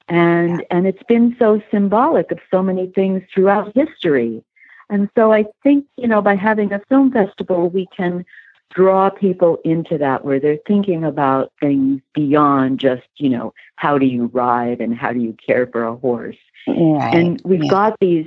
And 0.08 0.64
and 0.70 0.86
it's 0.86 1.02
been 1.04 1.36
so 1.38 1.62
symbolic 1.70 2.32
of 2.32 2.38
so 2.50 2.62
many 2.62 2.88
things 2.88 3.22
throughout 3.32 3.74
history. 3.74 4.42
And 4.90 5.08
so 5.16 5.32
I 5.32 5.46
think, 5.62 5.86
you 5.96 6.08
know, 6.08 6.20
by 6.20 6.34
having 6.34 6.72
a 6.72 6.80
film 6.88 7.12
festival, 7.12 7.70
we 7.70 7.86
can 7.96 8.26
draw 8.74 9.10
people 9.10 9.58
into 9.64 9.96
that 9.98 10.24
where 10.24 10.40
they're 10.40 10.58
thinking 10.66 11.04
about 11.04 11.52
things 11.60 12.00
beyond 12.14 12.80
just, 12.80 13.06
you 13.16 13.28
know, 13.28 13.54
how 13.76 13.96
do 13.96 14.06
you 14.06 14.26
ride 14.26 14.80
and 14.80 14.96
how 14.96 15.12
do 15.12 15.20
you 15.20 15.36
care 15.46 15.66
for 15.66 15.84
a 15.84 15.94
horse. 15.94 16.36
Right. 16.66 17.14
And 17.14 17.40
we've 17.44 17.64
yeah. 17.64 17.70
got 17.70 18.00
these, 18.00 18.26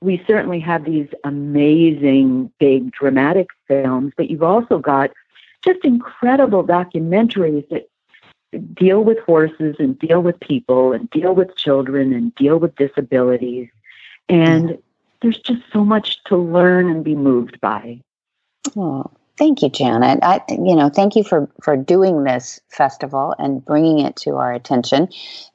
we 0.00 0.22
certainly 0.26 0.60
have 0.60 0.84
these 0.84 1.08
amazing, 1.24 2.52
big, 2.58 2.92
dramatic 2.92 3.48
films, 3.68 4.12
but 4.16 4.30
you've 4.30 4.42
also 4.42 4.78
got 4.78 5.10
just 5.64 5.84
incredible 5.84 6.64
documentaries 6.64 7.68
that 7.70 7.88
deal 8.74 9.02
with 9.02 9.18
horses 9.20 9.76
and 9.78 9.98
deal 9.98 10.22
with 10.22 10.38
people 10.40 10.92
and 10.92 11.10
deal 11.10 11.34
with 11.34 11.56
children 11.56 12.12
and 12.12 12.34
deal 12.34 12.58
with 12.58 12.74
disabilities. 12.76 13.68
And 14.28 14.78
there's 15.22 15.38
just 15.38 15.62
so 15.72 15.84
much 15.84 16.22
to 16.24 16.36
learn 16.36 16.90
and 16.90 17.02
be 17.02 17.14
moved 17.14 17.60
by. 17.60 18.00
Oh, 18.76 19.10
thank 19.38 19.62
you, 19.62 19.70
Janet. 19.70 20.20
I, 20.22 20.40
you 20.48 20.76
know, 20.76 20.88
thank 20.88 21.16
you 21.16 21.24
for 21.24 21.50
for 21.62 21.76
doing 21.76 22.24
this 22.24 22.60
festival 22.70 23.34
and 23.38 23.64
bringing 23.64 24.00
it 24.00 24.16
to 24.16 24.36
our 24.36 24.52
attention. 24.52 25.08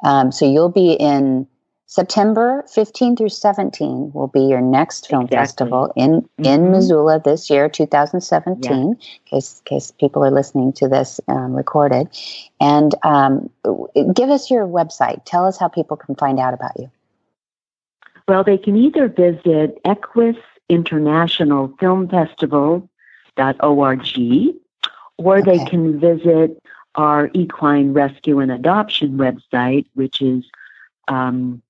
Um, 0.03 0.31
so 0.31 0.51
you'll 0.51 0.69
be 0.69 0.93
in 0.93 1.47
September 1.91 2.63
15 2.71 3.15
through 3.15 3.29
17 3.29 4.11
will 4.13 4.27
be 4.27 4.41
your 4.41 4.61
next 4.61 5.07
film 5.07 5.23
Exactly. 5.23 5.37
festival 5.41 5.91
in 5.95 6.23
in 6.37 6.65
Mhm. 6.65 6.69
Missoula 6.69 7.19
this 7.19 7.49
year, 7.49 7.67
2017. 7.67 8.89
In 8.89 8.97
case 9.25 9.59
case 9.65 9.89
people 9.89 10.23
are 10.23 10.29
listening 10.29 10.71
to 10.73 10.87
this 10.87 11.19
um, 11.27 11.51
recorded, 11.51 12.07
and 12.61 12.93
um, 13.01 13.49
give 14.13 14.29
us 14.29 14.51
your 14.51 14.67
website. 14.67 15.21
Tell 15.25 15.47
us 15.47 15.57
how 15.57 15.67
people 15.67 15.97
can 15.97 16.13
find 16.13 16.39
out 16.39 16.53
about 16.53 16.79
you. 16.79 16.91
Well, 18.27 18.43
they 18.43 18.59
can 18.59 18.75
either 18.75 19.07
visit 19.07 19.79
Equus 19.83 20.37
International 20.69 21.73
Film 21.79 22.07
Festival.org 22.07 22.87
or 25.17 25.41
they 25.41 25.65
can 25.65 25.99
visit 25.99 26.61
our 26.93 27.31
equine 27.33 27.93
rescue 27.93 28.37
and 28.37 28.51
adoption 28.51 29.17
website, 29.17 29.87
which 29.95 30.21
is 30.21 30.45
um, 31.07 31.63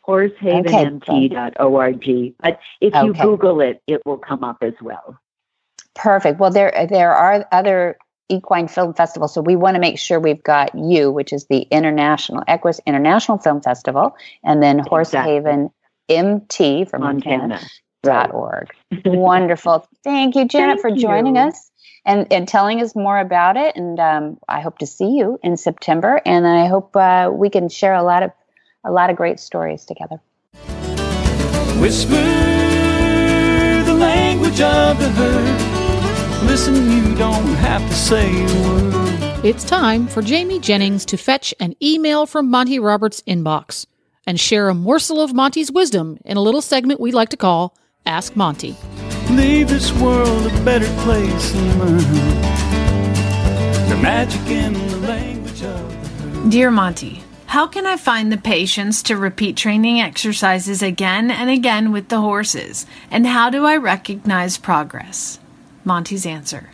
Horsehavenmt.org. 0.07 2.35
But 2.41 2.61
if 2.81 2.95
you 2.95 3.11
Okay. 3.11 3.22
Google 3.22 3.61
it, 3.61 3.83
it 3.87 4.01
will 4.05 4.18
come 4.18 4.43
up 4.43 4.59
as 4.62 4.74
well. 4.81 5.18
Perfect. 5.95 6.41
Well, 6.41 6.51
there 6.51 6.87
there 6.89 7.14
are 7.14 7.47
other 7.53 7.97
equine 8.28 8.68
film 8.68 8.95
festivals, 8.95 9.35
so 9.35 9.43
we 9.43 9.57
want 9.57 9.74
to 9.74 9.81
make 9.81 9.99
sure 9.99 10.18
we've 10.18 10.43
got 10.43 10.74
you, 10.74 11.11
which 11.11 11.33
is 11.33 11.47
the 11.47 11.62
International 11.70 12.43
Equus 12.49 12.81
International 12.87 13.39
Film 13.39 13.61
Festival, 13.61 14.16
and 14.43 14.62
then 14.62 14.78
Horsehaven 14.78 15.70
MT 16.11 16.84
for 16.86 16.98
Montana. 16.98 17.38
Montana. 17.38 17.66
Dot 18.02 18.32
org. 18.32 18.70
Wonderful. 19.04 19.86
Thank 20.04 20.34
you, 20.34 20.46
Janet, 20.46 20.80
Thank 20.80 20.96
for 20.96 21.00
joining 21.00 21.36
you. 21.36 21.42
us 21.42 21.70
and, 22.06 22.26
and 22.32 22.48
telling 22.48 22.80
us 22.80 22.96
more 22.96 23.18
about 23.18 23.56
it. 23.56 23.76
And 23.76 24.00
um, 24.00 24.38
I 24.48 24.61
hope 24.61 24.78
to 24.78 24.86
see 24.86 25.16
you 25.16 25.38
in 25.42 25.56
September. 25.56 26.20
And 26.24 26.46
I 26.46 26.66
hope 26.66 26.96
uh, 26.96 27.30
we 27.32 27.50
can 27.50 27.68
share 27.68 27.94
a 27.94 28.02
lot 28.02 28.22
of 28.22 28.32
a 28.84 28.90
lot 28.90 29.11
of 29.11 29.16
great 29.16 29.38
stories 29.38 29.84
together. 29.84 30.18
Whisper 31.78 32.14
the 33.84 33.94
language 33.94 34.61
of 34.61 34.98
the 34.98 35.11
herd. 35.11 36.46
Listen, 36.46 36.90
you 36.90 37.14
don't 37.16 37.54
have 37.56 37.86
to 37.86 37.94
say 37.94 38.30
a 38.30 38.62
word. 38.62 39.44
It's 39.44 39.64
time 39.64 40.06
for 40.06 40.22
Jamie 40.22 40.58
Jennings 40.61 41.04
to 41.06 41.16
fetch 41.16 41.54
an 41.61 41.74
email 41.82 42.26
from 42.26 42.50
Monty 42.50 42.78
Roberts' 42.78 43.22
inbox 43.22 43.86
and 44.27 44.39
share 44.39 44.68
a 44.68 44.75
morsel 44.75 45.21
of 45.21 45.35
Monty's 45.35 45.73
wisdom 45.73 46.18
in 46.25 46.37
a 46.37 46.43
little 46.43 46.62
segment 46.62 47.01
we 47.01 47.12
like 47.12 47.31
to 47.31 47.37
call 47.37 47.77
Ask 48.07 48.37
Monty. 48.37 48.77
Leave 49.31 49.68
this 49.68 49.93
world 49.93 50.47
a 50.47 50.64
better 50.64 50.89
place 51.03 51.53
than 51.53 51.79
mine. 51.79 51.99
The 53.89 53.99
magic 54.03 54.47
in 54.49 54.73
the 54.73 54.97
language 54.99 55.62
of 55.62 56.43
the 56.43 56.51
Dear 56.51 56.71
Monty, 56.71 57.23
how 57.47 57.66
can 57.66 57.87
I 57.87 57.97
find 57.97 58.31
the 58.31 58.37
patience 58.37 59.03
to 59.03 59.16
repeat 59.16 59.57
training 59.57 60.01
exercises 60.01 60.83
again 60.83 61.31
and 61.31 61.51
again 61.51 61.91
with 61.91 62.09
the 62.09 62.21
horses? 62.21 62.87
And 63.11 63.27
how 63.27 63.51
do 63.51 63.64
I 63.66 63.77
recognize 63.77 64.57
progress? 64.57 65.41
Monty's 65.85 66.27
answer. 66.27 66.71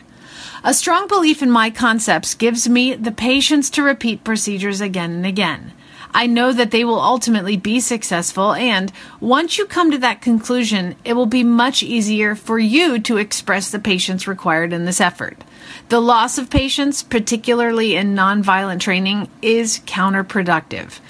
A 0.63 0.75
strong 0.75 1.09
belief 1.09 1.43
in 1.43 1.51
my 1.51 1.71
concepts 1.71 2.35
gives 2.35 2.69
me 2.69 2.95
the 2.95 3.13
patience 3.13 3.71
to 3.71 3.83
repeat 3.83 4.25
procedures 4.25 4.81
again 4.81 5.13
and 5.13 5.27
again. 5.27 5.73
I 6.17 6.27
know 6.27 6.51
that 6.51 6.71
they 6.71 6.83
will 6.83 6.99
ultimately 6.99 7.59
be 7.59 7.79
successful, 7.79 8.55
and 8.55 8.91
once 9.21 9.59
you 9.59 9.67
come 9.67 9.91
to 9.91 9.99
that 9.99 10.23
conclusion, 10.23 10.97
it 11.05 11.12
will 11.12 11.27
be 11.27 11.45
much 11.45 11.83
easier 11.83 12.35
for 12.35 12.59
you 12.59 12.99
to 13.01 13.19
express 13.19 13.71
the 13.71 13.79
patience 13.79 14.27
required 14.27 14.73
in 14.73 14.87
this 14.87 14.99
effort. 14.99 15.45
The 15.91 16.01
loss 16.01 16.39
of 16.39 16.49
patience, 16.49 17.03
particularly 17.03 17.97
in 17.97 18.14
nonviolent 18.14 18.81
training, 18.81 19.29
is 19.43 19.81
counterproductive. 19.81 21.01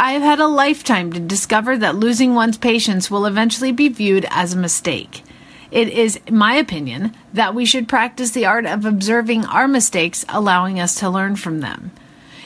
I 0.00 0.14
have 0.14 0.22
had 0.22 0.40
a 0.40 0.48
lifetime 0.48 1.12
to 1.12 1.20
discover 1.20 1.78
that 1.78 1.94
losing 1.94 2.34
one's 2.34 2.58
patience 2.58 3.08
will 3.08 3.26
eventually 3.26 3.70
be 3.70 3.86
viewed 3.88 4.26
as 4.30 4.52
a 4.52 4.58
mistake. 4.58 5.22
It 5.70 5.90
is 5.90 6.18
my 6.28 6.54
opinion 6.56 7.14
that 7.32 7.54
we 7.54 7.64
should 7.64 7.86
practice 7.86 8.32
the 8.32 8.46
art 8.46 8.66
of 8.66 8.84
observing 8.84 9.44
our 9.44 9.68
mistakes, 9.68 10.24
allowing 10.28 10.80
us 10.80 10.96
to 10.96 11.08
learn 11.08 11.36
from 11.36 11.60
them. 11.60 11.92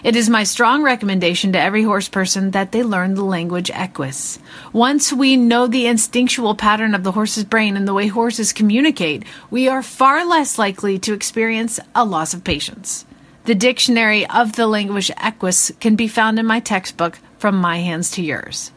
It 0.04 0.16
is 0.16 0.28
my 0.28 0.44
strong 0.44 0.82
recommendation 0.82 1.52
to 1.52 1.58
every 1.58 1.82
horse 1.82 2.10
person 2.10 2.50
that 2.50 2.72
they 2.72 2.82
learn 2.82 3.14
the 3.14 3.24
language 3.24 3.70
equus. 3.70 4.38
Once 4.70 5.10
we 5.10 5.34
know 5.38 5.66
the 5.66 5.86
instinctual 5.86 6.56
pattern 6.56 6.94
of 6.94 7.04
the 7.04 7.12
horse's 7.12 7.44
brain 7.44 7.74
and 7.74 7.88
the 7.88 7.94
way 7.94 8.08
horses 8.08 8.52
communicate, 8.52 9.24
we 9.50 9.66
are 9.66 9.82
far 9.82 10.26
less 10.26 10.58
likely 10.58 10.98
to 10.98 11.14
experience 11.14 11.80
a 11.94 12.04
loss 12.04 12.34
of 12.34 12.44
patience. 12.44 13.06
The 13.46 13.54
dictionary 13.54 14.28
of 14.28 14.56
the 14.56 14.66
language 14.66 15.10
equus 15.16 15.72
can 15.80 15.96
be 15.96 16.06
found 16.06 16.38
in 16.38 16.44
my 16.44 16.60
textbook, 16.60 17.18
From 17.38 17.56
My 17.56 17.78
Hands 17.78 18.10
to 18.10 18.22
Yours. 18.22 18.72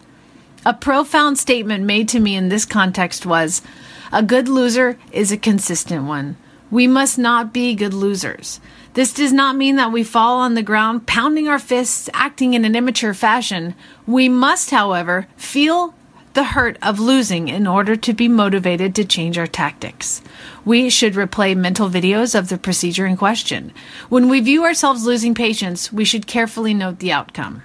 A 0.65 0.73
profound 0.73 1.37
statement 1.37 1.83
made 1.83 2.07
to 2.07 2.21
me 2.21 2.37
in 2.37 2.47
this 2.47 2.63
context 2.63 3.25
was 3.25 3.61
A 4.13 4.23
good 4.23 4.47
loser 4.47 4.97
is 5.11 5.33
a 5.33 5.37
consistent 5.37 6.05
one. 6.05 6.37
We 6.71 6.87
must 6.87 7.17
not 7.19 7.51
be 7.51 7.75
good 7.75 7.93
losers. 7.93 8.61
This 8.97 9.13
does 9.13 9.31
not 9.31 9.55
mean 9.55 9.75
that 9.75 9.91
we 9.91 10.03
fall 10.03 10.39
on 10.39 10.55
the 10.55 10.63
ground 10.63 11.05
pounding 11.05 11.47
our 11.47 11.59
fists, 11.59 12.09
acting 12.15 12.55
in 12.55 12.65
an 12.65 12.75
immature 12.75 13.13
fashion. 13.13 13.75
We 14.07 14.27
must, 14.27 14.71
however, 14.71 15.27
feel 15.37 15.93
the 16.33 16.43
hurt 16.43 16.79
of 16.81 16.99
losing 16.99 17.47
in 17.47 17.67
order 17.67 17.95
to 17.95 18.13
be 18.13 18.27
motivated 18.27 18.95
to 18.95 19.05
change 19.05 19.37
our 19.37 19.45
tactics. 19.45 20.23
We 20.65 20.89
should 20.89 21.13
replay 21.13 21.55
mental 21.55 21.91
videos 21.91 22.33
of 22.33 22.49
the 22.49 22.57
procedure 22.57 23.05
in 23.05 23.17
question. 23.17 23.71
When 24.09 24.29
we 24.29 24.39
view 24.39 24.63
ourselves 24.63 25.05
losing 25.05 25.35
patience, 25.35 25.93
we 25.93 26.03
should 26.03 26.25
carefully 26.25 26.73
note 26.73 26.97
the 26.97 27.11
outcome. 27.11 27.61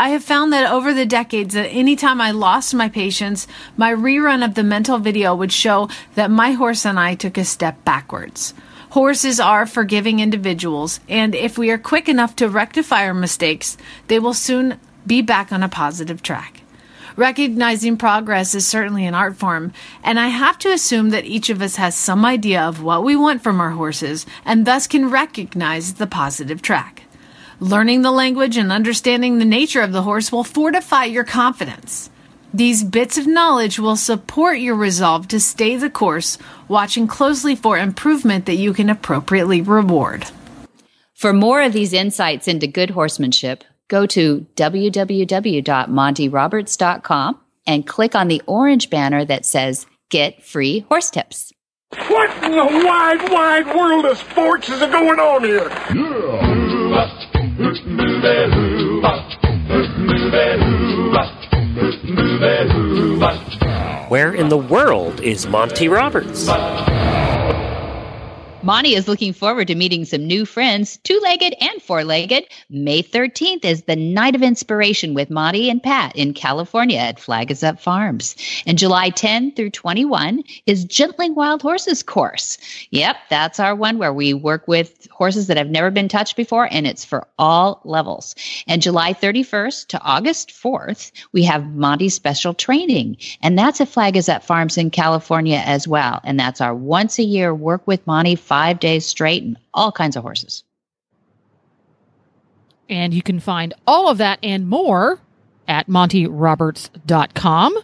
I 0.00 0.08
have 0.08 0.24
found 0.24 0.52
that 0.52 0.68
over 0.68 0.92
the 0.92 1.06
decades 1.06 1.54
that 1.54 1.68
anytime 1.68 2.20
I 2.20 2.32
lost 2.32 2.74
my 2.74 2.88
patience, 2.88 3.46
my 3.76 3.94
rerun 3.94 4.44
of 4.44 4.56
the 4.56 4.64
mental 4.64 4.98
video 4.98 5.32
would 5.32 5.52
show 5.52 5.88
that 6.16 6.28
my 6.28 6.50
horse 6.50 6.84
and 6.84 6.98
I 6.98 7.14
took 7.14 7.38
a 7.38 7.44
step 7.44 7.84
backwards. 7.84 8.52
Horses 8.96 9.38
are 9.38 9.66
forgiving 9.66 10.20
individuals, 10.20 11.00
and 11.06 11.34
if 11.34 11.58
we 11.58 11.70
are 11.70 11.76
quick 11.76 12.08
enough 12.08 12.34
to 12.36 12.48
rectify 12.48 13.04
our 13.04 13.12
mistakes, 13.12 13.76
they 14.06 14.18
will 14.18 14.32
soon 14.32 14.80
be 15.06 15.20
back 15.20 15.52
on 15.52 15.62
a 15.62 15.68
positive 15.68 16.22
track. 16.22 16.62
Recognizing 17.14 17.98
progress 17.98 18.54
is 18.54 18.66
certainly 18.66 19.04
an 19.04 19.14
art 19.14 19.36
form, 19.36 19.74
and 20.02 20.18
I 20.18 20.28
have 20.28 20.58
to 20.60 20.72
assume 20.72 21.10
that 21.10 21.26
each 21.26 21.50
of 21.50 21.60
us 21.60 21.76
has 21.76 21.94
some 21.94 22.24
idea 22.24 22.62
of 22.62 22.82
what 22.82 23.04
we 23.04 23.14
want 23.14 23.42
from 23.42 23.60
our 23.60 23.72
horses 23.72 24.24
and 24.46 24.66
thus 24.66 24.86
can 24.86 25.10
recognize 25.10 25.92
the 25.92 26.06
positive 26.06 26.62
track. 26.62 27.02
Learning 27.60 28.00
the 28.00 28.10
language 28.10 28.56
and 28.56 28.72
understanding 28.72 29.38
the 29.38 29.44
nature 29.44 29.82
of 29.82 29.92
the 29.92 30.04
horse 30.04 30.32
will 30.32 30.42
fortify 30.42 31.04
your 31.04 31.24
confidence. 31.24 32.08
These 32.56 32.84
bits 32.84 33.18
of 33.18 33.26
knowledge 33.26 33.78
will 33.78 33.96
support 33.96 34.60
your 34.60 34.76
resolve 34.76 35.28
to 35.28 35.38
stay 35.38 35.76
the 35.76 35.90
course, 35.90 36.38
watching 36.68 37.06
closely 37.06 37.54
for 37.54 37.76
improvement 37.76 38.46
that 38.46 38.54
you 38.54 38.72
can 38.72 38.88
appropriately 38.88 39.60
reward. 39.60 40.24
For 41.14 41.34
more 41.34 41.60
of 41.60 41.74
these 41.74 41.92
insights 41.92 42.48
into 42.48 42.66
good 42.66 42.88
horsemanship, 42.88 43.62
go 43.88 44.06
to 44.06 44.46
www.montyroberts.com 44.56 47.40
and 47.66 47.86
click 47.86 48.14
on 48.14 48.28
the 48.28 48.42
orange 48.46 48.88
banner 48.88 49.22
that 49.26 49.44
says 49.44 49.84
Get 50.08 50.42
Free 50.42 50.86
Horse 50.88 51.10
Tips. 51.10 51.52
What 52.08 52.30
in 52.42 52.52
the 52.52 52.84
wide, 52.86 53.30
wide 53.30 53.66
world 53.76 54.06
of 54.06 54.16
sports 54.16 54.70
is 54.70 54.80
going 54.80 55.20
on 55.20 55.44
here? 55.44 55.68
Where 64.08 64.32
in 64.32 64.48
the 64.48 64.56
world 64.56 65.20
is 65.20 65.46
Monty 65.46 65.88
Roberts? 65.88 66.48
Monty 68.66 68.96
is 68.96 69.06
looking 69.06 69.32
forward 69.32 69.68
to 69.68 69.76
meeting 69.76 70.04
some 70.04 70.26
new 70.26 70.44
friends, 70.44 70.96
two 71.04 71.20
legged 71.22 71.54
and 71.60 71.80
four 71.80 72.02
legged. 72.02 72.48
May 72.68 73.00
13th 73.00 73.64
is 73.64 73.84
the 73.84 73.94
night 73.94 74.34
of 74.34 74.42
inspiration 74.42 75.14
with 75.14 75.30
Monty 75.30 75.70
and 75.70 75.80
Pat 75.80 76.16
in 76.16 76.34
California 76.34 76.98
at 76.98 77.20
Flag 77.20 77.52
is 77.52 77.62
Up 77.62 77.78
Farms. 77.78 78.34
And 78.66 78.76
July 78.76 79.10
10 79.10 79.52
through 79.52 79.70
21 79.70 80.42
is 80.66 80.84
Gentling 80.84 81.36
Wild 81.36 81.62
Horses 81.62 82.02
course. 82.02 82.58
Yep, 82.90 83.16
that's 83.30 83.60
our 83.60 83.76
one 83.76 83.98
where 83.98 84.12
we 84.12 84.34
work 84.34 84.66
with 84.66 85.06
horses 85.12 85.46
that 85.46 85.56
have 85.56 85.70
never 85.70 85.92
been 85.92 86.08
touched 86.08 86.34
before, 86.34 86.66
and 86.68 86.88
it's 86.88 87.04
for 87.04 87.24
all 87.38 87.80
levels. 87.84 88.34
And 88.66 88.82
July 88.82 89.12
31st 89.12 89.86
to 89.86 90.02
August 90.02 90.50
4th, 90.50 91.12
we 91.30 91.44
have 91.44 91.76
Monty 91.76 92.08
special 92.08 92.52
training, 92.52 93.18
and 93.42 93.56
that's 93.56 93.80
at 93.80 93.88
Flag 93.88 94.16
is 94.16 94.28
Up 94.28 94.42
Farms 94.42 94.76
in 94.76 94.90
California 94.90 95.62
as 95.64 95.86
well. 95.86 96.20
And 96.24 96.40
that's 96.40 96.60
our 96.60 96.74
once 96.74 97.20
a 97.20 97.22
year 97.22 97.54
work 97.54 97.86
with 97.86 98.04
Monty 98.08 98.34
five 98.56 98.80
days 98.80 99.04
straight 99.04 99.42
and 99.42 99.58
all 99.74 99.92
kinds 99.92 100.16
of 100.16 100.22
horses. 100.22 100.64
And 102.88 103.12
you 103.12 103.20
can 103.20 103.38
find 103.38 103.74
all 103.86 104.08
of 104.08 104.16
that 104.16 104.38
and 104.42 104.66
more 104.66 105.20
at 105.68 105.88
montyroberts.com, 105.88 107.78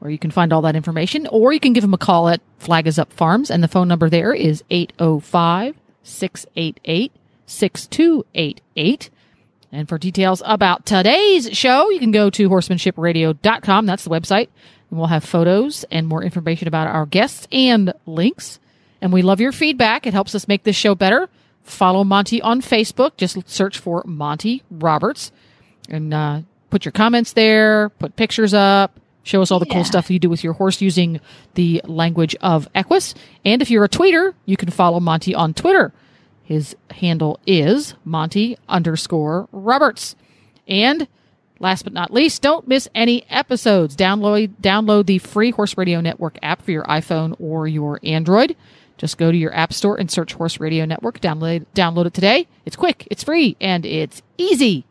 where 0.00 0.10
you 0.10 0.18
can 0.18 0.30
find 0.30 0.52
all 0.52 0.60
that 0.60 0.76
information, 0.76 1.26
or 1.28 1.54
you 1.54 1.60
can 1.60 1.72
give 1.72 1.82
him 1.82 1.94
a 1.94 1.98
call 1.98 2.28
at 2.28 2.42
Flag 2.58 2.86
is 2.86 2.98
Up 2.98 3.10
Farms, 3.10 3.50
and 3.50 3.62
the 3.62 3.68
phone 3.68 3.88
number 3.88 4.10
there 4.10 4.34
is 4.34 4.62
805 4.68 5.76
688 6.02 7.12
6288. 7.46 9.10
And 9.72 9.88
for 9.88 9.96
details 9.96 10.42
about 10.44 10.84
today's 10.84 11.56
show, 11.56 11.88
you 11.88 12.00
can 12.00 12.10
go 12.10 12.28
to 12.28 12.50
horsemanshipradio.com. 12.50 13.86
That's 13.86 14.04
the 14.04 14.10
website. 14.10 14.48
And 14.90 14.98
we'll 14.98 15.08
have 15.08 15.24
photos 15.24 15.86
and 15.90 16.06
more 16.06 16.22
information 16.22 16.68
about 16.68 16.88
our 16.88 17.06
guests 17.06 17.48
and 17.50 17.94
links. 18.04 18.60
And 19.00 19.12
we 19.12 19.22
love 19.22 19.40
your 19.40 19.52
feedback. 19.52 20.06
It 20.06 20.14
helps 20.14 20.34
us 20.34 20.48
make 20.48 20.64
this 20.64 20.76
show 20.76 20.94
better. 20.94 21.28
Follow 21.62 22.04
Monty 22.04 22.40
on 22.42 22.60
Facebook. 22.60 23.16
Just 23.16 23.48
search 23.48 23.78
for 23.78 24.02
Monty 24.06 24.62
Roberts 24.70 25.30
and 25.88 26.12
uh, 26.12 26.40
put 26.70 26.84
your 26.84 26.92
comments 26.92 27.32
there, 27.32 27.90
put 27.90 28.16
pictures 28.16 28.54
up, 28.54 28.98
show 29.22 29.42
us 29.42 29.50
all 29.50 29.58
the 29.58 29.66
cool 29.66 29.84
stuff 29.84 30.10
you 30.10 30.18
do 30.18 30.30
with 30.30 30.42
your 30.42 30.54
horse 30.54 30.80
using 30.80 31.20
the 31.54 31.82
language 31.84 32.34
of 32.40 32.68
Equus. 32.74 33.14
And 33.44 33.62
if 33.62 33.70
you're 33.70 33.84
a 33.84 33.88
tweeter, 33.88 34.34
you 34.46 34.56
can 34.56 34.70
follow 34.70 35.00
Monty 35.00 35.34
on 35.34 35.54
Twitter. 35.54 35.92
His 36.42 36.74
handle 36.92 37.38
is 37.46 37.94
Monty 38.04 38.56
underscore 38.68 39.48
Roberts. 39.52 40.16
And 40.66 41.06
last 41.58 41.82
but 41.82 41.92
not 41.92 42.12
least, 42.12 42.40
don't 42.40 42.66
miss 42.66 42.88
any 42.94 43.26
episodes. 43.28 43.94
Download 43.94 44.48
download 44.60 45.06
the 45.06 45.18
free 45.18 45.50
Horse 45.50 45.76
Radio 45.76 46.00
Network 46.00 46.38
app 46.42 46.62
for 46.62 46.70
your 46.70 46.84
iPhone 46.84 47.36
or 47.38 47.68
your 47.68 48.00
Android. 48.02 48.56
Just 48.98 49.16
go 49.16 49.32
to 49.32 49.38
your 49.38 49.54
app 49.54 49.72
store 49.72 49.98
and 49.98 50.10
search 50.10 50.34
Horse 50.34 50.60
Radio 50.60 50.84
Network. 50.84 51.20
Download 51.20 51.64
download 51.74 52.04
it 52.06 52.14
today. 52.14 52.46
It's 52.66 52.76
quick, 52.76 53.08
it's 53.10 53.24
free, 53.24 53.56
and 53.60 53.86
it's 53.86 54.20
easy. 54.36 54.84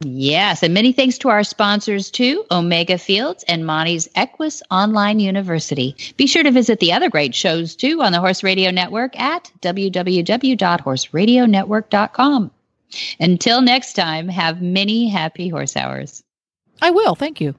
Yes, 0.00 0.62
and 0.62 0.74
many 0.74 0.92
thanks 0.92 1.16
to 1.18 1.28
our 1.30 1.44
sponsors 1.44 2.10
too, 2.10 2.44
Omega 2.50 2.98
Fields 2.98 3.42
and 3.48 3.64
Monty's 3.64 4.08
Equus 4.16 4.62
Online 4.70 5.18
University. 5.20 5.96
Be 6.16 6.26
sure 6.26 6.42
to 6.42 6.50
visit 6.50 6.80
the 6.80 6.92
other 6.92 7.08
great 7.08 7.34
shows 7.34 7.74
too 7.74 8.02
on 8.02 8.12
the 8.12 8.20
Horse 8.20 8.42
Radio 8.42 8.70
Network 8.70 9.18
at 9.18 9.50
www.horseradionetwork.com. 9.62 12.50
Until 13.18 13.62
next 13.62 13.94
time, 13.94 14.28
have 14.28 14.60
many 14.60 15.08
happy 15.08 15.48
horse 15.48 15.74
hours. 15.76 16.22
I 16.82 16.90
will. 16.90 17.14
Thank 17.14 17.40
you. 17.40 17.54